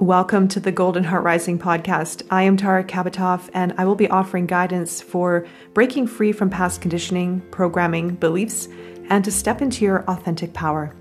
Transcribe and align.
Welcome 0.00 0.48
to 0.48 0.58
the 0.58 0.72
Golden 0.72 1.04
Heart 1.04 1.22
Rising 1.22 1.56
podcast. 1.56 2.26
I 2.28 2.42
am 2.42 2.56
Tara 2.56 2.82
Kabatoff, 2.82 3.48
and 3.54 3.72
I 3.78 3.84
will 3.84 3.94
be 3.94 4.10
offering 4.10 4.44
guidance 4.44 5.00
for 5.00 5.46
breaking 5.72 6.08
free 6.08 6.32
from 6.32 6.50
past 6.50 6.80
conditioning, 6.80 7.40
programming, 7.52 8.16
beliefs, 8.16 8.66
and 9.08 9.24
to 9.24 9.30
step 9.30 9.62
into 9.62 9.84
your 9.84 10.02
authentic 10.10 10.52
power. 10.52 10.92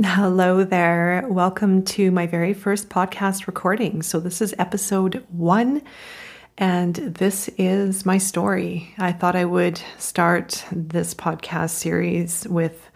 Hello 0.00 0.62
there. 0.62 1.26
Welcome 1.28 1.84
to 1.86 2.12
my 2.12 2.28
very 2.28 2.54
first 2.54 2.88
podcast 2.88 3.48
recording. 3.48 4.02
So, 4.02 4.20
this 4.20 4.40
is 4.40 4.54
episode 4.56 5.26
one, 5.30 5.82
and 6.56 6.94
this 6.94 7.50
is 7.58 8.06
my 8.06 8.18
story. 8.18 8.94
I 8.98 9.10
thought 9.10 9.34
I 9.34 9.46
would 9.46 9.82
start 9.98 10.64
this 10.70 11.12
podcast 11.12 11.70
series 11.70 12.46
with 12.46 12.88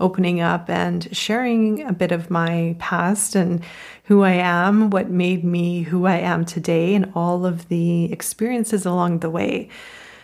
opening 0.00 0.40
up 0.40 0.68
and 0.68 1.14
sharing 1.14 1.82
a 1.86 1.92
bit 1.92 2.12
of 2.12 2.30
my 2.30 2.74
past 2.78 3.34
and 3.34 3.62
who 4.04 4.22
I 4.22 4.32
am, 4.32 4.90
what 4.90 5.10
made 5.10 5.44
me 5.44 5.82
who 5.82 6.06
I 6.06 6.16
am 6.16 6.44
today, 6.44 6.94
and 6.94 7.12
all 7.14 7.46
of 7.46 7.68
the 7.68 8.10
experiences 8.12 8.84
along 8.86 9.20
the 9.20 9.30
way. 9.30 9.68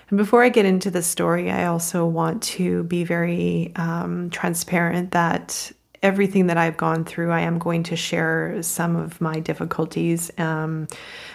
And 0.09 0.19
before 0.19 0.43
I 0.43 0.49
get 0.49 0.67
into 0.67 0.91
the 0.91 1.03
story, 1.03 1.51
I 1.51 1.67
also 1.67 2.07
want 2.07 2.43
to 2.45 2.85
be 2.85 3.05
very 3.05 3.73
um, 3.77 4.31
transparent 4.31 5.11
that 5.13 5.73
everything 6.03 6.47
that 6.47 6.57
I've 6.57 6.77
gone 6.77 7.05
through, 7.05 7.33
I 7.33 7.41
am 7.41 7.59
going 7.59 7.83
to 7.85 7.97
share 7.97 8.63
some 8.63 8.97
of 8.97 9.21
my 9.21 9.41
difficulties 9.41 10.31
um, 10.39 10.87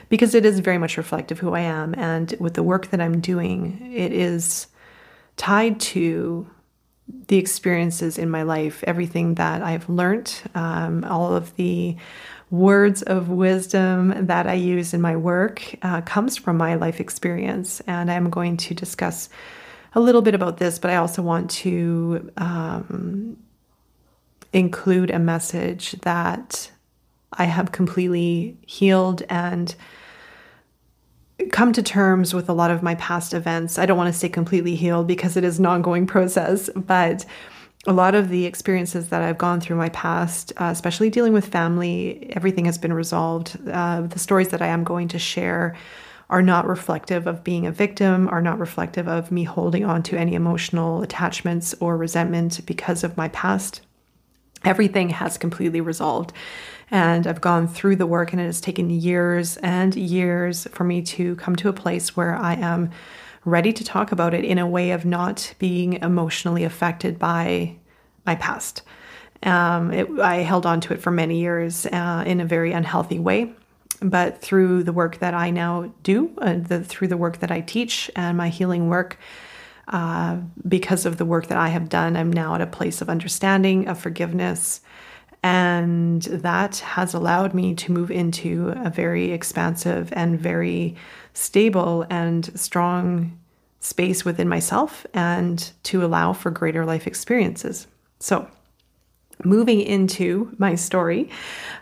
because 0.10 0.34
it 0.34 0.46
is 0.46 0.60
very 0.60 0.78
much 0.78 0.98
reflective 0.98 1.40
who 1.40 1.54
I 1.54 1.62
am. 1.62 1.94
And 1.96 2.34
with 2.40 2.54
the 2.54 2.64
work 2.64 2.88
that 2.88 3.02
I'm 3.02 3.20
doing, 3.20 3.92
it 3.94 4.14
is 4.14 4.68
tied 5.36 5.80
to 5.82 6.48
the 7.28 7.38
experiences 7.38 8.18
in 8.18 8.30
my 8.30 8.44
life, 8.44 8.84
everything 8.86 9.36
that 9.36 9.62
I've 9.62 9.88
learned, 9.90 10.34
um, 10.56 11.04
all 11.04 11.36
of 11.36 11.56
the 11.56 11.96
words 12.50 13.02
of 13.04 13.30
wisdom 13.30 14.26
that 14.28 14.46
I 14.48 14.54
use 14.54 14.94
in 14.94 15.02
my 15.02 15.16
work 15.16 15.76
uh, 15.82 16.02
comes 16.02 16.38
from 16.38 16.58
my 16.58 16.76
life 16.76 17.00
experience. 17.00 17.82
And 17.88 18.12
I'm 18.12 18.30
going 18.30 18.58
to 18.58 18.74
discuss 18.74 19.30
a 19.94 20.00
little 20.00 20.22
bit 20.22 20.36
about 20.36 20.58
this, 20.58 20.78
but 20.80 20.92
I 20.92 20.98
also 20.98 21.22
want 21.22 21.50
to 21.52 22.30
um, 22.38 23.38
include 24.54 25.12
a 25.12 25.20
message 25.20 25.94
that 26.02 26.72
I 27.34 27.46
have 27.46 27.72
completely 27.72 28.58
healed 28.66 29.24
and 29.30 29.74
come 31.50 31.74
to 31.74 31.84
terms 31.84 32.34
with 32.34 32.50
a 32.50 32.54
lot 32.54 32.72
of 32.72 32.84
my 32.84 32.96
past 32.96 33.34
events. 33.34 33.80
I 33.80 33.86
don't 33.86 33.98
want 33.98 34.14
to 34.14 34.20
say 34.20 34.30
completely 34.30 34.76
healed 34.76 35.08
because 35.08 35.38
it 35.38 35.44
is 35.44 35.60
an 35.60 35.66
ongoing 35.66 36.08
process, 36.16 36.70
but 36.76 37.26
a 37.88 37.94
lot 37.94 38.14
of 38.14 38.30
the 38.30 38.46
experiences 38.46 39.10
that 39.10 39.24
I've 39.24 39.38
gone 39.38 39.60
through 39.60 39.78
my 39.78 39.90
past, 39.90 40.54
uh, 40.58 40.70
especially 40.72 41.10
dealing 41.10 41.34
with 41.34 41.48
family, 41.48 42.32
everything 42.36 42.66
has 42.66 42.78
been 42.78 42.94
resolved. 42.94 43.58
Uh, 43.68 44.02
the 44.02 44.20
stories 44.20 44.50
that 44.50 44.62
I 44.62 44.68
am 44.68 44.84
going 44.84 45.08
to 45.10 45.20
share 45.20 45.76
are 46.30 46.42
not 46.42 46.68
reflective 46.68 47.28
of 47.28 47.44
being 47.44 47.66
a 47.66 47.72
victim, 47.72 48.30
are 48.30 48.42
not 48.42 48.60
reflective 48.60 49.08
of 49.08 49.32
me 49.32 49.44
holding 49.44 49.84
on 49.84 50.04
to 50.04 50.18
any 50.18 50.34
emotional 50.34 51.02
attachments 51.02 51.74
or 51.80 51.98
resentment 51.98 52.66
because 52.66 53.04
of 53.04 53.18
my 53.18 53.28
past. 53.30 53.82
Everything 54.64 55.10
has 55.10 55.38
completely 55.38 55.82
resolved. 55.82 56.32
And 56.92 57.26
I've 57.26 57.40
gone 57.40 57.70
through 57.70 57.96
the 57.96 58.06
work, 58.06 58.34
and 58.34 58.42
it 58.42 58.46
has 58.46 58.60
taken 58.60 58.90
years 58.90 59.56
and 59.58 59.96
years 59.96 60.68
for 60.72 60.84
me 60.84 61.02
to 61.04 61.36
come 61.38 61.56
to 61.56 61.70
a 61.70 61.74
place 61.74 62.18
where 62.18 62.36
I 62.36 62.56
am 62.56 62.92
ready 63.46 63.72
to 63.74 63.84
talk 63.84 64.12
about 64.12 64.34
it 64.34 64.44
in 64.44 64.60
a 64.60 64.68
way 64.68 64.92
of 64.92 65.06
not 65.06 65.54
being 65.58 65.94
emotionally 65.94 66.66
affected 66.66 67.18
by 67.18 67.76
my 68.26 68.36
past. 68.36 68.84
Um, 69.44 69.92
it, 69.92 70.08
I 70.20 70.38
held 70.38 70.66
on 70.66 70.82
to 70.82 70.94
it 70.94 71.02
for 71.02 71.12
many 71.12 71.40
years 71.40 71.86
uh, 71.88 72.24
in 72.28 72.40
a 72.40 72.46
very 72.46 72.74
unhealthy 72.74 73.20
way. 73.20 73.54
But 74.02 74.42
through 74.42 74.84
the 74.84 74.94
work 74.94 75.20
that 75.20 75.34
I 75.34 75.50
now 75.50 75.94
do, 76.04 76.32
uh, 76.40 76.56
the, 76.56 76.84
through 76.84 77.08
the 77.08 77.18
work 77.18 77.38
that 77.40 77.52
I 77.52 77.62
teach 77.62 78.12
and 78.16 78.38
my 78.38 78.50
healing 78.50 78.90
work, 78.90 79.18
uh, 79.88 80.38
because 80.68 81.06
of 81.06 81.18
the 81.18 81.26
work 81.26 81.48
that 81.48 81.58
I 81.58 81.70
have 81.70 81.90
done, 81.90 82.16
I'm 82.16 82.32
now 82.32 82.56
at 82.56 82.62
a 82.62 82.68
place 82.68 83.02
of 83.02 83.10
understanding, 83.10 83.88
of 83.88 84.00
forgiveness, 84.00 84.82
and 85.44 86.22
that 86.24 86.78
has 86.78 87.14
allowed 87.14 87.54
me 87.54 87.74
to 87.74 87.92
move 87.92 88.12
into 88.12 88.74
a 88.78 88.90
very 88.90 89.32
expansive 89.32 90.14
and 90.14 90.40
very 90.40 90.96
stable 91.34 92.06
and 92.10 92.60
strong 92.60 93.38
space 93.80 94.24
within 94.24 94.48
myself 94.48 95.06
and 95.14 95.72
to 95.84 96.06
allow 96.06 96.34
for 96.34 96.52
greater 96.52 96.86
life 96.86 97.08
experiences. 97.08 97.88
So, 98.20 98.48
moving 99.44 99.82
into 99.82 100.54
my 100.60 100.76
story, 100.76 101.28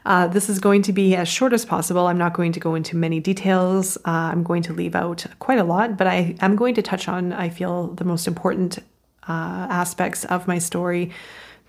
uh, 0.05 0.27
this 0.27 0.47
is 0.47 0.59
going 0.59 0.81
to 0.83 0.93
be 0.93 1.13
as 1.15 1.27
short 1.27 1.51
as 1.51 1.65
possible. 1.65 2.07
I'm 2.07 2.17
not 2.17 2.33
going 2.33 2.53
to 2.53 2.59
go 2.61 2.73
into 2.73 2.95
many 2.95 3.19
details. 3.19 3.97
Uh, 3.97 4.31
I'm 4.31 4.43
going 4.43 4.63
to 4.63 4.73
leave 4.73 4.95
out 4.95 5.25
quite 5.39 5.59
a 5.59 5.65
lot, 5.65 5.97
but 5.97 6.07
I 6.07 6.37
am 6.39 6.55
going 6.55 6.75
to 6.75 6.81
touch 6.81 7.09
on, 7.09 7.33
I 7.33 7.49
feel, 7.49 7.87
the 7.87 8.05
most 8.05 8.27
important 8.27 8.79
uh, 9.27 9.67
aspects 9.69 10.23
of 10.25 10.47
my 10.47 10.57
story 10.57 11.11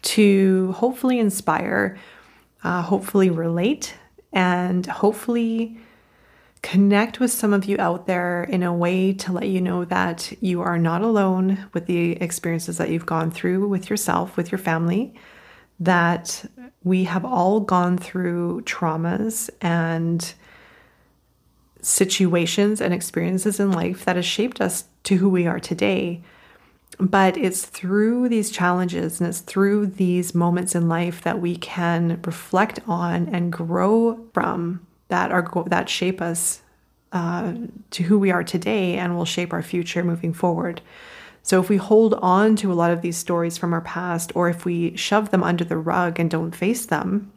to 0.02 0.72
hopefully 0.72 1.18
inspire, 1.18 1.98
uh, 2.64 2.82
hopefully 2.82 3.30
relate, 3.30 3.94
and 4.32 4.86
hopefully 4.86 5.78
connect 6.62 7.20
with 7.20 7.30
some 7.30 7.52
of 7.52 7.64
you 7.64 7.76
out 7.78 8.06
there 8.06 8.44
in 8.44 8.62
a 8.62 8.72
way 8.72 9.12
to 9.14 9.32
let 9.32 9.48
you 9.48 9.60
know 9.60 9.84
that 9.84 10.32
you 10.42 10.60
are 10.60 10.78
not 10.78 11.02
alone 11.02 11.66
with 11.72 11.86
the 11.86 12.12
experiences 12.22 12.76
that 12.78 12.90
you've 12.90 13.06
gone 13.06 13.30
through 13.30 13.66
with 13.66 13.88
yourself, 13.88 14.36
with 14.36 14.52
your 14.52 14.58
family, 14.58 15.14
that 15.78 16.44
we 16.84 17.04
have 17.04 17.24
all 17.24 17.60
gone 17.60 17.96
through 17.96 18.60
traumas 18.62 19.48
and 19.60 20.34
situations 21.82 22.80
and 22.80 22.92
experiences 22.92 23.58
in 23.58 23.72
life 23.72 24.04
that 24.04 24.16
has 24.16 24.26
shaped 24.26 24.60
us 24.60 24.84
to 25.04 25.16
who 25.16 25.30
we 25.30 25.46
are 25.46 25.60
today. 25.60 26.22
But 26.98 27.36
it's 27.36 27.64
through 27.64 28.28
these 28.28 28.50
challenges 28.50 29.20
and 29.20 29.28
it's 29.28 29.40
through 29.40 29.86
these 29.86 30.34
moments 30.34 30.74
in 30.74 30.88
life 30.88 31.22
that 31.22 31.40
we 31.40 31.56
can 31.56 32.20
reflect 32.22 32.80
on 32.86 33.28
and 33.28 33.52
grow 33.52 34.26
from 34.34 34.86
that 35.08 35.32
are 35.32 35.48
that 35.66 35.88
shape 35.88 36.20
us 36.20 36.62
uh, 37.12 37.54
to 37.90 38.02
who 38.02 38.18
we 38.18 38.30
are 38.30 38.44
today 38.44 38.96
and 38.96 39.16
will 39.16 39.24
shape 39.24 39.52
our 39.52 39.62
future 39.62 40.04
moving 40.04 40.32
forward. 40.32 40.80
So 41.42 41.60
if 41.60 41.68
we 41.68 41.76
hold 41.76 42.14
on 42.14 42.54
to 42.56 42.72
a 42.72 42.74
lot 42.74 42.90
of 42.90 43.02
these 43.02 43.16
stories 43.16 43.56
from 43.56 43.72
our 43.72 43.80
past, 43.80 44.32
or 44.34 44.48
if 44.48 44.64
we 44.64 44.96
shove 44.96 45.30
them 45.30 45.42
under 45.42 45.64
the 45.64 45.76
rug 45.76 46.20
and 46.20 46.30
don't 46.30 46.54
face 46.54 46.86
them, 46.86 47.32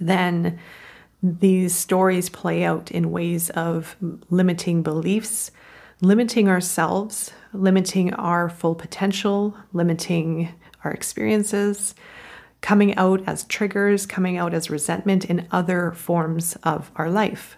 then 0.00 0.58
these 1.22 1.74
stories 1.74 2.28
play 2.28 2.64
out 2.64 2.90
in 2.90 3.12
ways 3.12 3.50
of 3.50 3.96
limiting 4.30 4.82
beliefs, 4.82 5.52
limiting 6.00 6.48
ourselves, 6.48 7.32
limiting 7.52 8.12
our 8.14 8.48
full 8.48 8.74
potential, 8.74 9.56
limiting 9.72 10.54
our 10.84 10.90
experiences, 10.90 11.94
coming 12.60 12.94
out 12.96 13.22
as 13.26 13.44
triggers, 13.44 14.06
coming 14.06 14.36
out 14.36 14.54
as 14.54 14.70
resentment 14.70 15.24
in 15.24 15.46
other 15.50 15.92
forms 15.92 16.56
of 16.62 16.90
our 16.96 17.10
life. 17.10 17.56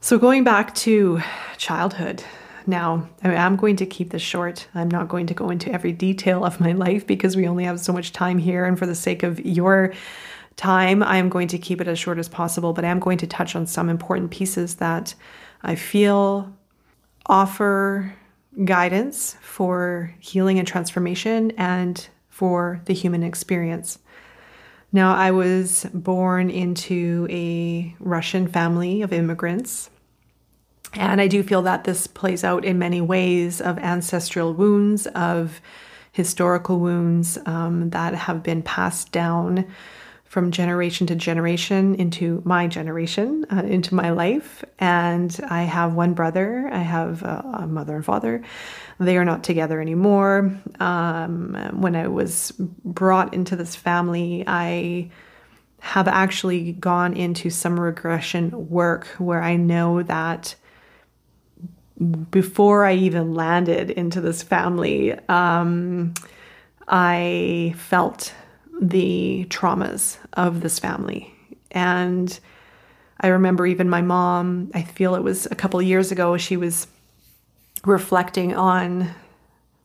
So, 0.00 0.18
going 0.18 0.44
back 0.44 0.74
to 0.76 1.22
childhood, 1.56 2.22
now 2.66 3.08
I 3.22 3.32
am 3.34 3.56
going 3.56 3.76
to 3.76 3.86
keep 3.86 4.10
this 4.10 4.22
short. 4.22 4.68
I'm 4.74 4.90
not 4.90 5.08
going 5.08 5.26
to 5.26 5.34
go 5.34 5.50
into 5.50 5.72
every 5.72 5.92
detail 5.92 6.44
of 6.44 6.60
my 6.60 6.72
life 6.72 7.06
because 7.06 7.36
we 7.36 7.48
only 7.48 7.64
have 7.64 7.80
so 7.80 7.92
much 7.92 8.12
time 8.12 8.38
here. 8.38 8.64
And 8.64 8.78
for 8.78 8.86
the 8.86 8.94
sake 8.94 9.22
of 9.22 9.40
your 9.40 9.92
time, 10.56 11.02
I 11.02 11.16
am 11.16 11.28
going 11.28 11.48
to 11.48 11.58
keep 11.58 11.80
it 11.80 11.88
as 11.88 11.98
short 11.98 12.18
as 12.18 12.28
possible, 12.28 12.72
but 12.72 12.84
I 12.84 12.88
am 12.88 13.00
going 13.00 13.18
to 13.18 13.26
touch 13.26 13.56
on 13.56 13.66
some 13.66 13.88
important 13.88 14.30
pieces 14.30 14.76
that 14.76 15.14
I 15.62 15.74
feel 15.74 16.52
offer 17.26 18.14
guidance 18.64 19.36
for 19.40 20.14
healing 20.20 20.58
and 20.58 20.68
transformation 20.68 21.50
and 21.52 22.08
for 22.28 22.80
the 22.84 22.94
human 22.94 23.22
experience. 23.22 23.98
Now, 24.92 25.14
I 25.16 25.32
was 25.32 25.86
born 25.92 26.50
into 26.50 27.26
a 27.30 27.94
Russian 27.98 28.46
family 28.46 29.02
of 29.02 29.12
immigrants. 29.12 29.90
And 30.92 31.20
I 31.20 31.26
do 31.26 31.42
feel 31.42 31.62
that 31.62 31.82
this 31.82 32.06
plays 32.06 32.44
out 32.44 32.64
in 32.64 32.78
many 32.78 33.00
ways 33.00 33.60
of 33.60 33.78
ancestral 33.78 34.54
wounds, 34.54 35.08
of 35.08 35.60
historical 36.12 36.78
wounds 36.78 37.38
um, 37.46 37.90
that 37.90 38.14
have 38.14 38.44
been 38.44 38.62
passed 38.62 39.10
down 39.10 39.66
from 40.34 40.50
generation 40.50 41.06
to 41.06 41.14
generation 41.14 41.94
into 41.94 42.42
my 42.44 42.66
generation, 42.66 43.46
uh, 43.52 43.62
into 43.62 43.94
my 43.94 44.10
life. 44.10 44.64
And 44.80 45.38
I 45.48 45.62
have 45.62 45.94
one 45.94 46.12
brother, 46.12 46.68
I 46.72 46.80
have 46.80 47.22
a, 47.22 47.60
a 47.60 47.66
mother 47.68 47.94
and 47.94 48.04
father. 48.04 48.42
They 48.98 49.16
are 49.16 49.24
not 49.24 49.44
together 49.44 49.80
anymore. 49.80 50.60
Um, 50.80 51.54
when 51.74 51.94
I 51.94 52.08
was 52.08 52.50
brought 52.84 53.32
into 53.32 53.54
this 53.54 53.76
family, 53.76 54.42
I 54.44 55.12
have 55.78 56.08
actually 56.08 56.72
gone 56.72 57.14
into 57.14 57.48
some 57.48 57.78
regression 57.78 58.68
work 58.68 59.06
where 59.18 59.40
I 59.40 59.54
know 59.54 60.02
that 60.02 60.56
before 62.32 62.84
I 62.84 62.94
even 62.94 63.34
landed 63.34 63.88
into 63.88 64.20
this 64.20 64.42
family, 64.42 65.16
um, 65.28 66.14
I 66.88 67.76
felt 67.76 68.34
the 68.80 69.46
traumas 69.50 70.18
of 70.34 70.60
this 70.60 70.78
family. 70.78 71.32
And 71.70 72.38
I 73.20 73.28
remember 73.28 73.66
even 73.66 73.88
my 73.88 74.02
mom, 74.02 74.70
I 74.74 74.82
feel 74.82 75.14
it 75.14 75.22
was 75.22 75.46
a 75.46 75.54
couple 75.54 75.80
years 75.80 76.12
ago, 76.12 76.36
she 76.36 76.56
was 76.56 76.86
reflecting 77.84 78.54
on 78.54 79.10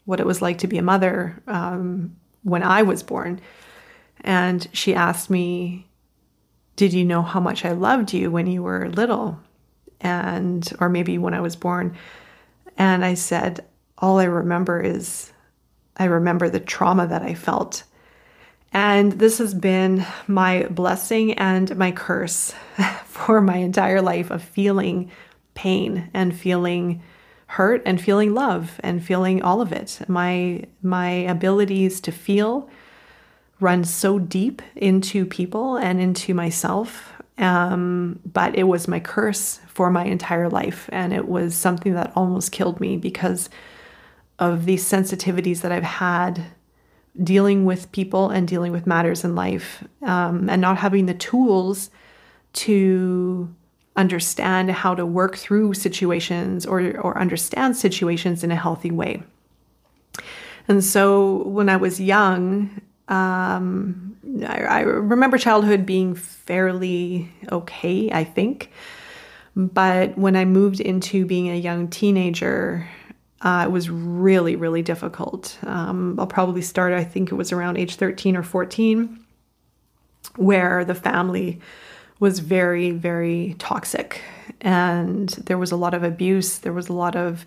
what 0.05 0.19
it 0.19 0.25
was 0.25 0.41
like 0.41 0.57
to 0.59 0.67
be 0.67 0.77
a 0.77 0.83
mother 0.83 1.41
um, 1.47 2.15
when 2.43 2.63
I 2.63 2.81
was 2.81 3.03
born. 3.03 3.39
And 4.21 4.67
she 4.73 4.95
asked 4.95 5.29
me, 5.29 5.87
Did 6.75 6.93
you 6.93 7.05
know 7.05 7.21
how 7.21 7.39
much 7.39 7.65
I 7.65 7.71
loved 7.71 8.13
you 8.13 8.31
when 8.31 8.47
you 8.47 8.63
were 8.63 8.89
little? 8.89 9.39
And, 10.01 10.71
or 10.79 10.89
maybe 10.89 11.17
when 11.17 11.33
I 11.33 11.41
was 11.41 11.55
born. 11.55 11.95
And 12.77 13.03
I 13.05 13.13
said, 13.13 13.65
All 13.97 14.19
I 14.19 14.25
remember 14.25 14.81
is 14.81 15.31
I 15.97 16.05
remember 16.05 16.49
the 16.49 16.59
trauma 16.59 17.05
that 17.07 17.21
I 17.21 17.35
felt. 17.35 17.83
And 18.71 19.13
this 19.13 19.39
has 19.39 19.53
been 19.53 20.05
my 20.27 20.63
blessing 20.69 21.33
and 21.33 21.75
my 21.75 21.91
curse 21.91 22.53
for 23.05 23.41
my 23.41 23.57
entire 23.57 24.01
life 24.01 24.29
of 24.29 24.43
feeling 24.43 25.11
pain 25.55 26.09
and 26.13 26.35
feeling 26.35 27.01
hurt 27.47 27.81
and 27.85 27.99
feeling 27.99 28.33
love 28.35 28.79
and 28.83 29.03
feeling 29.03 29.41
all 29.41 29.59
of 29.59 29.71
it. 29.71 30.01
My 30.07 30.65
my 30.83 31.09
abilities 31.09 31.99
to 32.01 32.11
feel 32.11 32.69
run 33.59 33.83
so 33.83 34.19
deep 34.19 34.61
into 34.75 35.25
people 35.25 35.75
and 35.75 35.99
into 35.99 36.33
myself. 36.33 37.11
Um, 37.39 38.19
but 38.25 38.55
it 38.55 38.63
was 38.63 38.87
my 38.87 38.99
curse 38.99 39.59
for 39.67 39.89
my 39.89 40.03
entire 40.05 40.49
life, 40.49 40.89
and 40.91 41.13
it 41.13 41.27
was 41.27 41.55
something 41.55 41.93
that 41.93 42.11
almost 42.15 42.51
killed 42.51 42.79
me 42.81 42.97
because 42.97 43.49
of 44.37 44.65
these 44.65 44.83
sensitivities 44.83 45.61
that 45.61 45.71
I've 45.71 45.83
had 45.83 46.45
dealing 47.21 47.65
with 47.65 47.91
people 47.91 48.29
and 48.29 48.47
dealing 48.47 48.71
with 48.71 48.87
matters 48.87 49.23
in 49.23 49.35
life, 49.35 49.83
um, 50.03 50.49
and 50.49 50.61
not 50.61 50.77
having 50.77 51.05
the 51.05 51.13
tools 51.13 51.89
to 52.53 53.53
understand 53.95 54.71
how 54.71 54.95
to 54.95 55.05
work 55.05 55.35
through 55.35 55.73
situations 55.73 56.65
or, 56.65 56.97
or 56.99 57.17
understand 57.17 57.75
situations 57.75 58.43
in 58.43 58.51
a 58.51 58.55
healthy 58.55 58.91
way. 58.91 59.21
And 60.67 60.83
so 60.83 61.43
when 61.43 61.67
I 61.67 61.75
was 61.75 61.99
young, 61.99 62.81
um, 63.09 64.15
I, 64.47 64.61
I, 64.61 64.79
remember 64.81 65.37
childhood 65.37 65.85
being 65.85 66.13
fairly 66.13 67.31
okay, 67.51 68.11
I 68.11 68.23
think. 68.23 68.71
But 69.55 70.15
when 70.17 70.35
I 70.35 70.45
moved 70.45 70.79
into 70.79 71.25
being 71.25 71.49
a 71.49 71.55
young 71.55 71.87
teenager, 71.87 72.87
uh, 73.41 73.63
it 73.65 73.71
was 73.71 73.89
really, 73.89 74.55
really 74.55 74.81
difficult. 74.81 75.57
Um, 75.63 76.19
I'll 76.19 76.27
probably 76.27 76.61
start, 76.61 76.93
I 76.93 77.03
think 77.03 77.31
it 77.31 77.35
was 77.35 77.51
around 77.51 77.77
age 77.77 77.95
13 77.95 78.35
or 78.35 78.43
14, 78.43 79.23
where 80.35 80.83
the 80.83 80.95
family 80.95 81.61
was 82.19 82.39
very, 82.39 82.91
very 82.91 83.55
toxic. 83.57 84.21
And 84.59 85.29
there 85.29 85.57
was 85.57 85.71
a 85.71 85.77
lot 85.77 85.93
of 85.93 86.03
abuse. 86.03 86.57
There 86.57 86.73
was 86.73 86.89
a 86.89 86.93
lot 86.93 87.15
of 87.15 87.45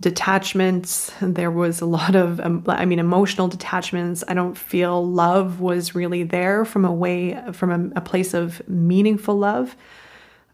detachments. 0.00 1.12
There 1.20 1.50
was 1.50 1.82
a 1.82 1.86
lot 1.86 2.14
of, 2.14 2.40
um, 2.40 2.64
I 2.66 2.86
mean, 2.86 2.98
emotional 2.98 3.48
detachments. 3.48 4.24
I 4.28 4.32
don't 4.34 4.56
feel 4.56 5.06
love 5.06 5.60
was 5.60 5.94
really 5.94 6.22
there 6.22 6.64
from 6.64 6.86
a 6.86 6.92
way, 6.92 7.38
from 7.52 7.70
a, 7.70 7.98
a 7.98 8.00
place 8.00 8.32
of 8.32 8.66
meaningful 8.66 9.36
love, 9.36 9.76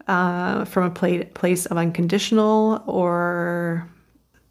uh, 0.09 0.65
from 0.65 0.85
a 0.85 0.91
pla- 0.91 1.25
place 1.35 1.67
of 1.67 1.77
unconditional 1.77 2.83
or 2.87 3.89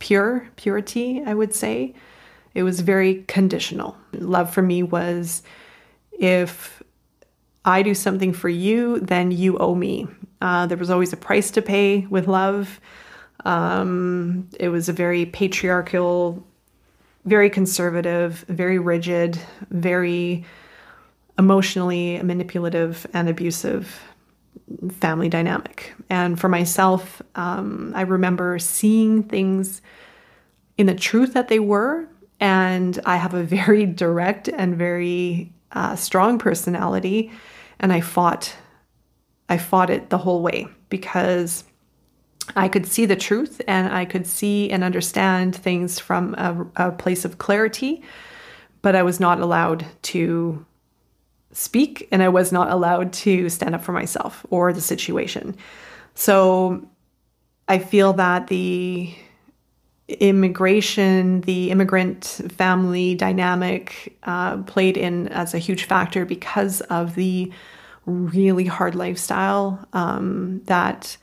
pure 0.02 0.50
purity, 0.58 1.24
I 1.26 1.34
would 1.34 1.56
say. 1.56 1.94
It 2.54 2.64
was 2.64 2.82
very 2.82 3.24
conditional. 3.28 3.96
Love 4.14 4.54
for 4.54 4.62
me 4.62 4.84
was 4.84 5.44
if 6.12 6.84
I 7.64 7.84
do 7.84 7.94
something 7.94 8.34
for 8.34 8.50
you, 8.50 9.00
then 9.00 9.32
you 9.32 9.58
owe 9.60 9.76
me. 9.76 10.08
Uh, 10.42 10.66
there 10.66 10.78
was 10.78 10.90
always 10.90 11.14
a 11.14 11.18
price 11.18 11.52
to 11.52 11.62
pay 11.62 12.08
with 12.08 12.28
love. 12.28 12.82
Um, 13.46 14.50
it 14.60 14.70
was 14.70 14.90
a 14.90 14.94
very 14.94 15.26
patriarchal, 15.28 16.44
very 17.26 17.50
conservative, 17.50 18.44
very 18.50 18.80
rigid, 18.80 19.40
very 19.70 20.44
emotionally 21.38 22.22
manipulative 22.24 23.08
and 23.14 23.30
abusive 23.30 24.02
family 24.92 25.30
dynamic. 25.30 25.94
And 26.10 26.40
for 26.40 26.50
myself, 26.50 27.22
um, 27.36 27.94
I 27.96 28.02
remember 28.02 28.60
seeing 28.60 29.24
things 29.24 29.82
in 30.78 30.86
the 30.86 30.96
truth 30.96 31.34
that 31.34 31.48
they 31.48 31.60
were. 31.60 32.08
And 32.40 33.00
I 33.06 33.18
have 33.18 33.34
a 33.34 33.44
very 33.58 33.86
direct 33.86 34.48
and 34.48 34.76
very 34.76 35.54
uh, 35.72 35.96
strong 35.96 36.38
personality 36.38 37.32
and 37.82 37.92
I 37.92 38.00
fought 38.00 38.56
I 39.50 39.58
fought 39.58 39.90
it 39.90 40.10
the 40.10 40.18
whole 40.18 40.42
way 40.42 40.68
because 40.88 41.66
I 42.56 42.70
could 42.70 42.86
see 42.86 43.06
the 43.06 43.18
truth 43.18 43.62
and 43.68 43.92
I 43.92 44.06
could 44.06 44.26
see 44.26 44.70
and 44.70 44.82
understand 44.82 45.54
things 45.54 46.00
from 46.00 46.36
a, 46.36 46.88
a 46.88 46.92
place 46.94 47.26
of 47.26 47.38
clarity, 47.38 48.02
but 48.82 48.96
I 48.96 49.04
was 49.04 49.20
not 49.20 49.42
allowed 49.42 49.86
to 50.04 50.66
speak 51.54 52.08
and 52.12 52.24
I 52.24 52.30
was 52.30 52.52
not 52.52 52.72
allowed 52.72 53.14
to 53.14 53.50
stand 53.50 53.76
up 53.76 53.84
for 53.84 53.92
myself 53.92 54.46
or 54.50 54.74
the 54.74 54.82
situation. 54.82 55.56
So 56.16 56.88
I 57.68 57.80
feel 57.80 58.14
that 58.14 58.48
the 58.48 59.14
immigration, 60.08 61.42
the 61.42 61.72
immigrant 61.72 62.26
family 62.52 63.16
dynamic 63.16 64.18
uh, 64.24 64.58
played 64.64 64.98
in 64.98 65.28
as 65.30 65.54
a 65.54 65.58
huge 65.58 65.86
factor 65.86 66.26
because 66.26 66.82
of 66.82 67.16
the 67.16 67.52
really 68.06 68.66
hard 68.66 68.96
lifestyle 68.96 69.88
um, 69.94 70.62
that 70.66 71.18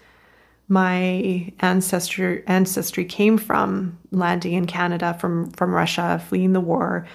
my 0.69 1.53
ancestor 1.61 2.45
ancestry 2.47 3.05
came 3.05 3.39
from, 3.39 3.99
landing 4.11 4.53
in 4.53 4.67
Canada 4.67 5.17
from 5.19 5.51
from 5.53 5.75
Russia, 5.75 6.23
fleeing 6.29 6.53
the 6.53 6.61
war, 6.61 7.07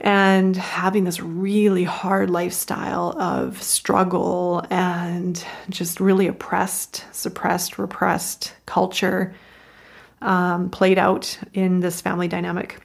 and 0.00 0.56
having 0.56 1.04
this 1.04 1.20
really 1.20 1.84
hard 1.84 2.30
lifestyle 2.30 3.14
of 3.20 3.62
struggle 3.62 4.64
and 4.70 5.44
just 5.68 6.00
really 6.00 6.26
oppressed, 6.26 7.04
suppressed, 7.12 7.78
repressed 7.78 8.54
culture 8.66 9.34
um, 10.22 10.70
played 10.70 10.98
out 10.98 11.38
in 11.52 11.80
this 11.80 12.00
family 12.00 12.28
dynamic. 12.28 12.80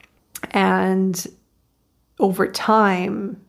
And 0.50 1.26
over 2.18 2.46
time, 2.46 3.40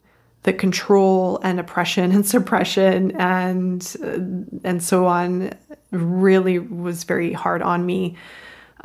the 0.44 0.54
control 0.54 1.40
and 1.44 1.60
oppression 1.60 2.12
and 2.14 2.26
suppression 2.26 3.12
and 3.20 3.96
uh, 4.02 4.68
and 4.68 4.82
so 4.82 5.06
on 5.06 5.52
really 5.92 6.60
was 6.60 7.04
very 7.04 7.34
hard 7.34 7.62
on 7.62 7.86
me. 7.86 8.16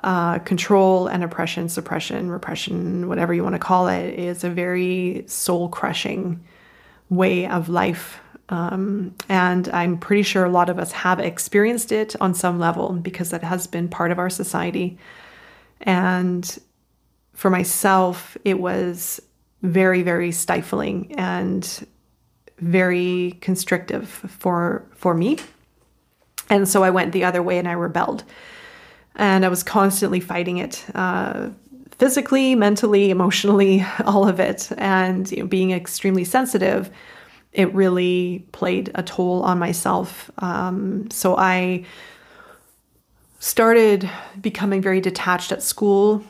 Uh, 0.03 0.41
control 0.41 1.07
and 1.07 1.23
oppression, 1.23 1.69
suppression, 1.69 2.29
repression, 2.29 3.09
whatever 3.09 3.33
you 3.33 3.45
want 3.45 3.55
to 3.55 3.59
call 3.61 3.87
it, 3.87 4.19
is 4.19 4.43
a 4.43 4.51
very 4.51 5.23
soul 5.29 5.69
crushing 5.69 6.43
way 7.09 7.47
of 7.47 7.69
life. 7.69 8.19
Um, 8.49 9.15
and 9.29 9.69
I'm 9.69 9.99
pretty 9.99 10.25
sure 10.25 10.45
a 10.45 10.51
lot 10.51 10.69
of 10.69 10.79
us 10.79 10.91
have 10.91 11.21
experienced 11.21 11.93
it 11.93 12.17
on 12.21 12.35
some 12.35 12.59
level 12.59 12.95
because 12.95 13.31
that 13.31 13.45
has 13.45 13.69
been 13.69 13.89
part 13.89 14.11
of 14.11 14.19
our 14.19 14.29
society. 14.29 14.99
And 15.83 16.59
for 17.33 17.49
myself, 17.49 18.37
it 18.45 18.59
was 18.59 19.23
very, 19.63 20.03
very 20.03 20.33
stifling 20.33 21.15
and 21.17 21.87
very 22.59 23.39
constrictive 23.41 24.09
for 24.09 24.85
for 24.95 25.15
me. 25.15 25.39
And 26.51 26.69
so 26.69 26.83
I 26.83 26.91
went 26.91 27.13
the 27.13 27.25
other 27.25 27.43
way 27.43 27.59
and 27.59 27.69
I 27.69 27.73
rebelled. 27.73 28.25
And 29.17 29.45
I 29.45 29.49
was 29.49 29.63
constantly 29.63 30.21
fighting 30.21 30.59
it. 30.59 30.85
Uh, 30.95 31.51
physically, 31.99 32.55
mentally, 32.55 33.11
emotionally, 33.11 33.85
all 34.05 34.27
of 34.29 34.41
it. 34.41 34.71
And 34.79 35.31
you 35.31 35.39
know, 35.39 35.47
being 35.47 35.71
extremely 35.71 36.25
sensitive, 36.25 36.91
it 37.53 37.73
really 37.75 38.47
played 38.53 38.91
a 38.95 39.03
toll 39.03 39.43
on 39.43 39.59
myself. 39.59 40.31
Um, 40.39 41.11
so 41.11 41.37
I 41.37 41.85
started 43.39 44.09
becoming 44.41 44.81
very 44.81 45.01
detached 45.01 45.53
at 45.53 45.63
school 45.63 46.25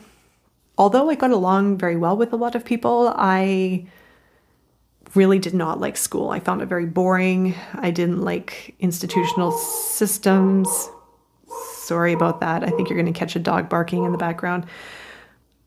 although 0.78 1.10
I 1.10 1.14
got 1.14 1.30
along 1.30 1.78
very 1.78 1.96
well 1.96 2.16
with 2.16 2.32
a 2.32 2.36
lot 2.36 2.54
of 2.54 2.64
people, 2.64 3.12
I 3.16 3.86
really 5.14 5.38
did 5.38 5.54
not 5.54 5.80
like 5.80 5.96
school. 5.96 6.30
I 6.30 6.40
found 6.40 6.62
it 6.62 6.66
very 6.66 6.86
boring. 6.86 7.54
I 7.74 7.90
didn't 7.90 8.22
like 8.22 8.74
institutional 8.80 9.52
systems. 9.52 10.88
Sorry 11.92 12.14
about 12.14 12.40
that. 12.40 12.64
I 12.64 12.70
think 12.70 12.88
you're 12.88 12.98
going 12.98 13.12
to 13.12 13.18
catch 13.18 13.36
a 13.36 13.38
dog 13.38 13.68
barking 13.68 14.04
in 14.04 14.12
the 14.12 14.18
background. 14.18 14.64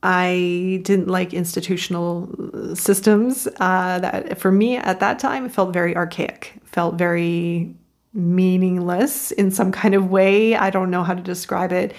I 0.01 0.81
didn't 0.81 1.07
like 1.07 1.35
institutional 1.35 2.75
systems. 2.75 3.47
Uh, 3.59 3.99
that 3.99 4.39
for 4.39 4.51
me 4.51 4.75
at 4.75 4.99
that 5.01 5.19
time, 5.19 5.45
it 5.45 5.51
felt 5.51 5.71
very 5.71 5.95
archaic. 5.95 6.53
Felt 6.63 6.95
very 6.95 7.75
meaningless 8.11 9.29
in 9.33 9.51
some 9.51 9.71
kind 9.71 9.93
of 9.93 10.09
way. 10.09 10.55
I 10.55 10.71
don't 10.71 10.89
know 10.89 11.03
how 11.03 11.13
to 11.13 11.21
describe 11.21 11.71
it. 11.71 11.93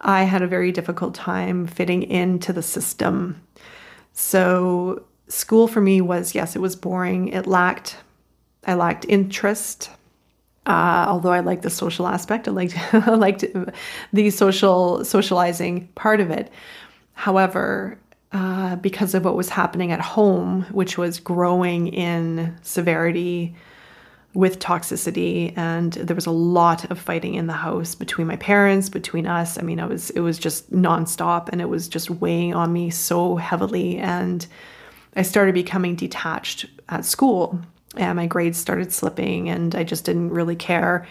I 0.00 0.24
had 0.24 0.42
a 0.42 0.48
very 0.48 0.72
difficult 0.72 1.14
time 1.14 1.68
fitting 1.68 2.02
into 2.02 2.52
the 2.52 2.64
system. 2.64 3.40
So 4.14 5.04
school 5.28 5.68
for 5.68 5.80
me 5.80 6.00
was 6.00 6.34
yes, 6.34 6.56
it 6.56 6.60
was 6.60 6.74
boring. 6.74 7.28
It 7.28 7.46
lacked, 7.46 7.98
I 8.66 8.74
lacked 8.74 9.06
interest. 9.08 9.90
Uh, 10.66 11.06
although 11.08 11.32
I 11.32 11.40
liked 11.40 11.62
the 11.62 11.70
social 11.70 12.06
aspect, 12.06 12.46
I 12.46 12.50
liked 12.50 12.76
I 12.92 13.14
liked 13.14 13.44
the 14.12 14.30
social 14.30 15.04
socializing 15.04 15.88
part 15.94 16.20
of 16.20 16.30
it. 16.30 16.52
However, 17.14 17.98
uh, 18.32 18.76
because 18.76 19.14
of 19.14 19.24
what 19.24 19.36
was 19.36 19.48
happening 19.48 19.90
at 19.90 20.00
home, 20.00 20.62
which 20.70 20.96
was 20.96 21.18
growing 21.18 21.88
in 21.88 22.56
severity 22.62 23.54
with 24.32 24.60
toxicity, 24.60 25.52
and 25.56 25.94
there 25.94 26.14
was 26.14 26.26
a 26.26 26.30
lot 26.30 26.88
of 26.90 26.98
fighting 26.98 27.34
in 27.34 27.48
the 27.48 27.52
house 27.52 27.96
between 27.96 28.28
my 28.28 28.36
parents, 28.36 28.88
between 28.88 29.26
us. 29.26 29.58
I 29.58 29.62
mean, 29.62 29.80
I 29.80 29.86
was 29.86 30.10
it 30.10 30.20
was 30.20 30.38
just 30.38 30.70
nonstop, 30.70 31.48
and 31.48 31.60
it 31.60 31.68
was 31.68 31.88
just 31.88 32.10
weighing 32.10 32.54
on 32.54 32.72
me 32.72 32.90
so 32.90 33.36
heavily, 33.36 33.96
and 33.98 34.46
I 35.16 35.22
started 35.22 35.54
becoming 35.54 35.96
detached 35.96 36.66
at 36.88 37.04
school, 37.04 37.60
and 37.96 38.16
my 38.16 38.26
grades 38.26 38.58
started 38.58 38.92
slipping, 38.92 39.48
and 39.48 39.74
I 39.74 39.84
just 39.84 40.04
didn't 40.04 40.30
really 40.30 40.56
care 40.56 41.06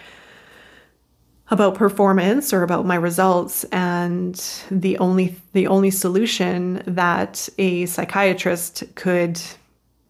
about 1.50 1.74
performance 1.74 2.52
or 2.52 2.62
about 2.62 2.86
my 2.86 2.94
results 2.94 3.64
and 3.72 4.36
the 4.70 4.96
only 4.98 5.34
the 5.52 5.66
only 5.66 5.90
solution 5.90 6.80
that 6.86 7.48
a 7.58 7.86
psychiatrist 7.86 8.84
could 8.94 9.40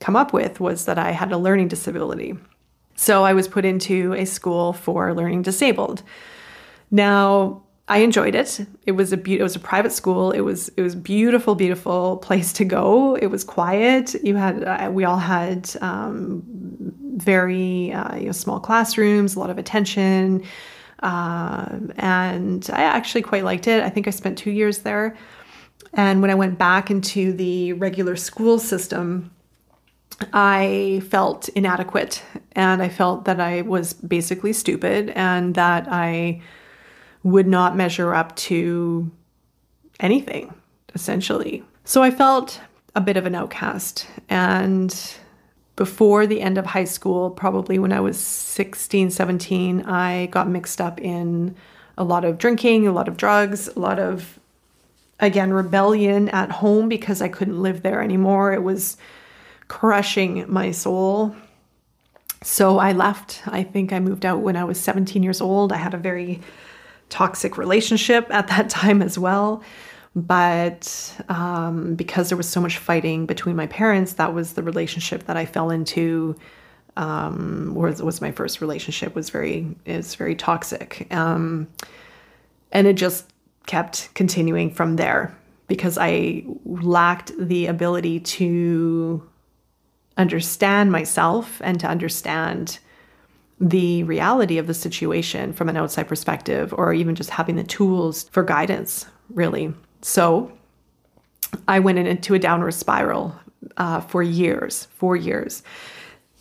come 0.00 0.17
up 0.17 0.33
with 0.33 0.61
was 0.61 0.85
that 0.85 0.99
I 0.99 1.12
had 1.12 1.33
a 1.33 1.39
learning 1.39 1.69
disability. 1.69 2.37
So 2.95 3.25
I 3.25 3.33
was 3.33 3.49
put 3.49 3.65
into 3.65 4.12
a 4.12 4.27
school 4.27 4.75
for 4.75 5.15
learning 5.15 5.43
disabled. 5.43 6.03
Now, 6.91 7.62
I 7.90 7.99
enjoyed 7.99 8.37
it. 8.37 8.61
It 8.87 8.92
was 8.92 9.12
a 9.12 9.16
be- 9.16 9.40
it 9.40 9.42
was 9.42 9.56
a 9.56 9.59
private 9.59 9.90
school. 9.90 10.30
It 10.30 10.42
was 10.42 10.68
it 10.76 10.82
was 10.82 10.94
beautiful, 10.94 11.56
beautiful 11.56 12.18
place 12.18 12.52
to 12.54 12.64
go. 12.64 13.16
It 13.16 13.26
was 13.26 13.42
quiet. 13.42 14.14
You 14.23 14.37
had 14.37 14.62
uh, 14.62 14.90
we 14.92 15.04
all 15.04 15.18
had 15.18 15.68
um, 15.80 16.44
very 17.16 17.92
uh, 17.92 18.14
you 18.14 18.26
know, 18.26 18.32
small 18.32 18.61
classrooms, 18.61 19.35
a 19.35 19.40
lot 19.40 19.50
of 19.50 19.59
attention. 19.59 20.44
Uh, 21.02 21.80
and 21.97 22.70
I 22.73 22.82
actually 22.82 23.23
quite 23.23 23.42
liked 23.42 23.66
it. 23.66 23.82
I 23.82 23.90
think 23.90 24.06
I 24.06 24.11
spent 24.11 24.38
two 24.38 24.52
years 24.52 24.78
there. 24.78 25.16
And 25.92 26.23
when 26.23 26.30
I 26.30 26.37
went 26.37 26.59
back 26.59 26.92
into 26.92 27.32
the 27.32 27.73
regular 27.73 28.14
school 28.14 28.61
system, 28.61 29.32
I 30.32 31.02
felt 31.11 31.49
inadequate 31.50 32.23
and 32.52 32.82
I 32.82 32.88
felt 32.88 33.25
that 33.25 33.40
I 33.40 33.62
was 33.62 33.94
basically 33.94 34.52
stupid 34.52 35.11
and 35.11 35.56
that 35.56 35.88
I 35.90 36.42
would 37.23 37.47
not 37.47 37.77
measure 37.77 38.15
up 38.15 38.35
to 38.37 39.11
anything, 39.99 40.55
essentially. 40.95 41.62
So 41.85 42.03
I 42.03 42.11
felt 42.11 42.61
a 42.95 43.00
bit 43.00 43.17
of 43.17 43.27
an 43.27 43.35
outcast. 43.35 44.07
And 44.29 44.95
before 45.77 46.27
the 46.27 46.41
end 46.41 46.59
of 46.59 46.67
high 46.67 46.85
school, 46.85 47.31
probably 47.31 47.79
when 47.79 47.93
I 47.93 48.00
was 48.00 48.19
16, 48.19 49.11
17, 49.11 49.83
I 49.83 50.27
got 50.27 50.49
mixed 50.49 50.81
up 50.81 51.00
in 51.00 51.55
a 51.97 52.05
lot 52.05 52.25
of 52.25 52.39
drinking, 52.39 52.87
a 52.87 52.93
lot 52.93 53.09
of 53.09 53.17
drugs, 53.17 53.69
a 53.69 53.79
lot 53.79 53.99
of, 53.99 54.39
again, 55.19 55.53
rebellion 55.53 56.29
at 56.31 56.50
home 56.50 56.89
because 56.89 57.21
I 57.21 57.29
couldn't 57.29 57.61
live 57.61 57.83
there 57.83 58.03
anymore. 58.03 58.53
It 58.53 58.62
was 58.62 58.97
crushing 59.69 60.45
my 60.49 60.71
soul. 60.71 61.37
So 62.43 62.79
I 62.79 62.93
left. 62.93 63.43
I 63.47 63.62
think 63.62 63.93
I 63.93 64.00
moved 64.00 64.25
out 64.25 64.41
when 64.41 64.57
I 64.57 64.65
was 64.65 64.81
17 64.81 65.23
years 65.23 65.41
old. 65.41 65.73
I 65.73 65.77
had 65.77 65.95
a 65.95 65.99
very 65.99 66.41
toxic 67.11 67.59
relationship 67.59 68.26
at 68.31 68.49
that 68.49 68.71
time 68.71 69.02
as 69.02 69.19
well. 69.19 69.62
But 70.17 71.21
um, 71.29 71.95
because 71.95 72.31
there 72.31 72.37
was 72.37 72.49
so 72.49 72.61
much 72.61 72.79
fighting 72.79 73.26
between 73.26 73.55
my 73.55 73.67
parents, 73.67 74.14
that 74.14 74.35
was 74.35 74.55
the 74.55 74.62
relationship 74.62 75.25
that 75.26 75.37
I 75.37 75.47
fell 75.47 75.71
into. 75.71 76.37
Um, 76.97 77.73
was 77.76 78.02
was 78.02 78.21
my 78.21 78.33
first 78.33 78.61
relationship 78.61 79.14
was 79.14 79.31
very 79.31 79.76
is 79.87 80.17
very 80.17 80.35
toxic, 80.35 81.07
um, 81.12 81.69
and 82.73 82.88
it 82.88 82.95
just 82.95 83.31
kept 83.67 84.12
continuing 84.14 84.73
from 84.73 84.97
there 84.97 85.37
because 85.69 85.97
I 85.97 86.45
lacked 86.64 87.31
the 87.38 87.67
ability 87.67 88.19
to 88.21 89.23
understand 90.17 90.90
myself 90.90 91.62
and 91.64 91.79
to 91.79 91.87
understand 91.87 92.81
the 93.61 94.02
reality 94.05 94.57
of 94.57 94.67
the 94.67 94.75
situation 94.75 95.52
from 95.52 95.69
an 95.69 95.76
outside 95.76 96.09
perspective 96.09 96.73
or 96.76 96.95
even 96.95 97.14
just 97.14 97.31
having 97.31 97.57
the 97.57 97.64
tools 97.64 98.25
for 98.31 98.43
guidance 98.43 99.07
really 99.29 99.73
so 100.02 100.50
I 101.69 101.79
went 101.81 101.99
into 101.99 102.35
a 102.35 102.38
downward 102.38 102.73
spiral 102.73 103.38
uh, 103.76 104.00
for 104.00 104.23
years, 104.23 104.87
four 104.97 105.17
years. 105.17 105.62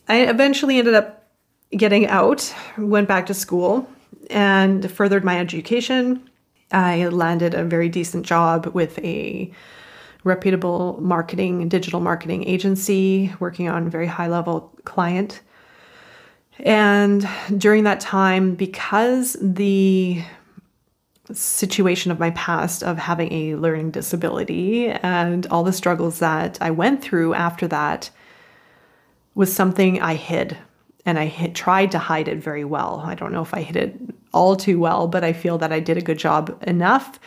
I 0.08 0.22
eventually 0.22 0.80
ended 0.80 0.94
up 0.94 1.28
getting 1.72 2.08
out, 2.08 2.54
went 2.78 3.08
back 3.08 3.26
to 3.28 3.34
school, 3.34 3.90
and 4.30 4.90
furthered 4.92 5.24
my 5.24 5.40
education. 5.40 6.30
I 6.72 7.08
landed 7.08 7.54
a 7.54 7.64
very 7.64 7.90
decent 7.90 8.26
job 8.26 8.68
with 8.68 9.00
a 9.00 9.52
reputable 10.24 11.00
marketing, 11.02 11.70
digital 11.70 12.00
marketing 12.00 12.44
agency, 12.46 13.34
working 13.40 13.70
on 13.70 13.90
very 13.90 14.08
high 14.08 14.28
level 14.28 14.72
client. 14.86 15.42
And 16.60 17.28
during 17.58 17.86
that 17.86 18.00
time, 18.00 18.56
because 18.56 19.38
the 19.42 20.24
situation 21.32 22.12
of 22.12 22.20
my 22.20 22.32
past 22.32 22.84
of 22.84 22.98
having 22.98 23.32
a 23.32 23.56
learning 23.56 23.92
disability 23.92 24.89
and 24.89 25.46
all 25.48 25.63
the 25.63 25.72
struggles 25.72 26.20
that 26.20 26.58
I 26.60 26.72
went 26.72 27.01
through 27.01 27.34
after 27.36 27.68
that 27.68 28.10
was 29.36 29.54
something 29.54 30.01
I 30.01 30.16
hid. 30.16 30.58
And 31.06 31.18
I 31.18 31.51
tried 31.54 31.92
to 31.92 32.00
hide 32.00 32.28
it 32.28 32.39
very 32.39 32.66
well. 32.66 33.01
I 33.06 33.16
don't 33.16 33.32
know 33.32 33.42
if 33.42 33.54
I 33.54 33.62
hid 33.62 33.75
it 33.75 33.96
all 34.34 34.56
too 34.56 34.80
well, 34.80 35.08
but 35.08 35.24
I 35.24 35.34
feel 35.34 35.58
that 35.60 35.72
I 35.72 35.80
did 35.80 35.98
a 35.98 36.01
good 36.01 36.18
job 36.20 36.62
enough 36.68 37.20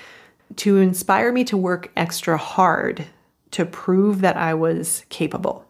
to 0.57 0.79
inspire 0.79 1.33
me 1.33 1.45
to 1.45 1.57
work 1.57 1.91
extra 1.97 2.37
hard 2.37 3.05
to 3.53 3.65
prove 3.65 4.21
that 4.21 4.37
I 4.37 4.55
was 4.55 5.05
capable. 5.09 5.65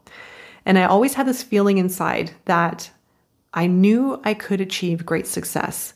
And 0.65 0.79
I 0.79 0.85
always 0.85 1.15
had 1.15 1.27
this 1.27 1.43
feeling 1.43 1.79
inside 1.79 2.33
that 2.47 2.91
I 3.55 3.67
knew 3.67 4.21
I 4.25 4.35
could 4.35 4.61
achieve 4.61 5.07
great 5.07 5.27
success, 5.27 5.95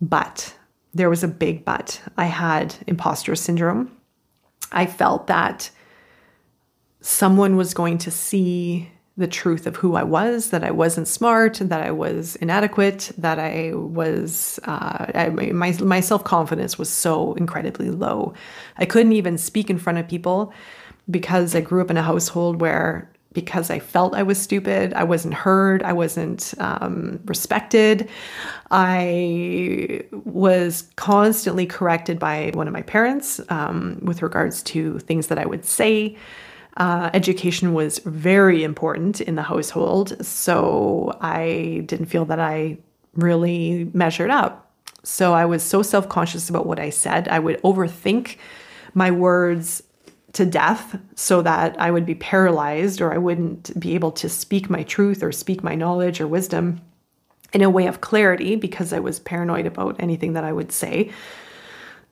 but 0.00 0.54
there 0.92 1.10
was 1.10 1.24
a 1.24 1.28
big 1.28 1.64
but. 1.64 2.00
I 2.16 2.26
had 2.26 2.76
imposter 2.86 3.34
syndrome. 3.34 3.90
I 4.70 4.86
felt 4.86 5.26
that 5.26 5.70
someone 7.00 7.56
was 7.56 7.74
going 7.74 7.98
to 7.98 8.10
see 8.10 8.90
the 9.16 9.26
truth 9.28 9.66
of 9.66 9.76
who 9.76 9.94
I 9.94 10.02
was, 10.02 10.50
that 10.50 10.64
I 10.64 10.72
wasn't 10.72 11.06
smart, 11.06 11.54
that 11.60 11.80
I 11.80 11.92
was 11.92 12.34
inadequate, 12.36 13.12
that 13.18 13.38
I 13.38 13.72
was, 13.74 14.58
uh, 14.64 15.06
I, 15.14 15.28
my, 15.30 15.72
my 15.72 16.00
self 16.00 16.24
confidence 16.24 16.78
was 16.78 16.88
so 16.88 17.34
incredibly 17.34 17.90
low. 17.90 18.34
I 18.76 18.86
couldn't 18.86 19.12
even 19.12 19.38
speak 19.38 19.70
in 19.70 19.78
front 19.78 19.98
of 19.98 20.08
people 20.08 20.52
because 21.08 21.54
I 21.54 21.60
grew 21.60 21.80
up 21.80 21.90
in 21.90 21.96
a 21.96 22.02
household 22.02 22.60
where 22.60 23.10
because 23.34 23.68
I 23.68 23.80
felt 23.80 24.14
I 24.14 24.22
was 24.22 24.40
stupid. 24.40 24.94
I 24.94 25.04
wasn't 25.04 25.34
heard. 25.34 25.82
I 25.82 25.92
wasn't 25.92 26.54
um, 26.58 27.20
respected. 27.26 28.08
I 28.70 30.04
was 30.12 30.88
constantly 30.96 31.66
corrected 31.66 32.18
by 32.18 32.52
one 32.54 32.66
of 32.66 32.72
my 32.72 32.82
parents 32.82 33.40
um, 33.50 33.98
with 34.02 34.22
regards 34.22 34.62
to 34.62 34.98
things 35.00 35.26
that 35.26 35.38
I 35.38 35.44
would 35.44 35.64
say. 35.64 36.16
Uh, 36.76 37.10
education 37.12 37.72
was 37.72 37.98
very 38.00 38.64
important 38.64 39.20
in 39.20 39.34
the 39.34 39.42
household, 39.42 40.24
so 40.24 41.16
I 41.20 41.82
didn't 41.86 42.06
feel 42.06 42.24
that 42.26 42.40
I 42.40 42.78
really 43.14 43.90
measured 43.92 44.30
up. 44.30 44.72
So 45.04 45.34
I 45.34 45.44
was 45.44 45.62
so 45.62 45.82
self 45.82 46.08
conscious 46.08 46.48
about 46.48 46.66
what 46.66 46.80
I 46.80 46.90
said. 46.90 47.28
I 47.28 47.38
would 47.38 47.60
overthink 47.62 48.36
my 48.94 49.10
words 49.10 49.82
to 50.34 50.44
death 50.44 50.98
so 51.14 51.42
that 51.42 51.80
I 51.80 51.90
would 51.90 52.04
be 52.04 52.14
paralyzed 52.16 53.00
or 53.00 53.12
I 53.12 53.18
wouldn't 53.18 53.78
be 53.78 53.94
able 53.94 54.12
to 54.12 54.28
speak 54.28 54.68
my 54.68 54.82
truth 54.82 55.22
or 55.22 55.32
speak 55.32 55.62
my 55.62 55.74
knowledge 55.74 56.20
or 56.20 56.26
wisdom 56.26 56.80
in 57.52 57.62
a 57.62 57.70
way 57.70 57.86
of 57.86 58.00
clarity 58.00 58.56
because 58.56 58.92
I 58.92 58.98
was 58.98 59.20
paranoid 59.20 59.64
about 59.64 59.96
anything 60.00 60.32
that 60.32 60.44
I 60.44 60.52
would 60.52 60.72
say. 60.72 61.10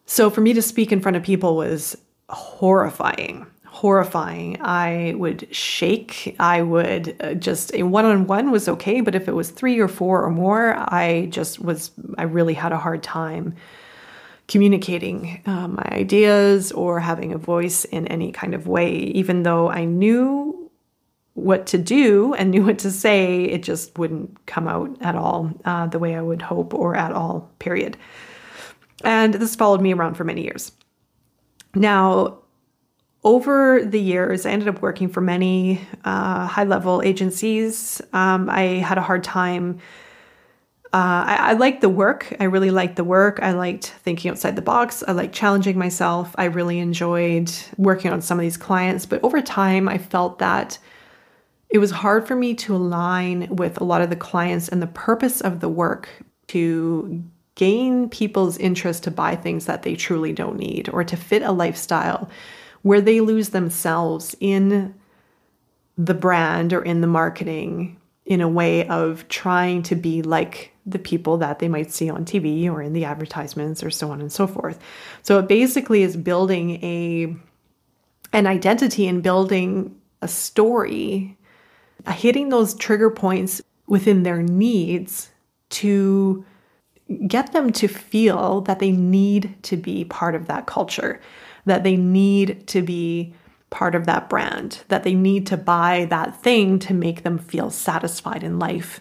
So 0.06 0.30
for 0.30 0.40
me 0.40 0.52
to 0.52 0.62
speak 0.62 0.92
in 0.92 1.00
front 1.00 1.16
of 1.16 1.22
people 1.24 1.56
was 1.56 1.96
horrifying. 2.28 3.46
Horrifying. 3.66 4.60
I 4.60 5.14
would 5.16 5.48
shake. 5.54 6.36
I 6.38 6.62
would 6.62 7.16
uh, 7.20 7.34
just, 7.34 7.76
one 7.76 8.04
on 8.04 8.28
one 8.28 8.52
was 8.52 8.68
okay, 8.68 9.00
but 9.00 9.16
if 9.16 9.26
it 9.26 9.32
was 9.32 9.50
three 9.50 9.80
or 9.80 9.88
four 9.88 10.24
or 10.24 10.30
more, 10.30 10.76
I 10.78 11.26
just 11.30 11.58
was, 11.58 11.90
I 12.18 12.22
really 12.22 12.54
had 12.54 12.70
a 12.70 12.78
hard 12.78 13.02
time 13.02 13.56
communicating 14.49 15.42
uh, 15.46 15.68
my 15.68 15.88
ideas 15.92 16.72
or 16.72 17.00
having 17.00 17.32
a 17.32 17.38
voice 17.38 17.84
in 17.87 18.06
any 18.08 18.32
kind 18.32 18.54
of 18.54 18.66
way, 18.66 18.92
even 18.92 19.42
though 19.42 19.70
I 19.70 19.84
knew 19.84 20.70
what 21.34 21.66
to 21.68 21.78
do 21.78 22.34
and 22.34 22.50
knew 22.50 22.64
what 22.64 22.78
to 22.80 22.90
say, 22.90 23.44
it 23.44 23.62
just 23.62 23.96
wouldn't 23.99 24.44
come 24.46 24.68
out 24.68 24.96
at 25.00 25.14
all 25.14 25.50
uh, 25.64 25.87
the 25.87 25.99
way 25.99 26.14
I 26.14 26.20
would 26.20 26.42
hope 26.42 26.75
or 26.75 26.94
at 26.94 27.12
all, 27.12 27.50
period. 27.58 27.96
And 29.04 29.34
this 29.34 29.56
followed 29.56 29.80
me 29.80 29.94
around 29.94 30.14
for 30.14 30.25
many 30.25 30.42
years. 30.42 30.72
Now, 31.75 32.38
over 33.25 33.82
the 33.84 34.00
years, 34.00 34.44
I 34.44 34.50
ended 34.50 34.68
up 34.68 34.82
working 34.82 35.08
for 35.08 35.20
many 35.20 35.80
uh, 36.04 36.46
high 36.46 36.64
level 36.64 37.02
agencies. 37.02 38.02
Um, 38.12 38.50
I 38.50 38.62
had 38.62 38.99
a 38.99 39.02
hard 39.02 39.25
time. 39.25 39.78
Uh, 40.94 41.25
I, 41.26 41.37
I 41.40 41.52
liked 41.54 41.80
the 41.80 41.88
work. 41.88 42.34
I 42.38 42.44
really 42.44 42.70
liked 42.70 42.96
the 42.96 43.04
work. 43.04 43.38
I 43.40 43.52
liked 43.52 43.87
thinking 43.87 44.30
outside 44.30 44.56
the 44.56 44.62
box. 44.62 45.02
I 45.06 45.12
liked 45.12 45.34
challenging 45.34 45.78
myself. 45.78 46.34
I 46.37 46.44
really 46.44 46.78
enjoyed 46.80 47.50
working 47.78 48.12
on 48.12 48.20
some 48.20 48.38
of 48.38 48.42
these 48.42 48.58
clients. 48.58 49.06
But 49.06 49.25
over 49.25 49.40
time, 49.40 49.88
I 49.88 49.96
felt 49.96 50.38
that 50.40 50.78
it 51.70 51.78
was 51.78 51.90
hard 51.90 52.28
for 52.28 52.37
me 52.37 52.54
to 52.56 52.76
align 52.76 53.49
with 53.56 53.80
a 53.80 53.84
lot 53.84 54.02
of 54.02 54.11
the 54.11 54.16
clients 54.16 54.68
and 54.68 54.82
the 54.82 54.87
purpose 54.87 55.40
of 55.40 55.61
the 55.61 55.70
work 55.70 56.11
to 56.49 57.25
gain 57.54 58.11
people's 58.11 58.58
interest 58.58 59.04
to 59.04 59.11
buy 59.11 59.34
things 59.34 59.64
that 59.64 59.82
they 59.82 59.96
truly 59.96 60.34
don't 60.34 60.58
need 60.58 60.90
or 60.92 61.04
to 61.04 61.16
fit 61.16 61.42
a 61.42 61.52
lifestyle 61.52 62.28
where 62.82 63.00
they 63.00 63.20
lose 63.20 63.50
themselves 63.50 64.37
in 64.40 64.94
the 65.96 66.14
brand 66.14 66.75
or 66.75 66.82
in 66.82 67.00
the 67.00 67.06
marketing 67.06 67.99
in 68.26 68.42
a 68.42 68.49
way 68.49 68.87
of 68.88 69.26
trying 69.28 69.82
to 69.82 69.94
be 69.94 70.22
like 70.22 70.71
the 70.84 70.98
people 70.98 71.36
that 71.38 71.58
they 71.58 71.68
might 71.68 71.92
see 71.92 72.10
on 72.10 72.24
TV 72.24 72.68
or 72.70 72.82
in 72.82 72.92
the 72.92 73.04
advertisements 73.04 73.82
or 73.82 73.90
so 73.90 74.10
on 74.10 74.20
and 74.20 74.32
so 74.32 74.46
forth. 74.46 74.78
So 75.22 75.38
it 75.38 75.48
basically 75.48 76.02
is 76.02 76.16
building 76.16 76.82
a 76.82 77.34
an 78.34 78.46
identity 78.46 79.06
and 79.06 79.22
building 79.22 79.94
a 80.22 80.28
story, 80.28 81.36
uh, 82.06 82.12
hitting 82.12 82.48
those 82.48 82.74
trigger 82.74 83.10
points 83.10 83.60
within 83.86 84.22
their 84.22 84.42
needs 84.42 85.30
to 85.68 86.44
get 87.26 87.52
them 87.52 87.70
to 87.72 87.88
feel 87.88 88.62
that 88.62 88.78
they 88.78 88.90
need 88.90 89.54
to 89.62 89.76
be 89.76 90.04
part 90.06 90.34
of 90.34 90.46
that 90.46 90.66
culture 90.66 91.20
that 91.64 91.84
they 91.84 91.96
need 91.96 92.66
to 92.68 92.82
be 92.82 93.34
part 93.70 93.94
of 93.94 94.06
that 94.06 94.28
brand, 94.28 94.82
that 94.88 95.02
they 95.02 95.14
need 95.14 95.46
to 95.46 95.56
buy 95.56 96.06
that 96.10 96.40
thing 96.42 96.78
to 96.78 96.92
make 96.92 97.22
them 97.22 97.38
feel 97.38 97.70
satisfied 97.70 98.42
in 98.42 98.58
life. 98.58 99.00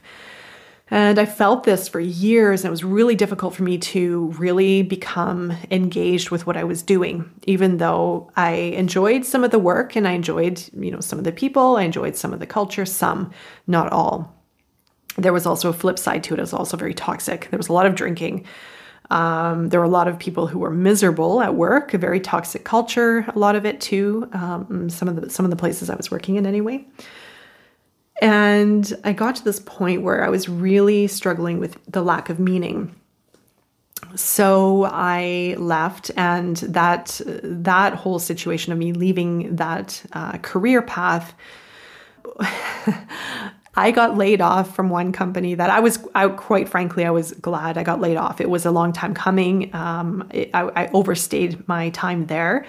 And 0.94 1.18
I 1.18 1.26
felt 1.26 1.64
this 1.64 1.88
for 1.88 2.02
years, 2.02 2.62
and 2.62 2.68
it 2.68 2.72
was 2.72 2.84
really 2.84 3.16
difficult 3.16 3.56
for 3.56 3.64
me 3.64 3.78
to 3.78 4.26
really 4.38 4.84
become 4.84 5.54
engaged 5.72 6.32
with 6.32 6.46
what 6.46 6.58
I 6.58 6.66
was 6.66 6.84
doing, 6.84 7.32
even 7.44 7.78
though 7.78 8.30
I 8.36 8.52
enjoyed 8.52 9.24
some 9.24 9.46
of 9.46 9.52
the 9.52 9.60
work 9.60 9.96
and 9.96 10.06
I 10.06 10.12
enjoyed, 10.12 10.62
you 10.78 10.92
know, 10.92 11.00
some 11.00 11.18
of 11.18 11.24
the 11.24 11.32
people, 11.32 11.78
I 11.78 11.84
enjoyed 11.84 12.18
some 12.18 12.34
of 12.34 12.42
the 12.42 12.46
culture, 12.46 12.86
some, 12.86 13.32
not 13.68 13.90
all. 13.94 14.36
There 15.18 15.32
was 15.32 15.46
also 15.46 15.70
a 15.70 15.74
flip 15.74 15.98
side 15.98 16.26
to 16.26 16.34
it. 16.34 16.40
It 16.40 16.42
was 16.42 16.54
also 16.54 16.76
very 16.76 16.94
toxic. 16.94 17.50
There 17.50 17.58
was 17.58 17.70
a 17.70 17.74
lot 17.74 17.86
of 17.86 17.96
drinking. 17.96 18.46
Um, 19.10 19.70
there 19.70 19.80
were 19.80 19.86
a 19.86 19.90
lot 19.90 20.10
of 20.10 20.20
people 20.20 20.48
who 20.48 20.60
were 20.60 20.70
miserable 20.70 21.42
at 21.42 21.56
work, 21.56 21.94
a 21.94 21.98
very 21.98 22.20
toxic 22.20 22.66
culture, 22.66 23.26
a 23.34 23.40
lot 23.40 23.56
of 23.56 23.66
it 23.66 23.80
too. 23.80 24.30
Um, 24.34 24.90
some 24.90 25.08
of 25.08 25.16
the 25.16 25.30
some 25.30 25.46
of 25.46 25.52
the 25.52 25.58
places 25.58 25.90
I 25.90 25.96
was 25.96 26.12
working 26.12 26.36
in 26.36 26.46
anyway. 26.46 26.86
And 28.22 28.94
I 29.04 29.14
got 29.14 29.36
to 29.38 29.44
this 29.44 29.60
point 29.60 30.04
where 30.04 30.24
I 30.24 30.30
was 30.30 30.48
really 30.48 31.08
struggling 31.08 31.60
with 31.60 31.78
the 31.92 32.04
lack 32.04 32.30
of 32.30 32.40
meaning. 32.40 32.96
So 34.16 34.86
I 34.92 35.56
left, 35.58 36.12
and 36.16 36.58
that 36.58 37.20
that 37.26 37.94
whole 37.96 38.20
situation 38.20 38.72
of 38.74 38.80
me 38.80 38.94
leaving 38.94 39.56
that 39.56 40.04
uh, 40.14 40.38
career 40.40 40.82
path 40.82 41.34
I 43.76 43.92
got 43.92 44.18
laid 44.18 44.42
off 44.42 44.76
from 44.76 44.90
one 44.90 45.12
company 45.12 45.56
that 45.56 45.70
I 45.70 45.80
was, 45.80 46.00
I, 46.14 46.28
quite 46.28 46.68
frankly, 46.68 47.06
I 47.06 47.12
was 47.12 47.32
glad 47.34 47.78
I 47.78 47.84
got 47.84 48.02
laid 48.02 48.18
off. 48.18 48.42
It 48.42 48.50
was 48.50 48.66
a 48.66 48.72
long 48.72 48.92
time 48.92 49.14
coming. 49.14 49.74
Um, 49.74 50.30
it, 50.32 50.50
I, 50.54 50.84
I, 50.84 50.88
overstayed 50.92 51.68
my 51.68 51.90
time 51.92 52.26
there. 52.26 52.66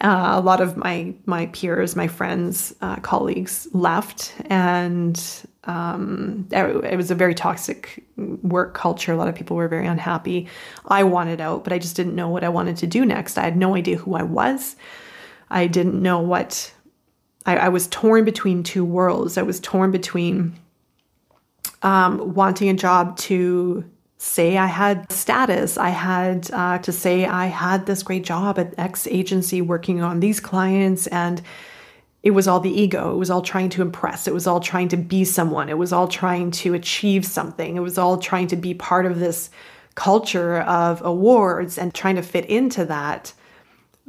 Uh, 0.00 0.32
a 0.34 0.40
lot 0.40 0.60
of 0.62 0.76
my 0.76 1.14
my 1.26 1.46
peers, 1.46 1.94
my 1.94 2.08
friends, 2.08 2.74
uh, 2.80 2.96
colleagues 2.96 3.68
left, 3.72 4.34
and 4.46 5.46
um, 5.64 6.48
it, 6.50 6.96
was 6.96 7.10
a 7.10 7.14
very 7.14 7.34
toxic 7.34 8.02
work 8.16 8.72
culture. 8.72 9.12
A 9.12 9.16
lot 9.16 9.28
of 9.28 9.34
people 9.34 9.56
were 9.56 9.68
very 9.68 9.86
unhappy. 9.86 10.48
I 10.86 11.02
wanted 11.04 11.40
out, 11.40 11.64
but 11.64 11.74
I 11.74 11.78
just 11.78 11.96
didn't 11.96 12.14
know 12.14 12.30
what 12.30 12.44
I 12.44 12.48
wanted 12.48 12.78
to 12.78 12.86
do 12.86 13.04
next. 13.04 13.36
I 13.36 13.42
had 13.42 13.58
no 13.58 13.76
idea 13.76 13.96
who 13.98 14.14
I 14.14 14.22
was. 14.22 14.76
I 15.50 15.66
didn't 15.66 16.00
know 16.00 16.20
what 16.20 16.72
I, 17.44 17.56
I 17.56 17.68
was 17.68 17.86
torn 17.88 18.24
between 18.24 18.62
two 18.62 18.84
worlds. 18.84 19.36
I 19.36 19.42
was 19.42 19.60
torn 19.60 19.90
between 19.90 20.54
um, 21.82 22.34
wanting 22.34 22.68
a 22.68 22.74
job 22.74 23.16
to 23.18 23.84
say 24.22 24.58
I 24.58 24.66
had 24.66 25.10
status, 25.10 25.78
I 25.78 25.88
had 25.88 26.50
uh, 26.52 26.78
to 26.80 26.92
say 26.92 27.24
I 27.24 27.46
had 27.46 27.86
this 27.86 28.02
great 28.02 28.22
job 28.22 28.58
at 28.58 28.78
X 28.78 29.06
agency 29.06 29.62
working 29.62 30.02
on 30.02 30.20
these 30.20 30.40
clients, 30.40 31.06
and 31.06 31.40
it 32.22 32.32
was 32.32 32.46
all 32.46 32.60
the 32.60 32.70
ego. 32.70 33.14
It 33.14 33.16
was 33.16 33.30
all 33.30 33.40
trying 33.40 33.70
to 33.70 33.82
impress. 33.82 34.28
It 34.28 34.34
was 34.34 34.46
all 34.46 34.60
trying 34.60 34.88
to 34.88 34.98
be 34.98 35.24
someone. 35.24 35.70
It 35.70 35.78
was 35.78 35.90
all 35.90 36.06
trying 36.06 36.50
to 36.50 36.74
achieve 36.74 37.24
something. 37.24 37.76
It 37.76 37.80
was 37.80 37.96
all 37.96 38.18
trying 38.18 38.48
to 38.48 38.56
be 38.56 38.74
part 38.74 39.06
of 39.06 39.20
this 39.20 39.48
culture 39.94 40.58
of 40.60 41.00
awards 41.02 41.78
and 41.78 41.94
trying 41.94 42.16
to 42.16 42.22
fit 42.22 42.44
into 42.44 42.84
that 42.84 43.32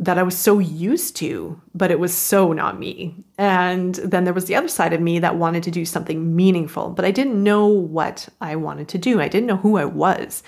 that 0.02 0.18
I 0.18 0.24
was 0.24 0.36
so 0.36 0.58
used 0.58 1.16
to, 1.18 1.62
but 1.76 1.92
it 1.92 2.00
was 2.00 2.12
so 2.12 2.54
not 2.54 2.80
me. 2.80 3.16
And 3.38 3.94
then 3.96 4.24
there 4.24 4.34
was 4.34 4.46
the 4.46 4.56
other 4.56 4.68
side 4.68 4.94
of 4.94 5.00
me 5.00 5.20
that 5.20 5.36
wanted 5.36 5.62
to 5.64 5.72
do 5.72 5.86
something 5.86 6.36
meaningful, 6.36 6.90
but 6.90 7.06
I 7.06 7.12
didn't 7.12 7.42
know 7.42 7.68
what 7.68 8.28
I 8.42 8.56
wanted 8.56 8.88
to 8.90 8.98
do. 8.98 9.22
I 9.22 9.28
didn't 9.28 9.46
know 9.46 9.58
who 9.58 9.78
I 9.78 9.86
was 9.86 10.42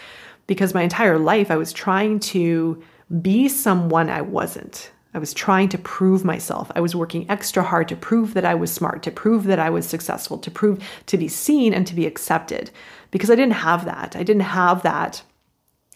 because 0.48 0.74
my 0.74 0.82
entire 0.82 1.20
life 1.20 1.52
I 1.52 1.56
was 1.56 1.72
trying 1.72 2.20
to 2.22 2.82
be 3.22 3.48
someone 3.48 4.10
I 4.10 4.22
wasn't. 4.22 4.92
I 5.14 5.20
was 5.20 5.36
trying 5.36 5.70
to 5.70 5.78
prove 5.78 6.26
myself. 6.26 6.72
I 6.76 6.82
was 6.82 6.96
working 6.96 7.30
extra 7.30 7.62
hard 7.62 7.88
to 7.90 7.96
prove 7.96 8.34
that 8.34 8.46
I 8.46 8.56
was 8.56 8.72
smart, 8.72 9.04
to 9.04 9.12
prove 9.12 9.44
that 9.44 9.60
I 9.60 9.70
was 9.70 9.86
successful, 9.86 10.40
to 10.40 10.50
prove 10.50 10.84
to 11.06 11.18
be 11.18 11.28
seen 11.28 11.76
and 11.76 11.86
to 11.86 11.94
be 11.94 12.08
accepted 12.08 12.72
because 13.12 13.30
I 13.30 13.36
didn't 13.36 13.54
have 13.54 13.86
that. 13.86 14.16
I 14.16 14.24
didn't 14.24 14.42
have 14.42 14.82
that 14.82 15.22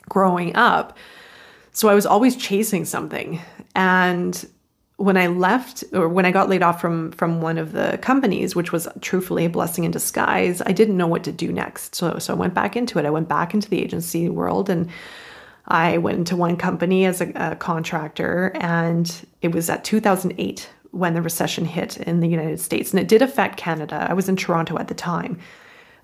growing 0.07 0.55
up. 0.55 0.95
So 1.77 1.89
I 1.89 1.93
was 1.93 2.07
always 2.07 2.35
chasing 2.35 2.85
something. 2.85 3.39
And 3.75 4.49
when 4.95 5.15
I 5.15 5.27
left 5.27 5.83
or 5.93 6.09
when 6.09 6.25
I 6.25 6.31
got 6.31 6.49
laid 6.49 6.63
off 6.63 6.81
from 6.81 7.11
from 7.11 7.39
one 7.39 7.59
of 7.59 7.71
the 7.71 7.99
companies, 8.01 8.55
which 8.55 8.71
was 8.71 8.87
truthfully 9.01 9.45
a 9.45 9.49
blessing 9.49 9.83
in 9.83 9.91
disguise, 9.91 10.59
I 10.65 10.71
didn't 10.71 10.97
know 10.97 11.05
what 11.05 11.23
to 11.25 11.31
do 11.31 11.53
next. 11.53 11.93
So 11.93 12.17
so 12.17 12.33
I 12.33 12.35
went 12.35 12.55
back 12.55 12.75
into 12.75 12.97
it. 12.97 13.05
I 13.05 13.11
went 13.11 13.27
back 13.27 13.53
into 13.53 13.69
the 13.69 13.79
agency 13.79 14.27
world 14.27 14.71
and 14.71 14.89
I 15.67 15.99
went 15.99 16.17
into 16.17 16.35
one 16.35 16.57
company 16.57 17.05
as 17.05 17.21
a, 17.21 17.31
a 17.35 17.55
contractor 17.55 18.53
and 18.55 19.27
it 19.43 19.51
was 19.51 19.69
at 19.69 19.83
2008 19.83 20.67
when 20.89 21.13
the 21.13 21.21
recession 21.21 21.65
hit 21.65 21.97
in 21.97 22.21
the 22.21 22.27
United 22.27 22.59
States 22.59 22.89
and 22.89 22.99
it 22.99 23.07
did 23.07 23.21
affect 23.21 23.55
Canada. 23.55 24.07
I 24.09 24.13
was 24.15 24.27
in 24.27 24.35
Toronto 24.35 24.79
at 24.79 24.87
the 24.87 24.95
time 24.95 25.37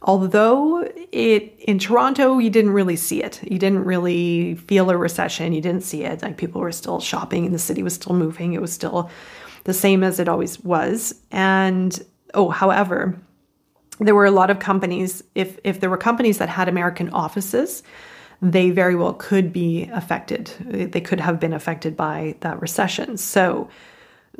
although 0.03 0.81
it 1.11 1.55
in 1.59 1.79
Toronto 1.79 2.37
you 2.37 2.49
didn't 2.49 2.71
really 2.71 2.95
see 2.95 3.23
it. 3.23 3.41
You 3.43 3.57
didn't 3.57 3.85
really 3.85 4.55
feel 4.55 4.89
a 4.89 4.97
recession. 4.97 5.53
You 5.53 5.61
didn't 5.61 5.83
see 5.83 6.03
it. 6.03 6.21
Like 6.21 6.37
people 6.37 6.61
were 6.61 6.71
still 6.71 6.99
shopping 6.99 7.45
and 7.45 7.53
the 7.53 7.59
city 7.59 7.83
was 7.83 7.95
still 7.95 8.15
moving. 8.15 8.53
It 8.53 8.61
was 8.61 8.73
still 8.73 9.09
the 9.63 9.73
same 9.73 10.03
as 10.03 10.19
it 10.19 10.27
always 10.27 10.59
was. 10.59 11.15
And 11.31 12.03
oh, 12.33 12.49
however, 12.49 13.17
there 13.99 14.15
were 14.15 14.25
a 14.25 14.31
lot 14.31 14.49
of 14.49 14.59
companies 14.59 15.23
if 15.35 15.57
if 15.63 15.79
there 15.79 15.89
were 15.89 15.97
companies 15.97 16.37
that 16.37 16.49
had 16.49 16.67
American 16.67 17.09
offices, 17.09 17.83
they 18.41 18.71
very 18.71 18.95
well 18.95 19.13
could 19.13 19.53
be 19.53 19.89
affected. 19.93 20.47
They 20.59 21.01
could 21.01 21.19
have 21.19 21.39
been 21.39 21.53
affected 21.53 21.95
by 21.95 22.35
that 22.41 22.61
recession. 22.61 23.17
So 23.17 23.69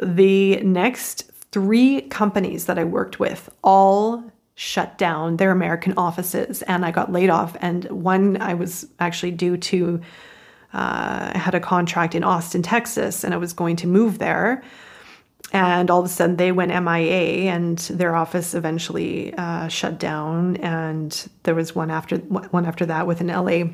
the 0.01 0.57
next 0.57 1.31
three 1.51 2.01
companies 2.01 2.65
that 2.65 2.79
I 2.79 2.83
worked 2.83 3.19
with 3.19 3.49
all 3.63 4.23
shut 4.55 4.97
down 4.97 5.37
their 5.37 5.51
American 5.51 5.93
offices 5.97 6.61
and 6.63 6.85
I 6.85 6.91
got 6.91 7.11
laid 7.11 7.29
off. 7.29 7.55
And 7.59 7.85
one 7.85 8.41
I 8.41 8.53
was 8.53 8.87
actually 8.99 9.31
due 9.31 9.57
to, 9.57 10.01
uh, 10.73 11.31
I 11.33 11.37
had 11.37 11.55
a 11.55 11.59
contract 11.59 12.13
in 12.13 12.23
Austin, 12.23 12.61
Texas, 12.61 13.23
and 13.23 13.33
I 13.33 13.37
was 13.37 13.53
going 13.53 13.77
to 13.77 13.87
move 13.87 14.19
there. 14.19 14.63
And 15.51 15.91
all 15.91 15.99
of 15.99 16.05
a 16.05 16.09
sudden 16.09 16.35
they 16.35 16.51
went 16.51 16.71
MIA 16.71 17.51
and 17.51 17.77
their 17.77 18.15
office 18.15 18.53
eventually 18.53 19.33
uh, 19.35 19.67
shut 19.67 19.99
down. 19.99 20.57
And 20.57 21.29
there 21.43 21.55
was 21.55 21.75
one 21.75 21.91
after 21.91 22.17
one 22.17 22.65
after 22.65 22.85
that 22.85 23.07
with 23.07 23.21
an 23.21 23.27
LA. 23.27 23.71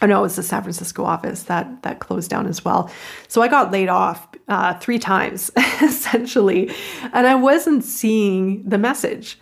Oh 0.00 0.06
no, 0.06 0.20
it 0.20 0.22
was 0.22 0.36
the 0.36 0.44
San 0.44 0.62
Francisco 0.62 1.04
office 1.04 1.44
that 1.44 1.82
that 1.82 1.98
closed 1.98 2.30
down 2.30 2.46
as 2.46 2.64
well. 2.64 2.90
So 3.26 3.42
I 3.42 3.48
got 3.48 3.72
laid 3.72 3.88
off 3.88 4.28
uh, 4.46 4.74
three 4.74 5.00
times 5.00 5.50
essentially, 5.82 6.72
and 7.12 7.26
I 7.26 7.34
wasn't 7.34 7.84
seeing 7.84 8.68
the 8.68 8.78
message. 8.78 9.38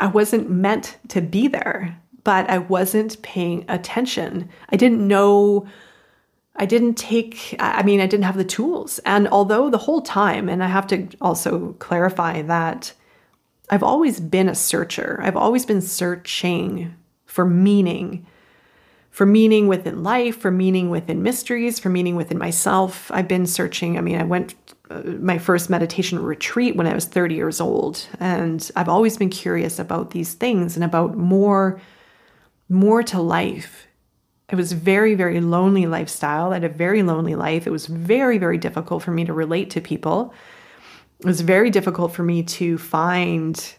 I 0.00 0.06
wasn't 0.06 0.50
meant 0.50 0.96
to 1.08 1.20
be 1.20 1.48
there, 1.48 1.98
but 2.24 2.48
I 2.48 2.58
wasn't 2.58 3.20
paying 3.22 3.64
attention. 3.68 4.48
I 4.70 4.76
didn't 4.76 5.06
know, 5.06 5.66
I 6.56 6.66
didn't 6.66 6.94
take, 6.94 7.56
I 7.58 7.82
mean, 7.82 8.00
I 8.00 8.06
didn't 8.06 8.24
have 8.24 8.36
the 8.36 8.44
tools. 8.44 8.98
And 9.00 9.28
although 9.28 9.70
the 9.70 9.78
whole 9.78 10.02
time, 10.02 10.48
and 10.48 10.62
I 10.62 10.68
have 10.68 10.86
to 10.88 11.08
also 11.20 11.72
clarify 11.74 12.42
that 12.42 12.92
I've 13.70 13.82
always 13.82 14.20
been 14.20 14.48
a 14.48 14.54
searcher, 14.54 15.20
I've 15.22 15.36
always 15.36 15.66
been 15.66 15.82
searching 15.82 16.94
for 17.26 17.44
meaning 17.44 18.26
for 19.18 19.26
meaning 19.26 19.66
within 19.66 20.04
life, 20.04 20.38
for 20.38 20.52
meaning 20.52 20.90
within 20.90 21.24
mysteries, 21.24 21.80
for 21.80 21.88
meaning 21.88 22.14
within 22.14 22.38
myself. 22.38 23.10
I've 23.10 23.26
been 23.26 23.46
searching. 23.46 23.98
I 23.98 24.00
mean, 24.00 24.16
I 24.16 24.22
went 24.22 24.54
my 24.90 25.38
first 25.38 25.68
meditation 25.68 26.18
retreat 26.18 26.76
when 26.76 26.86
I 26.86 26.94
was 26.94 27.04
30 27.04 27.34
years 27.34 27.60
old, 27.60 28.06
and 28.20 28.70
I've 28.74 28.88
always 28.88 29.16
been 29.16 29.30
curious 29.30 29.78
about 29.78 30.10
these 30.10 30.34
things 30.34 30.76
and 30.76 30.84
about 30.84 31.16
more 31.16 31.80
more 32.70 33.02
to 33.02 33.20
life. 33.20 33.86
It 34.50 34.56
was 34.56 34.72
very 34.72 35.14
very 35.14 35.40
lonely 35.40 35.86
lifestyle. 35.86 36.50
I 36.50 36.54
had 36.54 36.64
a 36.64 36.68
very 36.68 37.02
lonely 37.02 37.34
life. 37.34 37.66
It 37.66 37.70
was 37.70 37.86
very 37.86 38.38
very 38.38 38.58
difficult 38.58 39.02
for 39.02 39.10
me 39.10 39.24
to 39.24 39.32
relate 39.32 39.70
to 39.70 39.80
people. 39.80 40.32
It 41.20 41.26
was 41.26 41.40
very 41.40 41.70
difficult 41.70 42.12
for 42.12 42.22
me 42.22 42.42
to 42.44 42.78
find 42.78 43.74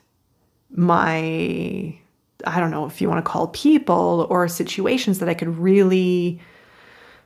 my 0.69 1.97
I 2.45 2.59
don't 2.59 2.71
know 2.71 2.85
if 2.85 3.01
you 3.01 3.09
want 3.09 3.23
to 3.23 3.29
call 3.29 3.47
people 3.47 4.27
or 4.29 4.47
situations 4.47 5.19
that 5.19 5.29
I 5.29 5.33
could 5.33 5.57
really 5.57 6.39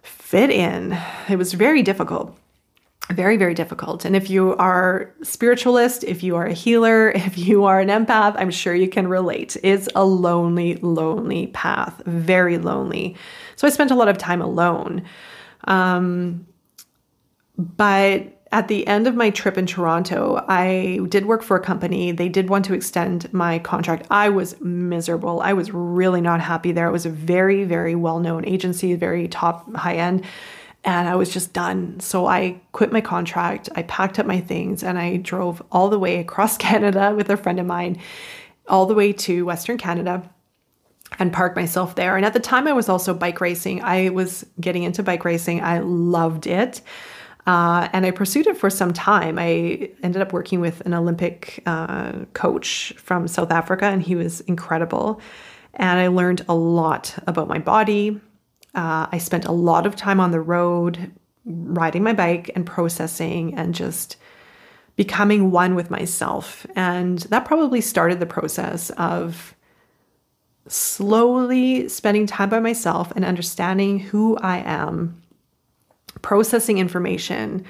fit 0.02 0.50
in. 0.50 0.98
It 1.30 1.38
was 1.38 1.54
very 1.54 1.84
difficult. 1.84 2.38
Very, 3.12 3.38
very 3.38 3.54
difficult. 3.54 4.06
And 4.06 4.16
if 4.16 4.30
you 4.30 4.56
are 4.56 5.13
spiritualist, 5.24 6.04
if 6.06 6.24
you 6.24 6.36
are 6.36 6.46
a 6.46 6.54
healer, 6.54 7.12
if 7.16 7.38
you 7.38 7.66
are 7.66 7.80
an 7.80 7.89
empath, 7.89 8.36
I'm 8.38 8.52
sure 8.52 8.74
you 8.74 8.88
can 8.88 9.08
relate. 9.08 9.58
It's 9.63 9.89
a 9.96 10.06
lonely, 10.06 10.76
lonely 10.76 11.48
path, 11.48 12.02
very 12.06 12.58
lonely. 12.58 13.16
So 13.56 13.68
I 13.68 13.70
spent 13.70 13.92
a 13.92 13.96
lot 13.96 14.08
of 14.08 14.18
time 14.18 14.42
alone. 14.42 15.04
Um, 15.66 16.48
but 17.58 18.34
at 18.52 18.68
the 18.68 18.86
end 18.86 19.08
of 19.08 19.16
my 19.16 19.32
trip 19.32 19.58
in 19.58 19.66
Toronto, 19.66 20.46
I 20.48 21.00
did 21.10 21.26
work 21.26 21.42
for 21.42 21.58
a 21.58 21.60
company. 21.60 22.12
They 22.12 22.30
did 22.30 22.50
want 22.50 22.66
to 22.66 22.74
extend 22.74 23.32
my 23.34 23.60
contract. 23.60 24.06
I 24.12 24.30
was 24.30 24.60
miserable. 24.62 25.42
I 25.42 25.54
was 25.54 25.72
really 25.72 26.22
not 26.22 26.39
happy 26.39 26.72
there. 26.72 26.88
It 26.88 26.92
was 26.92 27.06
a 27.06 27.10
very, 27.10 27.63
very 27.63 27.96
well 27.96 28.20
known 28.20 28.46
agency, 28.46 28.94
very 28.94 29.28
top 29.28 29.76
high 29.76 29.96
end. 29.96 30.24
And 30.86 31.08
I 31.08 31.15
was 31.15 31.30
just 31.30 31.54
done. 31.54 32.00
So 32.02 32.26
I 32.26 32.62
quit 32.74 32.91
my 32.91 33.02
contract. 33.02 33.69
I 33.76 33.84
packed 33.84 34.19
up 34.19 34.26
my 34.26 34.41
things 34.41 34.84
and 34.84 35.00
I 35.00 35.17
drove 35.17 35.63
all 35.72 35.89
the 35.89 36.00
way 36.00 36.19
across 36.19 36.58
Canada 36.69 37.13
with 37.15 37.30
a 37.30 37.38
friend 37.38 37.60
of 37.60 37.65
mine, 37.65 38.00
all 38.67 38.86
the 38.86 38.93
way 38.93 39.13
to 39.13 39.46
Western 39.46 39.78
Canada 39.78 40.30
and 41.19 41.32
parked 41.32 41.56
myself 41.56 41.96
there. 41.96 42.15
And 42.15 42.26
at 42.26 42.34
the 42.34 42.39
time, 42.39 42.67
I 42.67 42.74
was 42.74 42.89
also 42.89 43.13
bike 43.13 43.39
racing. 43.39 43.84
I 43.84 44.10
was 44.10 44.46
getting 44.60 44.84
into 44.84 45.04
bike 45.04 45.26
racing. 45.26 45.62
I 45.62 45.80
loved 45.80 46.48
it. 46.48 46.82
Uh, 47.46 47.89
and 47.91 48.06
I 48.06 48.12
pursued 48.12 48.48
it 48.48 48.58
for 48.58 48.69
some 48.69 48.93
time. 48.93 49.38
I 49.38 49.89
ended 50.02 50.22
up 50.22 50.32
working 50.32 50.62
with 50.62 50.82
an 50.82 50.93
Olympic 50.93 51.62
uh, 51.65 52.26
coach 52.34 52.93
from 52.98 53.28
South 53.28 53.52
Africa, 53.52 53.86
and 53.86 54.02
he 54.02 54.15
was 54.15 54.41
incredible. 54.41 55.19
And 55.74 56.00
I 56.00 56.08
learned 56.08 56.46
a 56.48 56.56
lot 56.56 57.15
about 57.28 57.48
my 57.48 57.60
body. 57.60 58.22
Uh, 58.76 59.08
I 59.12 59.18
spent 59.18 59.46
a 59.46 59.52
lot 59.52 59.86
of 59.86 59.96
time 59.96 60.20
on 60.20 60.32
the 60.32 60.42
road, 60.42 61.12
riding 61.46 62.04
my 62.04 62.14
bike 62.14 62.50
and 62.56 62.66
processing 62.66 63.54
and 63.56 63.76
just 63.76 64.18
becoming 64.96 65.52
one 65.52 65.76
with 65.76 65.90
myself. 65.90 66.66
And 66.76 67.20
that 67.20 67.46
probably 67.46 67.82
started 67.82 68.20
the 68.20 68.26
process 68.26 68.90
of 68.92 69.56
slowly 70.68 71.90
spending 71.90 72.26
time 72.26 72.50
by 72.50 72.60
myself 72.60 73.12
and 73.16 73.26
understanding 73.26 74.00
who 74.00 74.38
I 74.38 74.60
am 74.60 75.22
processing 76.22 76.78
information, 76.78 77.66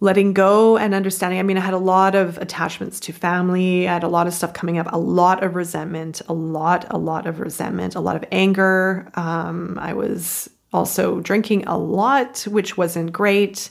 letting 0.00 0.34
go 0.34 0.76
and 0.76 0.94
understanding. 0.94 1.38
I 1.38 1.42
mean, 1.42 1.56
I 1.56 1.60
had 1.60 1.74
a 1.74 1.78
lot 1.78 2.14
of 2.14 2.36
attachments 2.38 3.00
to 3.00 3.12
family, 3.12 3.88
I 3.88 3.94
had 3.94 4.02
a 4.04 4.08
lot 4.08 4.26
of 4.26 4.34
stuff 4.34 4.52
coming 4.52 4.78
up, 4.78 4.86
a 4.92 4.98
lot 4.98 5.42
of 5.42 5.54
resentment, 5.54 6.20
a 6.28 6.34
lot, 6.34 6.86
a 6.90 6.98
lot 6.98 7.26
of 7.26 7.40
resentment, 7.40 7.94
a 7.94 8.00
lot 8.00 8.16
of 8.16 8.24
anger. 8.30 9.10
Um, 9.14 9.78
I 9.80 9.94
was 9.94 10.50
also 10.72 11.20
drinking 11.20 11.66
a 11.66 11.78
lot, 11.78 12.40
which 12.42 12.76
wasn't 12.76 13.12
great 13.12 13.70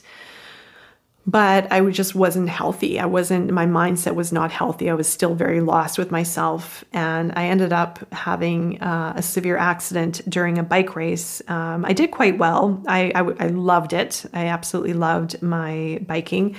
but 1.26 1.70
I 1.72 1.80
just 1.90 2.14
wasn't 2.14 2.48
healthy. 2.48 3.00
I 3.00 3.06
wasn't, 3.06 3.50
my 3.50 3.66
mindset 3.66 4.14
was 4.14 4.32
not 4.32 4.52
healthy. 4.52 4.88
I 4.88 4.94
was 4.94 5.08
still 5.08 5.34
very 5.34 5.60
lost 5.60 5.98
with 5.98 6.12
myself. 6.12 6.84
And 6.92 7.32
I 7.34 7.46
ended 7.46 7.72
up 7.72 7.98
having 8.12 8.80
uh, 8.80 9.14
a 9.16 9.22
severe 9.22 9.56
accident 9.56 10.22
during 10.28 10.56
a 10.58 10.62
bike 10.62 10.94
race. 10.94 11.42
Um, 11.48 11.84
I 11.84 11.92
did 11.92 12.12
quite 12.12 12.38
well. 12.38 12.80
I, 12.86 13.10
I, 13.14 13.20
I 13.20 13.48
loved 13.48 13.92
it. 13.92 14.24
I 14.32 14.46
absolutely 14.46 14.92
loved 14.92 15.42
my 15.42 15.98
biking. 16.06 16.54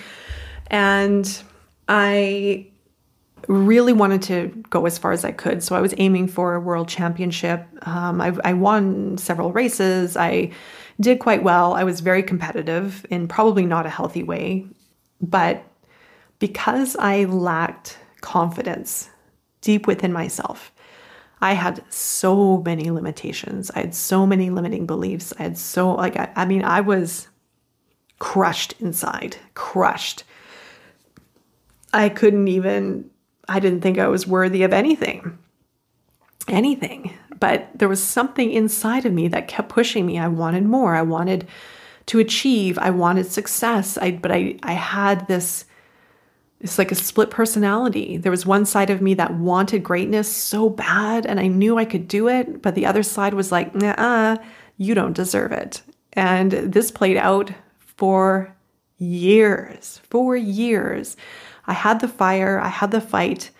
And 0.69 1.41
I 1.87 2.67
really 3.47 3.93
wanted 3.93 4.21
to 4.23 4.63
go 4.69 4.85
as 4.85 4.97
far 4.97 5.11
as 5.11 5.23
I 5.23 5.31
could. 5.31 5.63
So 5.63 5.75
I 5.75 5.81
was 5.81 5.93
aiming 5.97 6.27
for 6.27 6.55
a 6.55 6.59
world 6.59 6.87
championship. 6.89 7.65
Um, 7.87 8.21
I, 8.21 8.37
I 8.43 8.53
won 8.53 9.17
several 9.17 9.51
races. 9.51 10.17
I 10.17 10.51
did 10.99 11.19
quite 11.19 11.43
well. 11.43 11.73
I 11.73 11.83
was 11.83 12.01
very 12.01 12.23
competitive 12.23 13.05
in 13.09 13.27
probably 13.27 13.65
not 13.65 13.85
a 13.85 13.89
healthy 13.89 14.23
way, 14.23 14.67
but 15.21 15.63
because 16.39 16.95
I 16.97 17.25
lacked 17.25 17.97
confidence 18.21 19.09
deep 19.61 19.87
within 19.87 20.11
myself, 20.11 20.71
I 21.39 21.53
had 21.53 21.83
so 21.89 22.61
many 22.63 22.89
limitations. 22.89 23.69
I 23.71 23.79
had 23.81 23.95
so 23.95 24.25
many 24.25 24.49
limiting 24.49 24.85
beliefs. 24.87 25.33
I 25.39 25.43
had 25.43 25.57
so, 25.57 25.91
like, 25.91 26.17
I, 26.17 26.31
I 26.35 26.45
mean, 26.45 26.63
I 26.63 26.81
was 26.81 27.27
crushed 28.19 28.73
inside, 28.79 29.37
crushed. 29.53 30.23
I 31.93 32.09
couldn't 32.09 32.47
even, 32.47 33.09
I 33.47 33.59
didn't 33.59 33.81
think 33.81 33.97
I 33.97 34.07
was 34.07 34.27
worthy 34.27 34.63
of 34.63 34.73
anything. 34.73 35.37
Anything 36.47 37.13
but 37.39 37.69
there 37.75 37.89
was 37.89 38.03
something 38.03 38.51
inside 38.51 39.05
of 39.05 39.13
me 39.13 39.27
that 39.29 39.47
kept 39.47 39.69
pushing 39.69 40.05
me. 40.05 40.19
I 40.19 40.27
wanted 40.27 40.65
more. 40.65 40.95
I 40.95 41.01
wanted 41.01 41.47
to 42.07 42.19
achieve. 42.19 42.77
I 42.77 42.89
wanted 42.89 43.31
success. 43.31 43.97
I 43.97 44.11
but 44.11 44.31
I 44.31 44.57
I 44.63 44.73
had 44.73 45.27
this 45.27 45.65
it's 46.59 46.79
like 46.79 46.91
a 46.91 46.95
split 46.95 47.29
personality. 47.29 48.17
There 48.17 48.31
was 48.31 48.45
one 48.45 48.65
side 48.65 48.89
of 48.89 49.01
me 49.01 49.13
that 49.15 49.35
wanted 49.35 49.83
greatness 49.83 50.27
so 50.27 50.69
bad 50.69 51.25
and 51.25 51.39
I 51.39 51.47
knew 51.47 51.77
I 51.77 51.85
could 51.85 52.07
do 52.07 52.27
it, 52.27 52.63
but 52.63 52.73
the 52.73 52.87
other 52.87 53.03
side 53.03 53.33
was 53.33 53.51
like, 53.51 53.75
"Nah, 53.75 54.37
you 54.77 54.95
don't 54.95 55.13
deserve 55.13 55.51
it." 55.51 55.81
And 56.13 56.51
this 56.51 56.89
played 56.89 57.17
out 57.17 57.51
for 57.79 58.55
years. 58.97 60.01
For 60.09 60.35
years. 60.35 61.15
I 61.67 61.73
had 61.73 61.99
the 61.99 62.07
fire, 62.07 62.59
I 62.59 62.69
had 62.69 62.91
the 62.91 63.01
fight, 63.01 63.51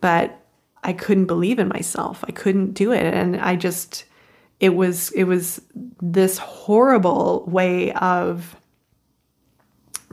but 0.00 0.40
I 0.84 0.92
couldn't 0.92 1.26
believe 1.26 1.58
in 1.58 1.68
myself. 1.68 2.24
I 2.26 2.32
couldn't 2.32 2.72
do 2.72 2.92
it. 2.92 3.02
And 3.02 3.36
I 3.36 3.56
just, 3.56 4.04
it 4.60 4.70
was, 4.70 5.10
it 5.12 5.24
was 5.24 5.60
this 6.00 6.38
horrible 6.38 7.44
way 7.46 7.92
of 7.92 8.56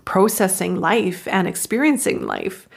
processing 0.05 0.75
life 0.75 1.27
and 1.27 1.47
experiencing 1.47 2.25
life. 2.25 2.67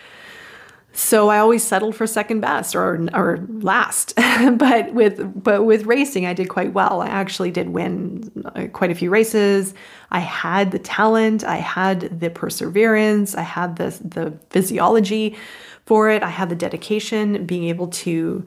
So 0.94 1.30
I 1.30 1.38
always 1.38 1.62
settled 1.62 1.96
for 1.96 2.06
second 2.06 2.40
best 2.40 2.74
or 2.74 3.08
or 3.14 3.38
last. 3.48 4.14
but 4.56 4.92
with 4.92 5.42
but 5.42 5.64
with 5.64 5.86
racing 5.86 6.26
I 6.26 6.34
did 6.34 6.48
quite 6.48 6.74
well. 6.74 7.00
I 7.00 7.08
actually 7.08 7.50
did 7.50 7.70
win 7.70 8.30
uh, 8.54 8.66
quite 8.72 8.90
a 8.90 8.94
few 8.94 9.10
races. 9.10 9.74
I 10.10 10.20
had 10.20 10.70
the 10.70 10.78
talent, 10.78 11.44
I 11.44 11.56
had 11.56 12.20
the 12.20 12.28
perseverance, 12.28 13.34
I 13.34 13.42
had 13.42 13.76
the 13.76 13.90
the 14.04 14.38
physiology 14.50 15.36
for 15.86 16.10
it. 16.10 16.22
I 16.22 16.28
had 16.28 16.50
the 16.50 16.56
dedication, 16.56 17.46
being 17.46 17.64
able 17.64 17.88
to 17.88 18.44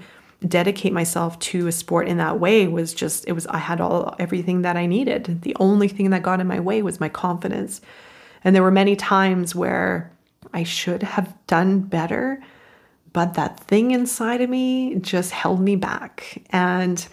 dedicate 0.48 0.94
myself 0.94 1.40
to 1.40 1.68
a 1.68 1.72
sport 1.72 2.08
in 2.08 2.18
that 2.18 2.40
way 2.40 2.68
was 2.68 2.94
just 2.94 3.28
it 3.28 3.32
was 3.32 3.48
I 3.48 3.58
had 3.58 3.82
all 3.82 4.16
everything 4.20 4.62
that 4.62 4.78
I 4.78 4.86
needed. 4.86 5.42
The 5.42 5.56
only 5.60 5.88
thing 5.88 6.12
that 6.12 6.22
got 6.22 6.40
in 6.40 6.48
my 6.48 6.60
way 6.60 6.84
was 6.84 7.00
my 7.00 7.10
confidence. 7.10 7.82
And 8.44 8.56
there 8.56 8.62
were 8.62 8.70
many 8.70 8.96
times 8.96 9.56
where 9.56 10.12
I 10.56 10.64
should 10.64 11.04
have 11.04 11.36
done 11.48 11.82
better, 11.82 12.42
but 13.12 13.34
that 13.34 13.60
thing 13.60 13.92
inside 13.92 14.40
of 14.40 14.50
me 14.50 14.96
just 14.96 15.32
held 15.32 15.60
me 15.60 15.76
back. 15.76 16.42
And 16.50 17.06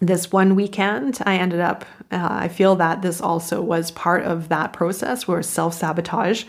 this 0.00 0.32
one 0.32 0.54
weekend, 0.54 1.18
I 1.26 1.36
ended 1.36 1.60
up, 1.60 1.84
uh, 2.10 2.28
I 2.30 2.48
feel 2.48 2.74
that 2.76 3.02
this 3.02 3.20
also 3.20 3.60
was 3.60 3.90
part 3.90 4.24
of 4.24 4.48
that 4.48 4.72
process 4.72 5.28
where 5.28 5.42
self 5.42 5.74
sabotage 5.74 6.44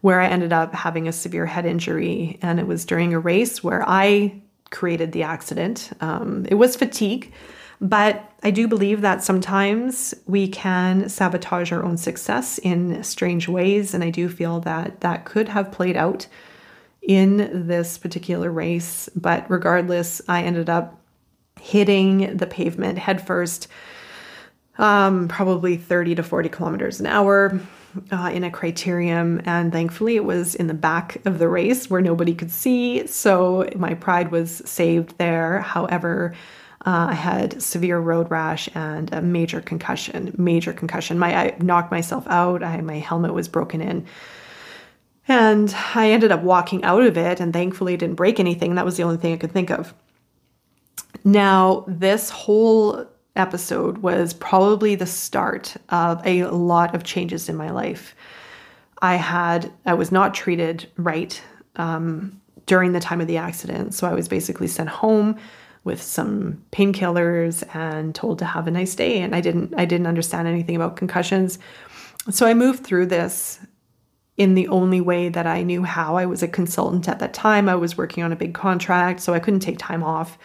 where 0.00 0.20
I 0.20 0.28
ended 0.28 0.52
up 0.52 0.74
having 0.74 1.08
a 1.08 1.12
severe 1.12 1.46
head 1.46 1.66
injury. 1.66 2.38
And 2.42 2.60
it 2.60 2.66
was 2.66 2.84
during 2.84 3.14
a 3.14 3.18
race 3.18 3.64
where 3.64 3.88
I 3.88 4.40
created 4.70 5.12
the 5.12 5.22
accident. 5.22 5.90
Um, 6.00 6.46
it 6.48 6.54
was 6.54 6.76
fatigue, 6.76 7.32
but 7.80 8.30
I 8.42 8.50
do 8.50 8.66
believe 8.66 9.00
that 9.02 9.22
sometimes 9.22 10.14
we 10.26 10.48
can 10.48 11.08
sabotage 11.08 11.72
our 11.72 11.84
own 11.84 11.96
success 11.96 12.58
in 12.58 13.02
strange 13.02 13.48
ways. 13.48 13.94
And 13.94 14.02
I 14.02 14.10
do 14.10 14.28
feel 14.28 14.60
that 14.60 15.00
that 15.00 15.24
could 15.24 15.48
have 15.48 15.72
played 15.72 15.96
out 15.96 16.26
in 17.02 17.66
this 17.66 17.98
particular 17.98 18.50
race. 18.50 19.08
But 19.14 19.48
regardless, 19.48 20.20
I 20.28 20.42
ended 20.42 20.68
up 20.68 21.00
hitting 21.60 22.36
the 22.36 22.46
pavement 22.46 22.98
headfirst, 22.98 23.68
um, 24.78 25.28
probably 25.28 25.76
30 25.76 26.16
to 26.16 26.22
40 26.22 26.48
kilometers 26.48 27.00
an 27.00 27.06
hour 27.06 27.60
uh, 28.12 28.30
in 28.32 28.44
a 28.44 28.50
criterium, 28.50 29.42
and 29.44 29.72
thankfully 29.72 30.16
it 30.16 30.24
was 30.24 30.54
in 30.54 30.66
the 30.66 30.74
back 30.74 31.24
of 31.26 31.38
the 31.38 31.48
race 31.48 31.90
where 31.90 32.00
nobody 32.00 32.34
could 32.34 32.50
see. 32.50 33.06
So 33.06 33.68
my 33.76 33.94
pride 33.94 34.30
was 34.30 34.62
saved 34.64 35.18
there. 35.18 35.60
However, 35.60 36.34
Uh, 36.86 37.08
I 37.10 37.14
had 37.14 37.60
severe 37.60 37.98
road 37.98 38.30
rash 38.30 38.68
and 38.74 39.12
a 39.12 39.20
major 39.20 39.60
concussion. 39.60 40.34
Major 40.38 40.72
concussion. 40.72 41.18
My 41.18 41.34
I 41.34 41.56
knocked 41.60 41.90
myself 41.90 42.26
out. 42.28 42.62
I, 42.62 42.80
my 42.80 42.98
helmet 42.98 43.34
was 43.34 43.48
broken 43.48 43.80
in. 43.80 44.06
And 45.26 45.74
I 45.94 46.10
ended 46.10 46.32
up 46.32 46.42
walking 46.42 46.84
out 46.84 47.02
of 47.02 47.18
it, 47.18 47.38
and 47.38 47.52
thankfully 47.52 47.96
didn't 47.98 48.16
break 48.16 48.40
anything. 48.40 48.76
That 48.76 48.86
was 48.86 48.96
the 48.96 49.02
only 49.02 49.18
thing 49.18 49.34
I 49.34 49.36
could 49.36 49.52
think 49.52 49.70
of. 49.70 49.92
Now, 51.24 51.84
this 51.86 52.30
whole 52.30 53.06
episode 53.36 53.98
was 53.98 54.32
probably 54.32 54.94
the 54.94 55.06
start 55.06 55.76
of 55.90 56.26
a 56.26 56.44
lot 56.44 56.94
of 56.94 57.04
changes 57.04 57.48
in 57.48 57.56
my 57.56 57.70
life. 57.70 58.14
I 59.02 59.16
had, 59.16 59.70
I 59.84 59.94
was 59.94 60.10
not 60.10 60.34
treated 60.34 60.90
right 60.96 61.40
um, 61.76 62.40
during 62.66 62.92
the 62.92 63.00
time 63.00 63.20
of 63.20 63.26
the 63.26 63.36
accident. 63.36 63.94
So 63.94 64.06
I 64.06 64.14
was 64.14 64.28
basically 64.28 64.66
sent 64.66 64.88
home 64.88 65.36
with 65.88 66.02
some 66.02 66.62
painkillers 66.70 67.64
and 67.74 68.14
told 68.14 68.38
to 68.38 68.44
have 68.44 68.68
a 68.68 68.70
nice 68.70 68.94
day. 68.94 69.20
And 69.20 69.34
I 69.34 69.40
didn't, 69.40 69.74
I 69.76 69.86
didn't 69.86 70.06
understand 70.06 70.46
anything 70.46 70.76
about 70.76 70.96
concussions. 70.96 71.58
So 72.30 72.46
I 72.46 72.52
moved 72.52 72.84
through 72.84 73.06
this 73.06 73.58
in 74.36 74.54
the 74.54 74.68
only 74.68 75.00
way 75.00 75.30
that 75.30 75.46
I 75.46 75.62
knew 75.62 75.82
how. 75.82 76.16
I 76.16 76.26
was 76.26 76.42
a 76.42 76.48
consultant 76.48 77.08
at 77.08 77.18
that 77.20 77.32
time. 77.32 77.68
I 77.68 77.74
was 77.74 77.96
working 77.96 78.22
on 78.22 78.32
a 78.32 78.36
big 78.36 78.52
contract, 78.52 79.20
so 79.20 79.32
I 79.32 79.40
couldn't 79.40 79.60
take 79.60 79.78
time 79.78 80.04
off. 80.04 80.38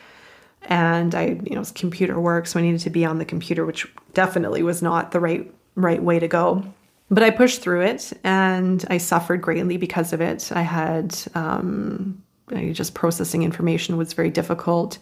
And 0.63 1.13
I, 1.13 1.39
you 1.43 1.53
know, 1.55 1.61
it's 1.61 1.71
computer 1.71 2.19
work, 2.19 2.47
so 2.47 2.57
I 2.57 2.63
needed 2.63 2.79
to 2.81 2.89
be 2.89 3.05
on 3.05 3.19
the 3.19 3.25
computer, 3.25 3.65
which 3.65 3.85
definitely 4.13 4.63
was 4.63 4.81
not 4.81 5.11
the 5.11 5.19
right 5.19 5.53
right 5.75 6.01
way 6.01 6.19
to 6.19 6.27
go. 6.27 6.63
But 7.09 7.23
I 7.23 7.29
pushed 7.31 7.61
through 7.61 7.81
it, 7.81 8.13
and 8.23 8.83
I 8.89 8.97
suffered 8.97 9.41
greatly 9.41 9.77
because 9.77 10.13
of 10.13 10.21
it. 10.21 10.51
I 10.53 10.61
had 10.61 11.15
um, 11.35 12.23
just 12.71 12.93
processing 12.93 13.43
information 13.43 13.97
was 13.97 14.13
very 14.13 14.29
difficult. 14.29 14.97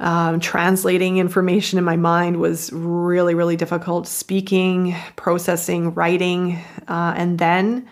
Um, 0.00 0.38
translating 0.38 1.18
information 1.18 1.78
in 1.78 1.84
my 1.84 1.96
mind 1.96 2.38
was 2.38 2.72
really, 2.72 3.34
really 3.34 3.56
difficult. 3.56 4.06
Speaking, 4.06 4.94
processing, 5.16 5.92
writing, 5.94 6.62
uh, 6.86 7.14
and 7.16 7.38
then 7.38 7.88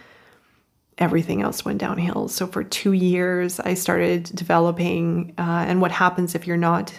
everything 0.99 1.43
else 1.43 1.65
went 1.65 1.79
downhill. 1.79 2.29
So 2.29 2.47
for 2.47 2.63
two 2.63 2.93
years, 2.93 3.61
I 3.61 3.75
started 3.75 4.25
developing. 4.35 5.35
Uh, 5.37 5.65
and 5.67 5.81
what 5.81 5.91
happens 5.91 6.35
if 6.35 6.47
you're 6.47 6.57
not 6.57 6.93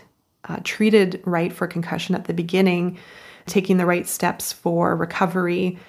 uh, 0.50 0.60
treated 0.64 1.22
right 1.26 1.52
for 1.54 1.68
concussion 1.68 2.14
at 2.14 2.26
the 2.26 2.34
beginning, 2.34 2.98
taking 3.46 3.78
the 3.78 3.86
right 3.86 4.08
steps 4.08 4.52
for 4.52 4.96
recovery? 4.96 5.80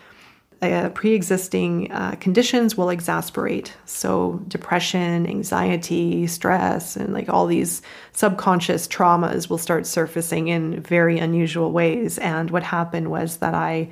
Uh, 0.60 0.88
pre-existing 0.90 1.90
uh, 1.92 2.12
conditions 2.20 2.76
will 2.76 2.90
exasperate 2.90 3.72
so 3.84 4.42
depression 4.48 5.26
anxiety 5.26 6.26
stress 6.26 6.96
and 6.96 7.12
like 7.12 7.28
all 7.28 7.46
these 7.46 7.80
subconscious 8.12 8.88
traumas 8.88 9.48
will 9.48 9.58
start 9.58 9.86
surfacing 9.86 10.48
in 10.48 10.80
very 10.82 11.18
unusual 11.18 11.70
ways 11.70 12.18
and 12.18 12.50
what 12.50 12.62
happened 12.62 13.08
was 13.10 13.36
that 13.36 13.54
i 13.54 13.88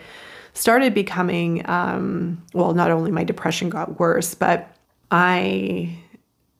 started 0.55 0.92
becoming 0.92 1.68
um, 1.68 2.42
well 2.52 2.74
not 2.74 2.90
only 2.90 3.11
my 3.11 3.22
depression 3.22 3.68
got 3.68 4.00
worse 4.00 4.35
but 4.35 4.76
i 5.11 5.96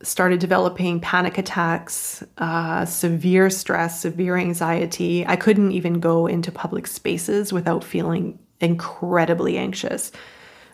started 0.03 0.39
developing 0.39 1.01
panic 1.01 1.39
attacks, 1.39 2.23
uh, 2.39 2.85
severe 2.85 3.49
stress, 3.49 4.01
severe 4.01 4.37
anxiety. 4.37 5.27
I 5.27 5.37
couldn't 5.37 5.73
even 5.73 6.01
go 6.01 6.27
into 6.27 6.53
public 6.53 6.87
spaces 6.87 7.53
without 7.53 7.83
feeling 7.83 8.39
incredibly 8.61 9.59
anxious. 9.59 10.13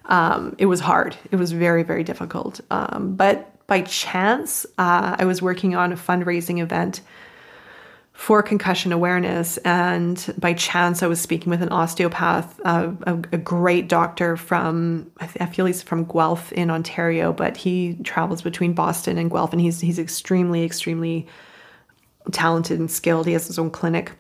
Um, 0.07 0.55
it 0.59 0.66
was 0.66 0.81
hard. 0.81 1.16
It 1.31 1.37
was 1.37 1.53
very, 1.53 1.83
very 1.83 2.05
difficult. 2.05 2.61
Um, 2.71 3.14
but 3.14 3.49
by 3.66 3.83
chance, 3.83 4.66
uh, 4.79 5.16
I 5.18 5.25
was 5.25 5.40
working 5.40 5.75
on 5.75 5.92
a 5.92 5.97
fundraising 5.97 6.61
event 6.61 7.01
for 8.12 8.42
concussion 8.42 8.92
awareness. 8.92 9.57
And 9.59 10.35
by 10.38 10.53
chance, 10.55 11.03
I 11.03 11.07
was 11.07 11.21
speaking 11.21 11.51
with 11.51 11.62
an 11.62 11.71
osteopath, 11.71 12.61
uh, 12.64 12.92
a, 13.07 13.14
a, 13.14 13.38
great 13.38 13.88
doctor 13.88 14.37
from, 14.37 15.11
I 15.18 15.47
feel 15.47 15.66
he's 15.66 15.83
from 15.83 16.05
Guelph 16.05 16.53
in 16.53 16.71
Ontario, 16.71 17.33
but 17.33 17.57
he 17.57 17.95
travels 18.05 18.42
between 18.42 18.75
Boston 18.75 19.16
and 19.16 19.31
Guelph, 19.31 19.53
and 19.53 19.61
he's, 19.61 19.81
he's 19.81 19.99
extremely, 19.99 20.62
extremely 20.62 21.27
talented 22.31 22.79
and 22.79 22.90
skilled. 22.90 23.27
He 23.27 23.33
has 23.33 23.47
his 23.47 23.59
own 23.59 23.71
clinic 23.71 24.12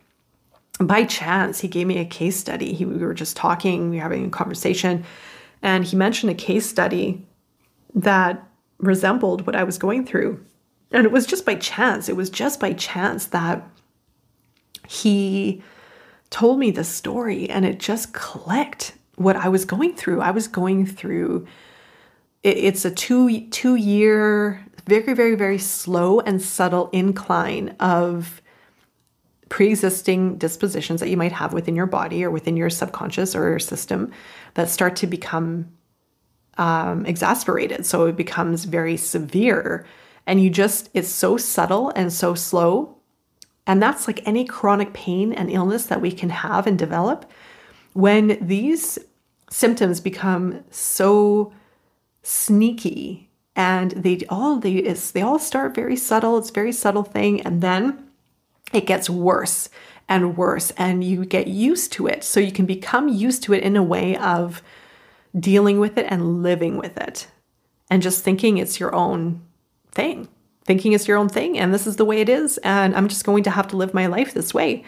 by 0.78 1.04
chance, 1.04 1.60
he 1.60 1.68
gave 1.68 1.86
me 1.86 1.98
a 1.98 2.04
case 2.04 2.36
study. 2.36 2.72
He, 2.72 2.84
we 2.84 3.04
were 3.04 3.14
just 3.14 3.36
talking, 3.36 3.90
we 3.90 3.96
were 3.96 4.02
having 4.02 4.26
a 4.26 4.30
conversation, 4.30 5.04
and 5.60 5.84
he 5.84 5.96
mentioned 5.96 6.30
a 6.30 6.34
case 6.34 6.68
study 6.68 7.26
that 7.94 8.42
resembled 8.78 9.46
what 9.46 9.54
I 9.56 9.64
was 9.64 9.78
going 9.78 10.06
through. 10.06 10.44
And 10.90 11.04
it 11.04 11.12
was 11.12 11.26
just 11.26 11.46
by 11.46 11.54
chance. 11.54 12.08
It 12.08 12.16
was 12.16 12.30
just 12.30 12.58
by 12.60 12.72
chance 12.72 13.26
that 13.26 13.66
he 14.88 15.62
told 16.30 16.58
me 16.58 16.70
the 16.70 16.84
story 16.84 17.48
and 17.48 17.64
it 17.64 17.78
just 17.78 18.12
clicked 18.12 18.94
what 19.16 19.36
I 19.36 19.48
was 19.48 19.64
going 19.64 19.94
through. 19.94 20.20
I 20.20 20.30
was 20.30 20.48
going 20.48 20.86
through 20.86 21.46
it's 22.42 22.84
a 22.84 22.90
two 22.90 23.46
two 23.48 23.76
year 23.76 24.64
very 24.86 25.14
very 25.14 25.36
very 25.36 25.58
slow 25.58 26.20
and 26.20 26.42
subtle 26.42 26.90
incline 26.90 27.76
of 27.78 28.41
pre-existing 29.52 30.38
dispositions 30.38 30.98
that 30.98 31.10
you 31.10 31.16
might 31.18 31.30
have 31.30 31.52
within 31.52 31.76
your 31.76 31.84
body 31.84 32.24
or 32.24 32.30
within 32.30 32.56
your 32.56 32.70
subconscious 32.70 33.34
or 33.36 33.50
your 33.50 33.58
system 33.58 34.10
that 34.54 34.70
start 34.70 34.96
to 34.96 35.06
become 35.06 35.68
um, 36.56 37.04
exasperated. 37.04 37.84
So 37.84 38.06
it 38.06 38.16
becomes 38.16 38.64
very 38.64 38.96
severe 38.96 39.84
and 40.26 40.42
you 40.42 40.48
just 40.48 40.88
it's 40.94 41.10
so 41.10 41.36
subtle 41.36 41.92
and 41.94 42.10
so 42.10 42.34
slow. 42.34 42.96
And 43.66 43.82
that's 43.82 44.06
like 44.06 44.26
any 44.26 44.46
chronic 44.46 44.94
pain 44.94 45.34
and 45.34 45.50
illness 45.50 45.84
that 45.84 46.00
we 46.00 46.12
can 46.12 46.30
have 46.30 46.66
and 46.66 46.78
develop. 46.78 47.30
When 47.92 48.38
these 48.40 48.98
symptoms 49.50 50.00
become 50.00 50.64
so 50.70 51.52
sneaky 52.22 53.28
and 53.54 53.90
they 53.90 54.20
all 54.30 54.58
they 54.58 54.76
is 54.76 55.10
they 55.10 55.20
all 55.20 55.38
start 55.38 55.74
very 55.74 55.96
subtle 55.96 56.38
it's 56.38 56.48
very 56.48 56.72
subtle 56.72 57.02
thing. 57.04 57.42
And 57.42 57.60
then 57.60 58.08
it 58.72 58.86
gets 58.86 59.08
worse 59.10 59.68
and 60.08 60.36
worse 60.36 60.72
and 60.72 61.04
you 61.04 61.24
get 61.24 61.46
used 61.46 61.92
to 61.92 62.06
it. 62.06 62.24
So 62.24 62.40
you 62.40 62.52
can 62.52 62.66
become 62.66 63.08
used 63.08 63.42
to 63.44 63.54
it 63.54 63.62
in 63.62 63.76
a 63.76 63.82
way 63.82 64.16
of 64.16 64.62
dealing 65.38 65.78
with 65.78 65.96
it 65.96 66.06
and 66.08 66.42
living 66.42 66.76
with 66.76 66.98
it 66.98 67.28
and 67.90 68.02
just 68.02 68.22
thinking 68.22 68.58
it's 68.58 68.78
your 68.78 68.94
own 68.94 69.42
thing, 69.90 70.28
thinking 70.64 70.92
it's 70.92 71.08
your 71.08 71.18
own 71.18 71.28
thing 71.28 71.58
and 71.58 71.72
this 71.72 71.86
is 71.86 71.96
the 71.96 72.04
way 72.04 72.20
it 72.20 72.28
is 72.28 72.58
and 72.58 72.94
I'm 72.94 73.08
just 73.08 73.24
going 73.24 73.42
to 73.44 73.50
have 73.50 73.68
to 73.68 73.76
live 73.76 73.94
my 73.94 74.06
life 74.06 74.34
this 74.34 74.52
way. 74.52 74.84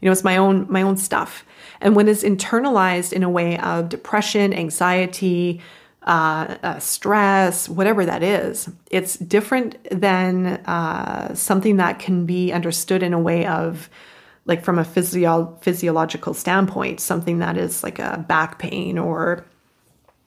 You 0.00 0.06
know, 0.06 0.12
it's 0.12 0.24
my 0.24 0.36
own 0.36 0.66
my 0.70 0.82
own 0.82 0.96
stuff. 0.96 1.44
And 1.80 1.96
when 1.96 2.08
it's 2.08 2.22
internalized 2.22 3.12
in 3.12 3.22
a 3.22 3.30
way 3.30 3.58
of 3.58 3.88
depression, 3.88 4.52
anxiety, 4.52 5.60
uh, 6.02 6.56
uh, 6.62 6.78
stress, 6.78 7.68
whatever 7.68 8.06
that 8.06 8.22
is. 8.22 8.68
It's 8.90 9.16
different 9.16 9.76
than 9.90 10.46
uh, 10.46 11.34
something 11.34 11.76
that 11.76 11.98
can 11.98 12.24
be 12.24 12.52
understood 12.52 13.02
in 13.02 13.12
a 13.12 13.18
way 13.18 13.46
of, 13.46 13.90
like, 14.46 14.64
from 14.64 14.78
a 14.78 14.84
physio- 14.84 15.56
physiological 15.60 16.34
standpoint, 16.34 17.00
something 17.00 17.40
that 17.40 17.56
is 17.56 17.82
like 17.82 17.98
a 17.98 18.24
back 18.28 18.58
pain 18.58 18.98
or 18.98 19.44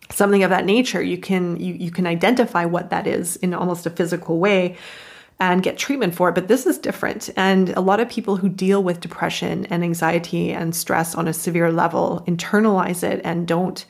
something 0.10 0.44
of 0.44 0.50
that 0.50 0.66
nature. 0.66 1.02
You 1.02 1.18
can 1.18 1.58
you 1.60 1.74
you 1.74 1.90
can 1.90 2.06
identify 2.06 2.66
what 2.66 2.90
that 2.90 3.08
is 3.08 3.38
in 3.38 3.54
almost 3.54 3.86
a 3.86 3.90
physical 3.90 4.40
way 4.40 4.78
and 5.40 5.64
get 5.64 5.78
treatment 5.78 6.14
for 6.14 6.30
it. 6.30 6.36
But 6.36 6.48
this 6.48 6.68
is 6.68 6.78
different. 6.78 7.30
And 7.36 7.70
a 7.70 7.82
lot 7.82 8.00
of 8.00 8.08
people 8.10 8.38
who 8.38 8.48
deal 8.48 8.84
with 8.84 9.00
depression 9.00 9.66
and 9.66 9.84
anxiety 9.84 10.52
and 10.52 10.76
stress 10.76 11.16
on 11.16 11.28
a 11.28 11.34
severe 11.34 11.72
level 11.72 12.24
internalize 12.28 13.04
it 13.04 13.22
and 13.24 13.48
don't 13.48 13.86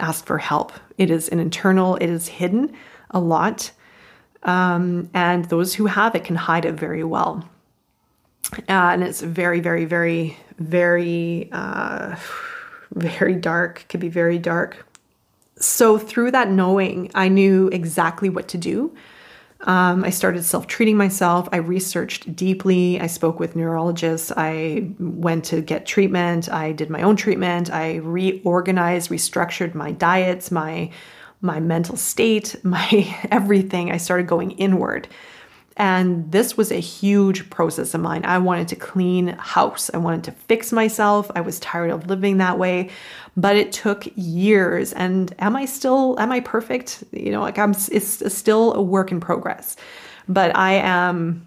ask 0.00 0.24
for 0.24 0.38
help. 0.38 0.72
It 0.98 1.10
is 1.10 1.28
an 1.28 1.38
internal, 1.38 1.96
it 1.96 2.08
is 2.08 2.28
hidden 2.28 2.74
a 3.10 3.20
lot. 3.20 3.70
Um, 4.42 5.10
and 5.12 5.44
those 5.46 5.74
who 5.74 5.86
have 5.86 6.14
it 6.14 6.24
can 6.24 6.36
hide 6.36 6.64
it 6.64 6.74
very 6.74 7.04
well. 7.04 7.48
Uh, 8.52 8.62
and 8.68 9.02
it's 9.02 9.20
very, 9.20 9.60
very, 9.60 9.84
very, 9.84 10.36
very, 10.58 11.48
uh, 11.52 12.16
very 12.92 13.34
dark, 13.34 13.84
could 13.88 14.00
be 14.00 14.08
very 14.08 14.38
dark. 14.38 14.86
So, 15.56 15.98
through 15.98 16.30
that 16.30 16.50
knowing, 16.50 17.10
I 17.14 17.28
knew 17.28 17.68
exactly 17.68 18.30
what 18.30 18.48
to 18.48 18.58
do. 18.58 18.94
Um, 19.62 20.04
I 20.04 20.10
started 20.10 20.44
self 20.44 20.66
treating 20.66 20.96
myself. 20.96 21.48
I 21.52 21.56
researched 21.58 22.34
deeply. 22.34 23.00
I 23.00 23.06
spoke 23.06 23.38
with 23.38 23.56
neurologists. 23.56 24.32
I 24.36 24.90
went 24.98 25.44
to 25.46 25.60
get 25.60 25.86
treatment. 25.86 26.48
I 26.48 26.72
did 26.72 26.88
my 26.88 27.02
own 27.02 27.16
treatment. 27.16 27.70
I 27.70 27.96
reorganized, 27.96 29.10
restructured 29.10 29.74
my 29.74 29.92
diets, 29.92 30.50
my 30.50 30.90
my 31.42 31.60
mental 31.60 31.96
state, 31.96 32.56
my 32.64 33.16
everything. 33.30 33.92
I 33.92 33.98
started 33.98 34.26
going 34.26 34.52
inward. 34.52 35.08
And 35.76 36.30
this 36.30 36.56
was 36.56 36.70
a 36.70 36.80
huge 36.80 37.48
process 37.48 37.94
of 37.94 38.00
mine. 38.00 38.24
I 38.24 38.38
wanted 38.38 38.68
to 38.68 38.76
clean 38.76 39.28
house. 39.28 39.90
I 39.94 39.98
wanted 39.98 40.24
to 40.24 40.32
fix 40.32 40.72
myself. 40.72 41.30
I 41.34 41.40
was 41.40 41.58
tired 41.60 41.90
of 41.90 42.06
living 42.06 42.38
that 42.38 42.58
way. 42.58 42.90
But 43.36 43.56
it 43.56 43.72
took 43.72 44.06
years. 44.16 44.92
And 44.92 45.34
am 45.38 45.56
I 45.56 45.64
still 45.64 46.18
am 46.18 46.32
I 46.32 46.40
perfect? 46.40 47.04
You 47.12 47.32
know, 47.32 47.40
like 47.40 47.58
I'm 47.58 47.70
it's 47.70 48.34
still 48.34 48.74
a 48.74 48.82
work 48.82 49.10
in 49.12 49.20
progress. 49.20 49.76
But 50.28 50.54
I 50.56 50.72
am 50.72 51.46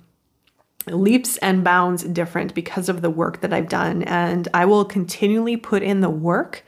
leaps 0.87 1.37
and 1.37 1.63
bounds 1.63 2.03
different 2.03 2.53
because 2.53 2.89
of 2.89 3.01
the 3.01 3.09
work 3.09 3.41
that 3.41 3.53
I've 3.53 3.69
done. 3.69 4.03
And 4.03 4.47
I 4.53 4.65
will 4.65 4.85
continually 4.85 5.57
put 5.57 5.83
in 5.83 6.01
the 6.01 6.09
work 6.09 6.63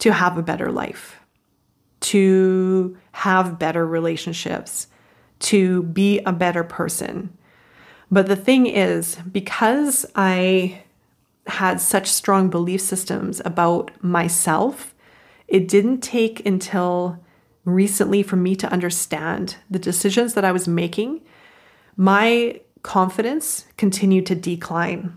to 0.00 0.12
have 0.12 0.36
a 0.36 0.42
better 0.42 0.72
life, 0.72 1.20
to 2.00 2.96
have 3.12 3.58
better 3.58 3.86
relationships, 3.86 4.88
to 5.42 5.82
be 5.84 6.20
a 6.20 6.32
better 6.32 6.64
person. 6.64 7.36
But 8.10 8.26
the 8.26 8.36
thing 8.36 8.66
is, 8.66 9.16
because 9.30 10.06
I 10.14 10.82
had 11.46 11.80
such 11.80 12.08
strong 12.08 12.50
belief 12.50 12.80
systems 12.80 13.40
about 13.44 13.90
myself, 14.02 14.94
it 15.48 15.66
didn't 15.66 16.00
take 16.00 16.44
until 16.46 17.18
recently 17.64 18.22
for 18.22 18.36
me 18.36 18.56
to 18.56 18.70
understand 18.70 19.56
the 19.70 19.78
decisions 19.78 20.34
that 20.34 20.44
I 20.44 20.52
was 20.52 20.68
making. 20.68 21.20
My 21.96 22.60
confidence 22.82 23.66
continued 23.76 24.26
to 24.26 24.34
decline 24.34 25.16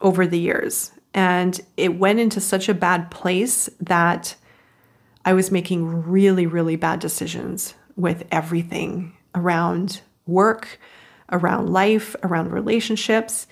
over 0.00 0.26
the 0.26 0.38
years. 0.38 0.92
And 1.12 1.60
it 1.76 1.98
went 1.98 2.20
into 2.20 2.40
such 2.40 2.68
a 2.68 2.74
bad 2.74 3.10
place 3.10 3.68
that 3.80 4.36
I 5.24 5.32
was 5.32 5.50
making 5.50 6.08
really, 6.08 6.46
really 6.46 6.76
bad 6.76 7.00
decisions 7.00 7.74
with 7.96 8.26
everything 8.30 9.14
around 9.34 10.00
work, 10.26 10.78
around 11.30 11.70
life, 11.70 12.16
around 12.22 12.50
relationships, 12.50 13.46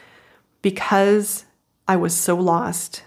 because 0.62 1.44
I 1.86 1.96
was 1.96 2.14
so 2.14 2.36
lost. 2.36 3.02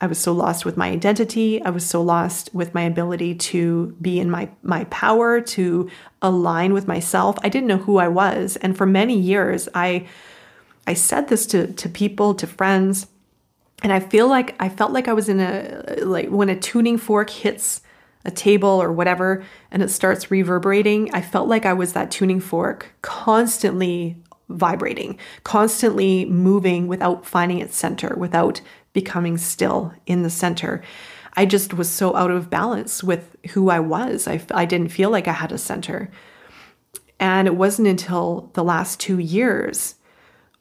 I 0.00 0.06
was 0.06 0.18
so 0.18 0.32
lost 0.32 0.64
with 0.64 0.76
my 0.76 0.88
identity. 0.90 1.60
I 1.62 1.70
was 1.70 1.84
so 1.84 2.00
lost 2.00 2.54
with 2.54 2.72
my 2.72 2.82
ability 2.82 3.34
to 3.34 3.96
be 4.00 4.20
in 4.20 4.30
my, 4.30 4.48
my 4.62 4.84
power, 4.84 5.40
to 5.40 5.90
align 6.22 6.72
with 6.72 6.86
myself. 6.86 7.36
I 7.42 7.48
didn't 7.48 7.66
know 7.66 7.78
who 7.78 7.98
I 7.98 8.06
was. 8.06 8.56
And 8.56 8.76
for 8.76 8.86
many 8.86 9.18
years, 9.18 9.68
I 9.74 10.06
I 10.88 10.94
said 10.94 11.28
this 11.28 11.44
to, 11.48 11.70
to 11.70 11.88
people, 11.90 12.32
to 12.36 12.46
friends, 12.46 13.08
and 13.82 13.92
I 13.92 14.00
feel 14.00 14.26
like 14.26 14.56
I 14.58 14.70
felt 14.70 14.90
like 14.90 15.06
I 15.06 15.12
was 15.12 15.28
in 15.28 15.38
a 15.38 15.96
like 16.02 16.30
when 16.30 16.48
a 16.48 16.58
tuning 16.58 16.96
fork 16.96 17.28
hits 17.28 17.82
a 18.28 18.30
table 18.30 18.68
or 18.68 18.92
whatever 18.92 19.42
and 19.70 19.82
it 19.82 19.88
starts 19.88 20.30
reverberating, 20.30 21.12
I 21.14 21.22
felt 21.22 21.48
like 21.48 21.64
I 21.66 21.72
was 21.72 21.94
that 21.94 22.10
tuning 22.10 22.40
fork 22.40 22.92
constantly 23.02 24.16
vibrating, 24.50 25.18
constantly 25.44 26.26
moving 26.26 26.86
without 26.86 27.26
finding 27.26 27.58
its 27.58 27.76
center, 27.76 28.14
without 28.16 28.60
becoming 28.92 29.38
still 29.38 29.92
in 30.06 30.22
the 30.22 30.30
center. 30.30 30.82
I 31.34 31.46
just 31.46 31.72
was 31.72 31.88
so 31.88 32.14
out 32.14 32.30
of 32.30 32.50
balance 32.50 33.02
with 33.02 33.34
who 33.50 33.70
I 33.70 33.80
was. 33.80 34.28
I, 34.28 34.40
I 34.50 34.66
didn't 34.66 34.88
feel 34.88 35.10
like 35.10 35.26
I 35.26 35.32
had 35.32 35.52
a 35.52 35.58
center. 35.58 36.10
And 37.18 37.48
it 37.48 37.56
wasn't 37.56 37.88
until 37.88 38.50
the 38.54 38.64
last 38.64 39.00
two 39.00 39.18
years 39.18 39.94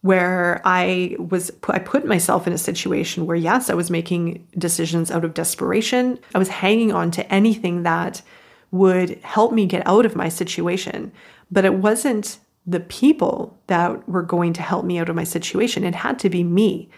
where 0.07 0.61
I 0.63 1.17
was 1.19 1.51
I 1.67 1.79
put 1.79 2.05
myself 2.05 2.47
in 2.47 2.53
a 2.53 2.57
situation 2.57 3.25
where 3.25 3.35
yes, 3.35 3.69
I 3.69 3.73
was 3.73 3.91
making 3.91 4.47
decisions 4.57 5.11
out 5.11 5.25
of 5.25 5.33
desperation. 5.33 6.17
I 6.33 6.39
was 6.39 6.47
hanging 6.47 6.93
on 6.93 7.11
to 7.11 7.33
anything 7.33 7.83
that 7.83 8.21
would 8.71 9.19
help 9.21 9.51
me 9.51 9.65
get 9.65 9.85
out 9.85 10.05
of 10.05 10.15
my 10.15 10.29
situation, 10.29 11.11
but 11.51 11.65
it 11.65 11.73
wasn't 11.73 12.39
the 12.65 12.79
people 12.79 13.57
that 13.67 14.07
were 14.07 14.21
going 14.21 14.53
to 14.53 14.61
help 14.61 14.85
me 14.85 14.97
out 14.97 15.09
of 15.09 15.15
my 15.15 15.25
situation. 15.25 15.83
It 15.83 15.95
had 15.95 16.19
to 16.19 16.29
be 16.29 16.43
me. 16.43 16.89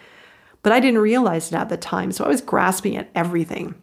But 0.61 0.73
I 0.73 0.79
didn't 0.79 0.99
realize 0.99 1.51
it 1.51 1.55
at 1.55 1.69
the 1.69 1.77
time. 1.77 2.11
So 2.11 2.25
I 2.25 2.27
was 2.27 2.41
grasping 2.41 2.95
at 2.95 3.09
everything. 3.15 3.75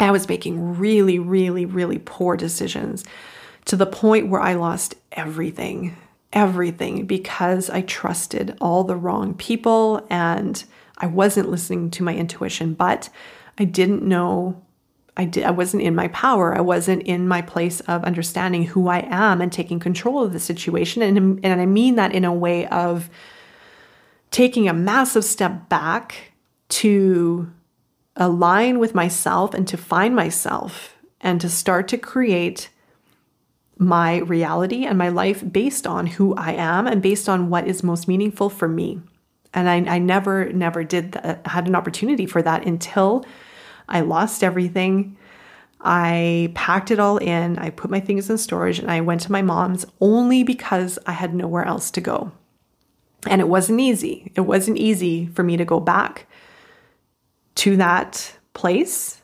I 0.00 0.10
was 0.10 0.28
making 0.28 0.78
really, 0.78 1.18
really, 1.18 1.66
really 1.66 1.98
poor 1.98 2.36
decisions 2.36 3.04
to 3.64 3.76
the 3.76 3.86
point 3.86 4.28
where 4.28 4.40
I 4.40 4.54
lost 4.54 4.94
everything, 5.12 5.96
everything 6.32 7.06
because 7.06 7.70
I 7.70 7.82
trusted 7.82 8.56
all 8.60 8.84
the 8.84 8.96
wrong 8.96 9.34
people 9.34 10.06
and 10.10 10.62
I 10.98 11.06
wasn't 11.06 11.50
listening 11.50 11.90
to 11.92 12.02
my 12.02 12.14
intuition, 12.14 12.74
but 12.74 13.08
I 13.58 13.64
didn't 13.64 14.02
know 14.02 14.62
I 15.16 15.24
did 15.24 15.44
I 15.44 15.50
wasn't 15.50 15.82
in 15.82 15.96
my 15.96 16.08
power. 16.08 16.56
I 16.56 16.60
wasn't 16.60 17.02
in 17.02 17.26
my 17.26 17.42
place 17.42 17.80
of 17.80 18.04
understanding 18.04 18.64
who 18.64 18.86
I 18.86 19.04
am 19.10 19.40
and 19.40 19.52
taking 19.52 19.80
control 19.80 20.22
of 20.22 20.32
the 20.32 20.38
situation. 20.38 21.02
And, 21.02 21.40
and 21.44 21.60
I 21.60 21.66
mean 21.66 21.96
that 21.96 22.12
in 22.12 22.24
a 22.24 22.32
way 22.32 22.68
of 22.68 23.10
taking 24.30 24.68
a 24.68 24.72
massive 24.72 25.24
step 25.24 25.68
back 25.68 26.32
to 26.68 27.50
align 28.14 28.78
with 28.78 28.94
myself 28.94 29.54
and 29.54 29.66
to 29.66 29.76
find 29.76 30.14
myself 30.14 30.96
and 31.20 31.40
to 31.40 31.48
start 31.48 31.88
to 31.88 31.98
create 31.98 32.68
my 33.78 34.18
reality 34.18 34.84
and 34.84 34.98
my 34.98 35.08
life 35.08 35.42
based 35.50 35.86
on 35.86 36.06
who 36.06 36.34
I 36.34 36.52
am 36.52 36.86
and 36.86 37.00
based 37.00 37.28
on 37.28 37.48
what 37.48 37.66
is 37.66 37.82
most 37.82 38.08
meaningful 38.08 38.50
for 38.50 38.68
me. 38.68 39.00
And 39.54 39.68
I, 39.68 39.94
I 39.94 39.98
never, 39.98 40.52
never 40.52 40.84
did 40.84 41.12
that, 41.12 41.46
had 41.46 41.68
an 41.68 41.74
opportunity 41.74 42.26
for 42.26 42.42
that 42.42 42.66
until 42.66 43.24
I 43.88 44.00
lost 44.00 44.44
everything. 44.44 45.16
I 45.80 46.52
packed 46.54 46.90
it 46.90 46.98
all 46.98 47.18
in. 47.18 47.58
I 47.58 47.70
put 47.70 47.90
my 47.90 48.00
things 48.00 48.28
in 48.28 48.38
storage 48.38 48.78
and 48.78 48.90
I 48.90 49.00
went 49.00 49.20
to 49.22 49.32
my 49.32 49.42
mom's 49.42 49.86
only 50.00 50.42
because 50.42 50.98
I 51.06 51.12
had 51.12 51.34
nowhere 51.34 51.64
else 51.64 51.90
to 51.92 52.00
go. 52.00 52.32
And 53.26 53.40
it 53.40 53.48
wasn't 53.48 53.80
easy. 53.80 54.32
It 54.34 54.42
wasn't 54.42 54.78
easy 54.78 55.26
for 55.26 55.42
me 55.42 55.56
to 55.56 55.64
go 55.64 55.80
back 55.80 56.26
to 57.56 57.76
that 57.76 58.36
place, 58.54 59.17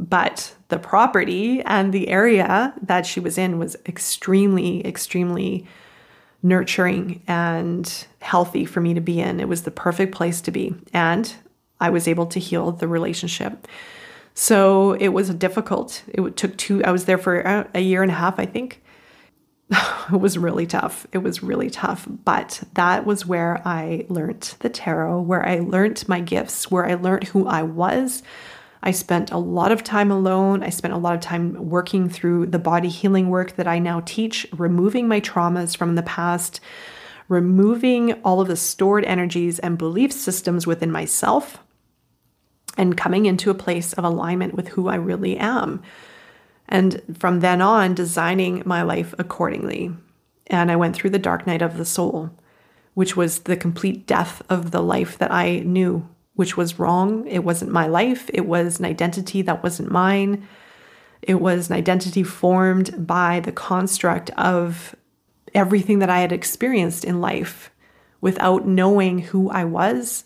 but 0.00 0.54
the 0.68 0.78
property 0.78 1.60
and 1.62 1.92
the 1.92 2.08
area 2.08 2.72
that 2.82 3.04
she 3.04 3.20
was 3.20 3.36
in 3.36 3.58
was 3.58 3.76
extremely, 3.86 4.84
extremely 4.86 5.66
nurturing 6.42 7.22
and 7.28 8.06
healthy 8.22 8.64
for 8.64 8.80
me 8.80 8.94
to 8.94 9.00
be 9.00 9.20
in. 9.20 9.40
It 9.40 9.48
was 9.48 9.62
the 9.62 9.70
perfect 9.70 10.14
place 10.14 10.40
to 10.42 10.50
be. 10.50 10.74
And 10.94 11.32
I 11.80 11.90
was 11.90 12.08
able 12.08 12.26
to 12.26 12.40
heal 12.40 12.72
the 12.72 12.88
relationship. 12.88 13.68
So 14.32 14.92
it 14.92 15.08
was 15.08 15.28
difficult. 15.34 16.02
It 16.08 16.36
took 16.36 16.56
two, 16.56 16.82
I 16.84 16.92
was 16.92 17.04
there 17.04 17.18
for 17.18 17.66
a 17.74 17.80
year 17.80 18.02
and 18.02 18.10
a 18.10 18.14
half, 18.14 18.38
I 18.38 18.46
think. 18.46 18.82
it 19.70 20.18
was 20.18 20.38
really 20.38 20.66
tough. 20.66 21.06
It 21.12 21.18
was 21.18 21.42
really 21.42 21.68
tough. 21.68 22.06
But 22.08 22.62
that 22.74 23.04
was 23.04 23.26
where 23.26 23.60
I 23.66 24.06
learned 24.08 24.54
the 24.60 24.70
tarot, 24.70 25.20
where 25.20 25.46
I 25.46 25.58
learned 25.58 26.08
my 26.08 26.20
gifts, 26.20 26.70
where 26.70 26.86
I 26.86 26.94
learned 26.94 27.24
who 27.24 27.46
I 27.46 27.62
was. 27.62 28.22
I 28.82 28.92
spent 28.92 29.30
a 29.30 29.38
lot 29.38 29.72
of 29.72 29.84
time 29.84 30.10
alone. 30.10 30.62
I 30.62 30.70
spent 30.70 30.94
a 30.94 30.98
lot 30.98 31.14
of 31.14 31.20
time 31.20 31.68
working 31.68 32.08
through 32.08 32.46
the 32.46 32.58
body 32.58 32.88
healing 32.88 33.28
work 33.28 33.56
that 33.56 33.68
I 33.68 33.78
now 33.78 34.00
teach, 34.04 34.46
removing 34.52 35.06
my 35.06 35.20
traumas 35.20 35.76
from 35.76 35.94
the 35.94 36.02
past, 36.02 36.60
removing 37.28 38.14
all 38.22 38.40
of 38.40 38.48
the 38.48 38.56
stored 38.56 39.04
energies 39.04 39.58
and 39.58 39.76
belief 39.76 40.12
systems 40.12 40.66
within 40.66 40.90
myself 40.90 41.58
and 42.76 42.96
coming 42.96 43.26
into 43.26 43.50
a 43.50 43.54
place 43.54 43.92
of 43.92 44.04
alignment 44.04 44.54
with 44.54 44.68
who 44.68 44.88
I 44.88 44.94
really 44.94 45.36
am. 45.36 45.82
And 46.68 47.02
from 47.18 47.40
then 47.40 47.60
on, 47.60 47.94
designing 47.94 48.62
my 48.64 48.82
life 48.82 49.14
accordingly. 49.18 49.90
And 50.46 50.70
I 50.70 50.76
went 50.76 50.96
through 50.96 51.10
the 51.10 51.18
dark 51.18 51.46
night 51.46 51.62
of 51.62 51.76
the 51.76 51.84
soul, 51.84 52.30
which 52.94 53.16
was 53.16 53.40
the 53.40 53.56
complete 53.56 54.06
death 54.06 54.42
of 54.48 54.70
the 54.70 54.82
life 54.82 55.18
that 55.18 55.30
I 55.30 55.60
knew, 55.60 56.08
which 56.40 56.56
was 56.56 56.78
wrong. 56.78 57.28
It 57.28 57.44
wasn't 57.44 57.70
my 57.70 57.86
life, 57.86 58.30
it 58.32 58.46
was 58.46 58.78
an 58.78 58.86
identity 58.86 59.42
that 59.42 59.62
wasn't 59.62 59.90
mine. 59.90 60.48
It 61.20 61.34
was 61.34 61.68
an 61.68 61.76
identity 61.76 62.22
formed 62.22 63.06
by 63.06 63.40
the 63.40 63.52
construct 63.52 64.30
of 64.38 64.96
everything 65.52 65.98
that 65.98 66.08
I 66.08 66.20
had 66.20 66.32
experienced 66.32 67.04
in 67.04 67.20
life 67.20 67.70
without 68.22 68.66
knowing 68.66 69.18
who 69.18 69.50
I 69.50 69.64
was 69.64 70.24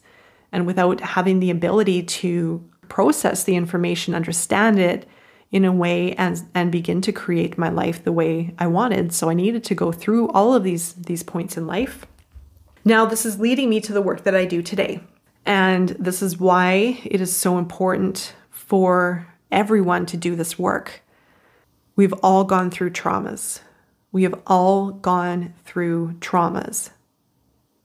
and 0.53 0.67
without 0.67 1.01
having 1.01 1.41
the 1.41 1.51
ability 1.51 2.05
to 2.05 2.65
process 2.89 3.43
the 3.43 3.57
information, 3.57 4.15
understand 4.15 4.79
it 4.79 5.09
in 5.51 5.65
a 5.65 5.73
way 5.73 6.13
and 6.13 6.41
and 6.55 6.71
begin 6.71 7.01
to 7.01 7.13
create 7.13 7.59
my 7.59 7.71
life 7.71 8.05
the 8.05 8.13
way 8.13 8.55
I 8.57 8.69
wanted. 8.69 9.13
So 9.13 9.29
I 9.29 9.35
needed 9.35 9.65
to 9.65 9.75
go 9.75 9.91
through 9.91 10.29
all 10.29 10.55
of 10.55 10.63
these 10.63 10.93
these 10.93 11.25
points 11.25 11.57
in 11.57 11.67
life. 11.67 12.07
Now 12.85 13.05
this 13.05 13.27
is 13.27 13.41
leading 13.41 13.69
me 13.69 13.81
to 13.81 13.93
the 13.93 14.07
work 14.09 14.23
that 14.23 14.37
I 14.37 14.45
do 14.45 14.63
today. 14.63 15.01
And 15.47 15.91
this 15.91 16.23
is 16.23 16.39
why 16.39 17.01
it 17.05 17.21
is 17.21 17.35
so 17.35 17.59
important 17.59 18.35
for 18.51 19.27
everyone 19.51 20.07
to 20.07 20.17
do 20.17 20.35
this 20.35 20.59
work. 20.59 21.03
We've 21.97 22.15
all 22.15 22.45
gone 22.45 22.71
through 22.71 22.91
traumas. 22.91 23.61
We 24.11 24.23
have 24.23 24.41
all 24.47 24.91
gone 24.91 25.55
through 25.65 26.15
traumas. 26.21 26.91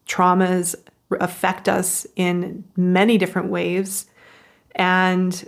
Traumas 0.07 0.75
affect 1.11 1.67
us 1.67 2.07
in 2.15 2.63
many 2.75 3.17
different 3.17 3.49
ways. 3.49 4.05
And 4.75 5.47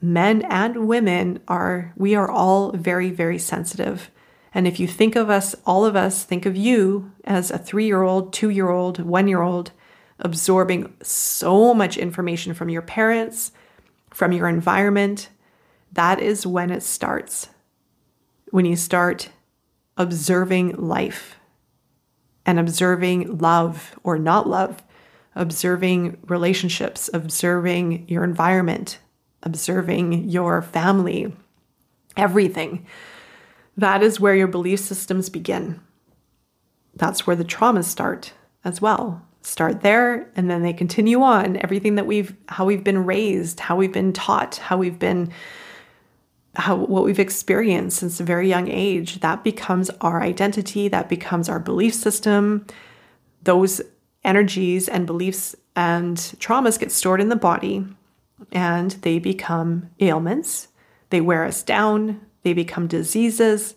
men 0.00 0.42
and 0.42 0.86
women 0.86 1.40
are, 1.48 1.92
we 1.96 2.14
are 2.14 2.30
all 2.30 2.72
very, 2.72 3.10
very 3.10 3.38
sensitive. 3.38 4.10
And 4.52 4.68
if 4.68 4.78
you 4.78 4.86
think 4.86 5.16
of 5.16 5.30
us, 5.30 5.54
all 5.66 5.84
of 5.84 5.96
us, 5.96 6.22
think 6.24 6.46
of 6.46 6.56
you 6.56 7.10
as 7.24 7.50
a 7.50 7.58
three 7.58 7.86
year 7.86 8.02
old, 8.02 8.32
two 8.32 8.50
year 8.50 8.70
old, 8.70 9.00
one 9.00 9.26
year 9.26 9.42
old, 9.42 9.72
absorbing 10.18 10.94
so 11.02 11.74
much 11.74 11.96
information 11.96 12.54
from 12.54 12.68
your 12.68 12.82
parents, 12.82 13.52
from 14.10 14.32
your 14.32 14.48
environment. 14.48 15.28
That 15.92 16.20
is 16.20 16.46
when 16.46 16.70
it 16.70 16.82
starts. 16.82 17.48
When 18.50 18.64
you 18.64 18.76
start 18.76 19.30
observing 19.96 20.76
life 20.76 21.36
and 22.46 22.58
observing 22.58 23.38
love 23.38 23.98
or 24.02 24.18
not 24.18 24.48
love, 24.48 24.82
observing 25.34 26.18
relationships, 26.26 27.10
observing 27.12 28.08
your 28.08 28.24
environment, 28.24 28.98
observing 29.42 30.28
your 30.28 30.62
family, 30.62 31.34
everything. 32.16 32.86
That 33.76 34.02
is 34.02 34.20
where 34.20 34.34
your 34.34 34.46
belief 34.46 34.80
systems 34.80 35.28
begin. 35.28 35.80
That's 36.94 37.26
where 37.26 37.36
the 37.36 37.44
traumas 37.44 37.84
start 37.84 38.32
as 38.64 38.80
well. 38.80 39.26
Start 39.44 39.82
there 39.82 40.30
and 40.36 40.50
then 40.50 40.62
they 40.62 40.72
continue 40.72 41.20
on. 41.20 41.58
Everything 41.58 41.96
that 41.96 42.06
we've, 42.06 42.34
how 42.48 42.64
we've 42.64 42.82
been 42.82 43.04
raised, 43.04 43.60
how 43.60 43.76
we've 43.76 43.92
been 43.92 44.14
taught, 44.14 44.56
how 44.56 44.78
we've 44.78 44.98
been, 44.98 45.30
how, 46.56 46.76
what 46.76 47.04
we've 47.04 47.18
experienced 47.18 47.98
since 47.98 48.18
a 48.18 48.24
very 48.24 48.48
young 48.48 48.68
age, 48.68 49.20
that 49.20 49.44
becomes 49.44 49.90
our 50.00 50.22
identity, 50.22 50.88
that 50.88 51.10
becomes 51.10 51.50
our 51.50 51.60
belief 51.60 51.92
system. 51.92 52.66
Those 53.42 53.82
energies 54.24 54.88
and 54.88 55.06
beliefs 55.06 55.54
and 55.76 56.16
traumas 56.16 56.78
get 56.78 56.90
stored 56.90 57.20
in 57.20 57.28
the 57.28 57.36
body 57.36 57.86
and 58.50 58.92
they 59.02 59.18
become 59.18 59.90
ailments. 60.00 60.68
They 61.10 61.20
wear 61.20 61.44
us 61.44 61.62
down, 61.62 62.18
they 62.44 62.54
become 62.54 62.86
diseases, 62.86 63.74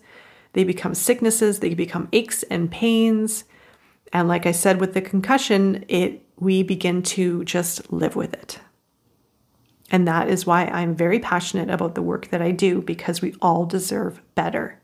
they 0.54 0.64
become 0.64 0.94
sicknesses, 0.94 1.60
they 1.60 1.74
become 1.74 2.08
aches 2.14 2.42
and 2.44 2.70
pains. 2.70 3.44
And 4.12 4.28
like 4.28 4.46
I 4.46 4.52
said 4.52 4.80
with 4.80 4.94
the 4.94 5.02
concussion, 5.02 5.84
it 5.88 6.22
we 6.40 6.62
begin 6.62 7.02
to 7.02 7.44
just 7.44 7.92
live 7.92 8.14
with 8.16 8.32
it. 8.32 8.60
And 9.90 10.06
that 10.06 10.28
is 10.28 10.46
why 10.46 10.66
I'm 10.66 10.94
very 10.94 11.18
passionate 11.18 11.70
about 11.70 11.94
the 11.94 12.02
work 12.02 12.28
that 12.28 12.42
I 12.42 12.50
do 12.50 12.82
because 12.82 13.22
we 13.22 13.34
all 13.40 13.64
deserve 13.64 14.20
better. 14.34 14.78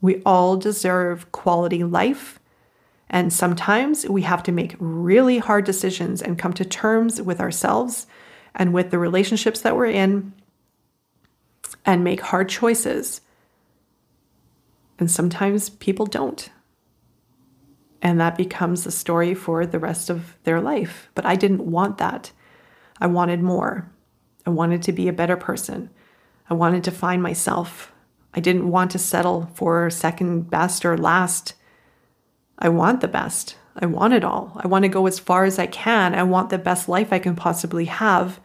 We 0.00 0.20
all 0.26 0.56
deserve 0.56 1.30
quality 1.32 1.84
life. 1.84 2.40
And 3.08 3.32
sometimes 3.32 4.08
we 4.08 4.22
have 4.22 4.42
to 4.44 4.52
make 4.52 4.74
really 4.78 5.38
hard 5.38 5.64
decisions 5.64 6.20
and 6.20 6.38
come 6.38 6.52
to 6.54 6.64
terms 6.64 7.22
with 7.22 7.40
ourselves 7.40 8.06
and 8.54 8.72
with 8.72 8.90
the 8.90 8.98
relationships 8.98 9.60
that 9.60 9.76
we're 9.76 9.86
in 9.86 10.32
and 11.86 12.02
make 12.02 12.20
hard 12.20 12.48
choices. 12.48 13.20
And 14.98 15.10
sometimes 15.10 15.70
people 15.70 16.06
don't. 16.06 16.48
And 18.02 18.20
that 18.20 18.36
becomes 18.36 18.84
the 18.84 18.90
story 18.90 19.32
for 19.32 19.64
the 19.64 19.78
rest 19.78 20.10
of 20.10 20.36
their 20.42 20.60
life. 20.60 21.08
But 21.14 21.24
I 21.24 21.36
didn't 21.36 21.64
want 21.64 21.98
that. 21.98 22.32
I 23.00 23.06
wanted 23.06 23.40
more. 23.40 23.90
I 24.44 24.50
wanted 24.50 24.82
to 24.82 24.92
be 24.92 25.08
a 25.08 25.12
better 25.12 25.36
person. 25.36 25.88
I 26.50 26.54
wanted 26.54 26.84
to 26.84 26.90
find 26.90 27.22
myself. 27.22 27.92
I 28.34 28.40
didn't 28.40 28.70
want 28.70 28.90
to 28.90 28.98
settle 28.98 29.50
for 29.54 29.88
second 29.88 30.50
best 30.50 30.84
or 30.84 30.98
last. 30.98 31.54
I 32.58 32.68
want 32.68 33.00
the 33.00 33.08
best. 33.08 33.56
I 33.76 33.86
want 33.86 34.14
it 34.14 34.24
all. 34.24 34.52
I 34.56 34.66
want 34.66 34.84
to 34.84 34.88
go 34.88 35.06
as 35.06 35.18
far 35.18 35.44
as 35.44 35.58
I 35.58 35.66
can. 35.66 36.14
I 36.14 36.24
want 36.24 36.50
the 36.50 36.58
best 36.58 36.88
life 36.88 37.12
I 37.12 37.18
can 37.18 37.36
possibly 37.36 37.86
have. 37.86 38.40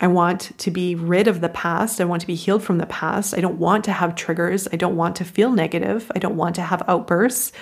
I 0.00 0.08
want 0.08 0.56
to 0.58 0.70
be 0.70 0.94
rid 0.94 1.28
of 1.28 1.40
the 1.40 1.48
past. 1.48 2.00
I 2.00 2.04
want 2.04 2.20
to 2.20 2.26
be 2.26 2.34
healed 2.34 2.64
from 2.64 2.78
the 2.78 2.86
past. 2.86 3.34
I 3.34 3.40
don't 3.40 3.58
want 3.58 3.84
to 3.84 3.92
have 3.92 4.16
triggers. 4.16 4.66
I 4.72 4.76
don't 4.76 4.96
want 4.96 5.16
to 5.16 5.24
feel 5.24 5.52
negative. 5.52 6.10
I 6.14 6.18
don't 6.18 6.36
want 6.36 6.56
to 6.56 6.62
have 6.62 6.82
outbursts. 6.88 7.52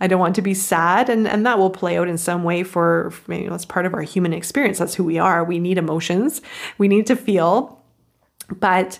I 0.00 0.06
don't 0.06 0.20
want 0.20 0.36
to 0.36 0.42
be 0.42 0.54
sad. 0.54 1.10
And, 1.10 1.26
and 1.26 1.44
that 1.46 1.58
will 1.58 1.70
play 1.70 1.98
out 1.98 2.08
in 2.08 2.16
some 2.16 2.44
way 2.44 2.62
for, 2.62 3.12
you 3.28 3.50
know, 3.50 3.58
part 3.68 3.86
of 3.86 3.94
our 3.94 4.02
human 4.02 4.32
experience. 4.32 4.78
That's 4.78 4.94
who 4.94 5.04
we 5.04 5.18
are. 5.18 5.44
We 5.44 5.58
need 5.58 5.78
emotions, 5.78 6.40
we 6.78 6.88
need 6.88 7.06
to 7.06 7.16
feel. 7.16 7.82
But 8.48 8.98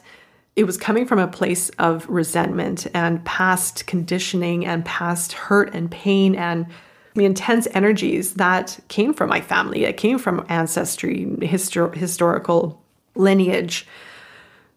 it 0.57 0.65
was 0.65 0.77
coming 0.77 1.07
from 1.07 1.19
a 1.19 1.29
place 1.29 1.71
of 1.71 2.09
resentment 2.09 2.87
and 2.93 3.25
past 3.25 3.87
conditioning 3.87 4.67
and 4.67 4.85
past 4.85 5.33
hurt 5.33 5.75
and 5.75 5.91
pain 5.91 6.35
and 6.35 6.67
the 7.15 7.25
intense 7.25 7.67
energies 7.73 8.35
that 8.35 8.79
came 8.89 9.13
from 9.13 9.29
my 9.29 9.41
family, 9.41 9.85
it 9.85 9.97
came 9.97 10.19
from 10.19 10.47
ancestry, 10.49 11.27
histor- 11.41 11.95
historical 11.95 12.83
lineage. 13.15 13.87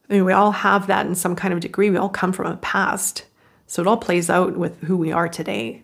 I 0.10 0.14
mean, 0.14 0.26
we 0.26 0.34
all 0.34 0.52
have 0.52 0.88
that 0.88 1.06
in 1.06 1.16
some 1.16 1.36
kind 1.36 1.54
of 1.54 1.60
degree. 1.60 1.90
We 1.90 1.98
all 1.98 2.10
come 2.10 2.34
from 2.34 2.52
a 2.52 2.58
past. 2.58 3.26
So 3.68 3.82
it 3.82 3.88
all 3.88 3.98
plays 3.98 4.30
out 4.30 4.58
with 4.58 4.82
who 4.84 4.98
we 4.98 5.12
are 5.12 5.30
today. 5.30 5.84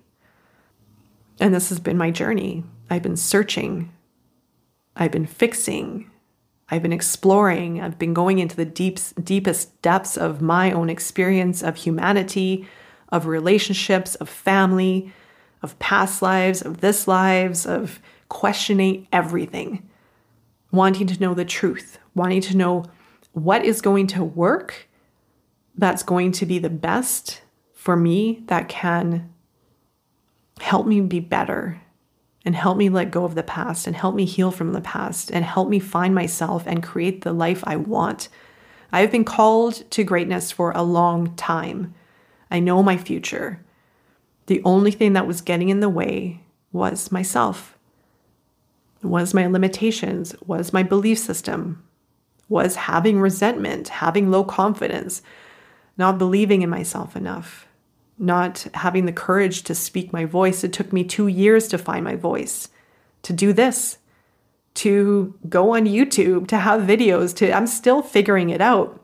And 1.39 1.53
this 1.53 1.69
has 1.69 1.79
been 1.79 1.97
my 1.97 2.11
journey. 2.11 2.63
I've 2.89 3.03
been 3.03 3.17
searching, 3.17 3.91
I've 4.95 5.11
been 5.11 5.27
fixing, 5.27 6.09
I've 6.69 6.81
been 6.81 6.93
exploring, 6.93 7.81
I've 7.81 7.97
been 7.97 8.13
going 8.13 8.39
into 8.39 8.55
the 8.55 8.65
deeps, 8.65 9.13
deepest 9.13 9.81
depths 9.81 10.17
of 10.17 10.41
my 10.41 10.71
own 10.71 10.89
experience 10.89 11.63
of 11.63 11.77
humanity, 11.77 12.67
of 13.09 13.25
relationships, 13.25 14.15
of 14.15 14.27
family, 14.27 15.13
of 15.61 15.77
past 15.79 16.21
lives, 16.21 16.61
of 16.61 16.81
this 16.81 17.07
lives, 17.07 17.65
of 17.65 17.99
questioning 18.29 19.07
everything, 19.11 19.87
wanting 20.71 21.07
to 21.07 21.19
know 21.19 21.33
the 21.33 21.45
truth, 21.45 21.97
wanting 22.15 22.41
to 22.41 22.57
know 22.57 22.85
what 23.33 23.65
is 23.65 23.81
going 23.81 24.07
to 24.07 24.23
work 24.23 24.87
that's 25.77 26.03
going 26.03 26.31
to 26.33 26.45
be 26.45 26.59
the 26.59 26.69
best 26.69 27.41
for 27.73 27.95
me 27.95 28.43
that 28.47 28.67
can 28.67 29.33
help 30.59 30.85
me 30.85 30.99
be 30.99 31.19
better 31.19 31.81
and 32.45 32.55
help 32.55 32.77
me 32.77 32.89
let 32.89 33.11
go 33.11 33.23
of 33.23 33.35
the 33.35 33.43
past 33.43 33.87
and 33.87 33.95
help 33.95 34.15
me 34.15 34.25
heal 34.25 34.51
from 34.51 34.73
the 34.73 34.81
past 34.81 35.29
and 35.31 35.45
help 35.45 35.69
me 35.69 35.79
find 35.79 36.13
myself 36.13 36.63
and 36.65 36.83
create 36.83 37.21
the 37.21 37.33
life 37.33 37.63
I 37.65 37.75
want. 37.75 38.27
I 38.91 39.01
have 39.01 39.11
been 39.11 39.23
called 39.23 39.89
to 39.91 40.03
greatness 40.03 40.51
for 40.51 40.71
a 40.71 40.81
long 40.81 41.35
time. 41.35 41.93
I 42.49 42.59
know 42.59 42.81
my 42.81 42.97
future. 42.97 43.61
The 44.49 44.63
only 44.65 44.89
thing 44.89 45.13
that 45.13 45.27
was 45.27 45.41
getting 45.41 45.69
in 45.69 45.79
the 45.79 45.89
way 45.89 46.41
was 46.71 47.11
myself, 47.11 47.77
was 49.03 49.31
my 49.31 49.45
limitations, 49.45 50.35
was 50.43 50.73
my 50.73 50.81
belief 50.81 51.19
system, 51.19 51.83
was 52.47 52.75
having 52.75 53.19
resentment, 53.19 53.89
having 53.89 54.31
low 54.31 54.43
confidence, 54.43 55.21
not 55.99 56.17
believing 56.17 56.63
in 56.63 56.69
myself 56.71 57.15
enough, 57.15 57.67
not 58.17 58.65
having 58.73 59.05
the 59.05 59.13
courage 59.13 59.61
to 59.65 59.75
speak 59.75 60.11
my 60.11 60.25
voice. 60.25 60.63
It 60.63 60.73
took 60.73 60.91
me 60.91 61.03
two 61.03 61.27
years 61.27 61.67
to 61.67 61.77
find 61.77 62.03
my 62.03 62.15
voice, 62.15 62.69
to 63.21 63.33
do 63.33 63.53
this, 63.53 63.99
to 64.73 65.35
go 65.47 65.75
on 65.75 65.85
YouTube, 65.85 66.47
to 66.47 66.57
have 66.57 66.81
videos, 66.81 67.35
to 67.35 67.51
I'm 67.51 67.67
still 67.67 68.01
figuring 68.01 68.49
it 68.49 68.61
out. 68.61 68.99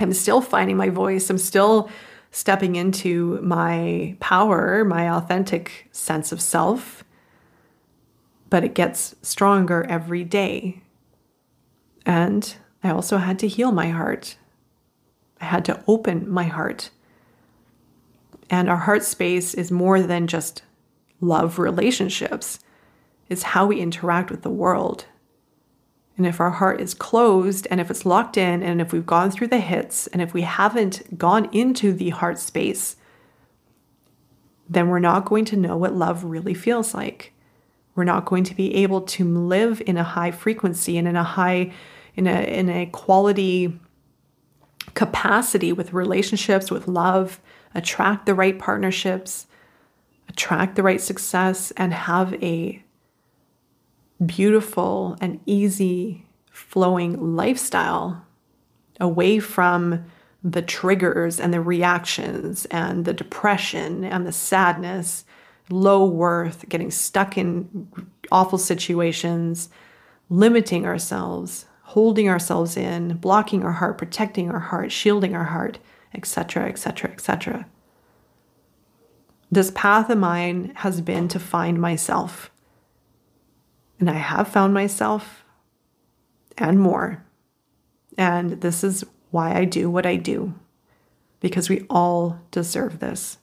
I'm 0.00 0.12
still 0.12 0.40
finding 0.40 0.76
my 0.76 0.88
voice. 0.88 1.30
I'm 1.30 1.38
still 1.38 1.88
stepping 2.32 2.76
into 2.76 3.38
my 3.42 4.16
power, 4.18 4.84
my 4.84 5.08
authentic 5.08 5.88
sense 5.92 6.32
of 6.32 6.40
self. 6.40 7.04
But 8.50 8.64
it 8.64 8.74
gets 8.74 9.14
stronger 9.22 9.86
every 9.88 10.24
day. 10.24 10.82
And 12.04 12.54
I 12.82 12.90
also 12.90 13.18
had 13.18 13.38
to 13.40 13.48
heal 13.48 13.70
my 13.70 13.90
heart. 13.90 14.36
I 15.40 15.44
had 15.44 15.64
to 15.66 15.84
open 15.86 16.28
my 16.28 16.44
heart. 16.44 16.90
And 18.50 18.68
our 18.68 18.76
heart 18.76 19.04
space 19.04 19.54
is 19.54 19.70
more 19.70 20.02
than 20.02 20.26
just 20.26 20.62
love 21.20 21.58
relationships, 21.58 22.58
it's 23.28 23.44
how 23.44 23.66
we 23.66 23.80
interact 23.80 24.30
with 24.30 24.42
the 24.42 24.50
world. 24.50 25.06
And 26.16 26.26
if 26.26 26.40
our 26.40 26.50
heart 26.50 26.80
is 26.80 26.94
closed 26.94 27.66
and 27.70 27.80
if 27.80 27.90
it's 27.90 28.04
locked 28.04 28.36
in 28.36 28.62
and 28.62 28.80
if 28.80 28.92
we've 28.92 29.06
gone 29.06 29.30
through 29.30 29.48
the 29.48 29.60
hits 29.60 30.06
and 30.08 30.20
if 30.20 30.34
we 30.34 30.42
haven't 30.42 31.18
gone 31.18 31.48
into 31.52 31.92
the 31.92 32.10
heart 32.10 32.38
space, 32.38 32.96
then 34.68 34.88
we're 34.88 34.98
not 34.98 35.24
going 35.24 35.44
to 35.46 35.56
know 35.56 35.76
what 35.76 35.94
love 35.94 36.24
really 36.24 36.54
feels 36.54 36.94
like. 36.94 37.32
We're 37.94 38.04
not 38.04 38.24
going 38.24 38.44
to 38.44 38.54
be 38.54 38.74
able 38.76 39.02
to 39.02 39.24
live 39.24 39.82
in 39.86 39.96
a 39.96 40.04
high 40.04 40.30
frequency 40.30 40.96
and 40.96 41.06
in 41.06 41.16
a 41.16 41.24
high, 41.24 41.72
in 42.14 42.26
a, 42.26 42.40
in 42.42 42.68
a 42.68 42.86
quality 42.86 43.78
capacity 44.94 45.72
with 45.72 45.92
relationships, 45.92 46.70
with 46.70 46.88
love, 46.88 47.40
attract 47.74 48.26
the 48.26 48.34
right 48.34 48.58
partnerships, 48.58 49.46
attract 50.28 50.76
the 50.76 50.82
right 50.82 51.00
success, 51.00 51.70
and 51.72 51.92
have 51.92 52.34
a 52.42 52.82
beautiful 54.26 55.16
and 55.20 55.40
easy 55.46 56.26
flowing 56.50 57.36
lifestyle 57.36 58.24
away 59.00 59.38
from 59.38 60.04
the 60.44 60.62
triggers 60.62 61.38
and 61.38 61.52
the 61.52 61.60
reactions 61.60 62.66
and 62.66 63.04
the 63.04 63.12
depression 63.12 64.04
and 64.04 64.26
the 64.26 64.32
sadness, 64.32 65.24
low 65.70 66.04
worth, 66.04 66.68
getting 66.68 66.90
stuck 66.90 67.38
in 67.38 67.88
awful 68.30 68.58
situations, 68.58 69.68
limiting 70.28 70.84
ourselves, 70.84 71.66
holding 71.82 72.28
ourselves 72.28 72.76
in, 72.76 73.16
blocking 73.16 73.62
our 73.62 73.72
heart, 73.72 73.98
protecting 73.98 74.50
our 74.50 74.58
heart, 74.58 74.90
shielding 74.90 75.34
our 75.34 75.44
heart, 75.44 75.78
etc., 76.14 76.68
etc., 76.68 77.10
etc. 77.10 77.66
This 79.50 79.70
path 79.74 80.08
of 80.10 80.18
mine 80.18 80.72
has 80.76 81.00
been 81.00 81.28
to 81.28 81.38
find 81.38 81.80
myself 81.80 82.50
and 84.02 84.10
I 84.10 84.14
have 84.14 84.48
found 84.48 84.74
myself 84.74 85.44
and 86.58 86.80
more. 86.80 87.24
And 88.18 88.60
this 88.60 88.82
is 88.82 89.04
why 89.30 89.54
I 89.56 89.64
do 89.64 89.88
what 89.88 90.06
I 90.06 90.16
do, 90.16 90.54
because 91.38 91.70
we 91.70 91.86
all 91.88 92.40
deserve 92.50 92.98
this. 92.98 93.38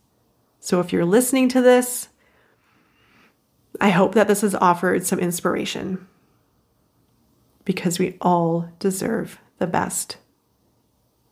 So 0.60 0.82
if 0.82 0.91
you're 0.91 1.05
listening 1.05 1.47
to 1.47 1.62
this, 1.62 2.10
I 3.80 3.91
hope 3.91 4.16
that 4.16 4.28
this 4.28 4.41
has 4.41 4.53
offered 4.53 5.05
some 5.05 5.20
inspiration 5.20 6.05
because 7.64 7.97
we 7.97 8.18
all 8.20 8.68
deserve 8.80 9.39
the 9.60 9.68
best. 9.68 10.18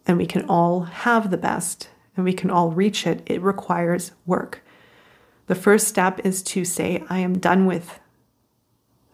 And 0.05 0.17
we 0.17 0.25
can 0.25 0.45
all 0.45 0.84
have 0.84 1.32
the 1.32 1.38
best 1.38 1.89
and 2.15 2.23
we 2.23 2.32
can 2.32 2.49
all 2.49 2.71
reach 2.71 3.05
it. 3.05 3.23
It 3.25 3.41
requires 3.41 4.13
work. 4.25 4.63
The 5.47 5.55
first 5.55 5.89
step 5.89 6.21
is 6.25 6.41
to 6.43 6.63
say, 6.63 7.03
I 7.09 7.19
am 7.19 7.39
done 7.39 7.65
with 7.65 7.99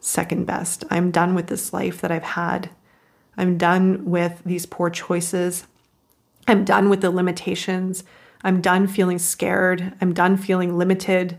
second 0.04 0.45
best. 0.45 0.84
I'm 0.89 1.12
done 1.12 1.34
with 1.34 1.47
this 1.47 1.72
life 1.72 2.01
that 2.01 2.12
I've 2.12 2.24
had. 2.24 2.70
I'm 3.38 3.58
done 3.58 4.06
with 4.06 4.41
these 4.45 4.66
poor 4.66 4.89
choices. 4.89 5.66
I'm 6.47 6.66
done 6.66 6.89
with 6.89 7.01
the 7.01 7.10
limitations. 7.10 8.04
I'm 8.43 8.60
done 8.60 8.88
feeling 8.88 9.18
scared. 9.18 9.93
I'm 10.01 10.14
done 10.14 10.36
feeling 10.36 10.78
limited. 10.78 11.38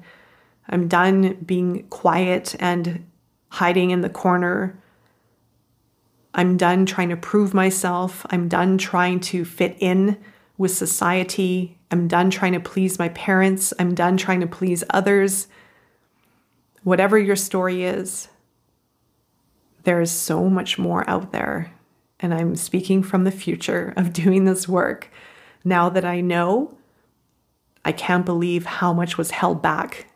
I'm 0.69 0.89
done 0.89 1.35
being 1.45 1.87
quiet 1.89 2.57
and 2.59 3.05
hiding 3.51 3.91
in 3.91 4.01
the 4.01 4.09
corner. 4.09 4.79
I'm 6.33 6.57
done 6.57 6.87
trying 6.87 7.11
to 7.11 7.17
prove 7.17 7.53
myself. 7.53 8.25
I'm 8.31 8.49
done 8.49 8.79
trying 8.79 9.21
to 9.21 9.45
fit 9.45 9.77
in 9.79 10.19
with 10.57 10.75
society. 10.75 11.77
I'm 11.91 12.09
done 12.09 12.31
trying 12.31 12.55
to 12.55 12.61
please 12.61 12.99
my 12.99 13.11
parents. 13.11 13.75
I'm 13.79 13.95
done 13.95 14.17
trying 14.17 14.41
to 14.41 14.47
please 14.47 14.83
others. 14.89 15.49
Whatever 16.83 17.19
your 17.19 17.37
story 17.37 17.85
is, 17.85 18.29
there 19.85 20.01
is 20.01 20.11
so 20.11 20.49
much 20.49 20.79
more 20.79 21.09
out 21.09 21.33
there. 21.33 21.73
And 22.21 22.35
I'm 22.35 22.57
speaking 22.57 23.03
from 23.03 23.25
the 23.25 23.31
future 23.31 23.93
of 23.97 24.13
doing 24.13 24.45
this 24.45 24.69
work. 24.69 25.11
Now 25.65 25.89
that 25.89 26.05
I 26.05 26.21
know, 26.21 26.77
I 27.85 27.93
can't 27.93 28.27
believe 28.27 28.65
how 28.65 28.93
much 28.93 29.17
was 29.17 29.31
held 29.31 29.63
back 29.63 30.07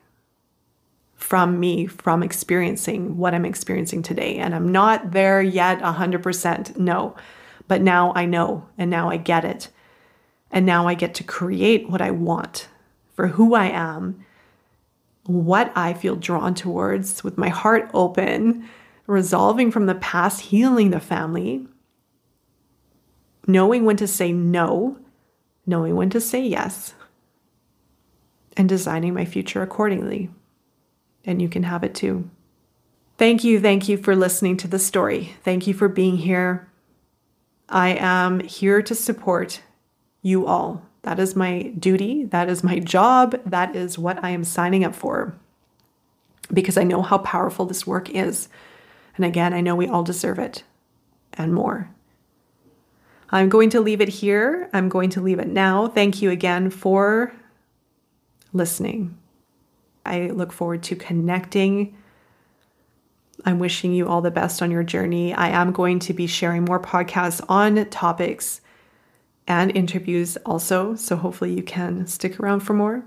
from 1.14 1.58
me 1.58 1.86
from 1.86 2.22
experiencing 2.22 3.18
what 3.18 3.34
I'm 3.34 3.44
experiencing 3.44 4.02
today. 4.02 4.36
And 4.36 4.54
I'm 4.54 4.70
not 4.70 5.12
there 5.12 5.42
yet 5.42 5.80
100%, 5.80 6.76
no. 6.76 7.16
But 7.66 7.82
now 7.82 8.12
I 8.14 8.24
know, 8.24 8.66
and 8.78 8.90
now 8.90 9.10
I 9.10 9.18
get 9.18 9.44
it. 9.44 9.68
And 10.50 10.64
now 10.64 10.86
I 10.86 10.94
get 10.94 11.14
to 11.16 11.24
create 11.24 11.90
what 11.90 12.00
I 12.00 12.10
want 12.10 12.68
for 13.14 13.26
who 13.26 13.54
I 13.54 13.66
am, 13.66 14.24
what 15.26 15.70
I 15.76 15.92
feel 15.92 16.16
drawn 16.16 16.54
towards 16.54 17.22
with 17.22 17.36
my 17.36 17.48
heart 17.48 17.90
open, 17.92 18.66
resolving 19.08 19.72
from 19.72 19.86
the 19.86 19.94
past, 19.96 20.42
healing 20.42 20.90
the 20.90 21.00
family, 21.00 21.66
knowing 23.46 23.84
when 23.84 23.96
to 23.96 24.06
say 24.06 24.30
no, 24.30 24.98
knowing 25.66 25.96
when 25.96 26.10
to 26.10 26.20
say 26.20 26.46
yes, 26.46 26.94
and 28.56 28.68
designing 28.68 29.14
my 29.14 29.24
future 29.24 29.62
accordingly. 29.62 30.30
And 31.24 31.42
you 31.42 31.48
can 31.48 31.64
have 31.64 31.82
it 31.82 31.94
too. 31.94 32.30
Thank 33.16 33.42
you, 33.42 33.58
thank 33.58 33.88
you 33.88 33.96
for 33.96 34.14
listening 34.14 34.56
to 34.58 34.68
the 34.68 34.78
story. 34.78 35.34
Thank 35.42 35.66
you 35.66 35.74
for 35.74 35.88
being 35.88 36.18
here. 36.18 36.68
I 37.68 37.96
am 37.98 38.40
here 38.40 38.82
to 38.82 38.94
support 38.94 39.62
you 40.22 40.46
all. 40.46 40.82
That 41.02 41.18
is 41.18 41.34
my 41.34 41.62
duty. 41.78 42.24
That 42.24 42.50
is 42.50 42.62
my 42.62 42.78
job. 42.78 43.40
That 43.46 43.74
is 43.74 43.98
what 43.98 44.22
I 44.22 44.30
am 44.30 44.44
signing 44.44 44.84
up 44.84 44.94
for 44.94 45.34
because 46.52 46.76
I 46.76 46.84
know 46.84 47.02
how 47.02 47.18
powerful 47.18 47.64
this 47.64 47.86
work 47.86 48.10
is. 48.10 48.48
And 49.18 49.26
again, 49.26 49.52
I 49.52 49.60
know 49.60 49.74
we 49.74 49.88
all 49.88 50.04
deserve 50.04 50.38
it 50.38 50.62
and 51.34 51.52
more. 51.52 51.90
I'm 53.30 53.48
going 53.48 53.68
to 53.70 53.80
leave 53.80 54.00
it 54.00 54.08
here. 54.08 54.70
I'm 54.72 54.88
going 54.88 55.10
to 55.10 55.20
leave 55.20 55.40
it 55.40 55.48
now. 55.48 55.88
Thank 55.88 56.22
you 56.22 56.30
again 56.30 56.70
for 56.70 57.32
listening. 58.52 59.18
I 60.06 60.28
look 60.28 60.52
forward 60.52 60.84
to 60.84 60.96
connecting. 60.96 61.96
I'm 63.44 63.58
wishing 63.58 63.92
you 63.92 64.08
all 64.08 64.22
the 64.22 64.30
best 64.30 64.62
on 64.62 64.70
your 64.70 64.84
journey. 64.84 65.34
I 65.34 65.48
am 65.48 65.72
going 65.72 65.98
to 66.00 66.14
be 66.14 66.28
sharing 66.28 66.64
more 66.64 66.80
podcasts 66.80 67.44
on 67.48 67.84
topics 67.90 68.60
and 69.48 69.76
interviews 69.76 70.36
also. 70.46 70.94
So 70.94 71.16
hopefully 71.16 71.54
you 71.54 71.62
can 71.64 72.06
stick 72.06 72.38
around 72.38 72.60
for 72.60 72.72
more. 72.72 73.04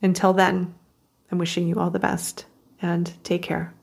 Until 0.00 0.32
then, 0.32 0.74
I'm 1.30 1.38
wishing 1.38 1.66
you 1.66 1.76
all 1.76 1.90
the 1.90 1.98
best 1.98 2.46
and 2.80 3.12
take 3.24 3.42
care. 3.42 3.74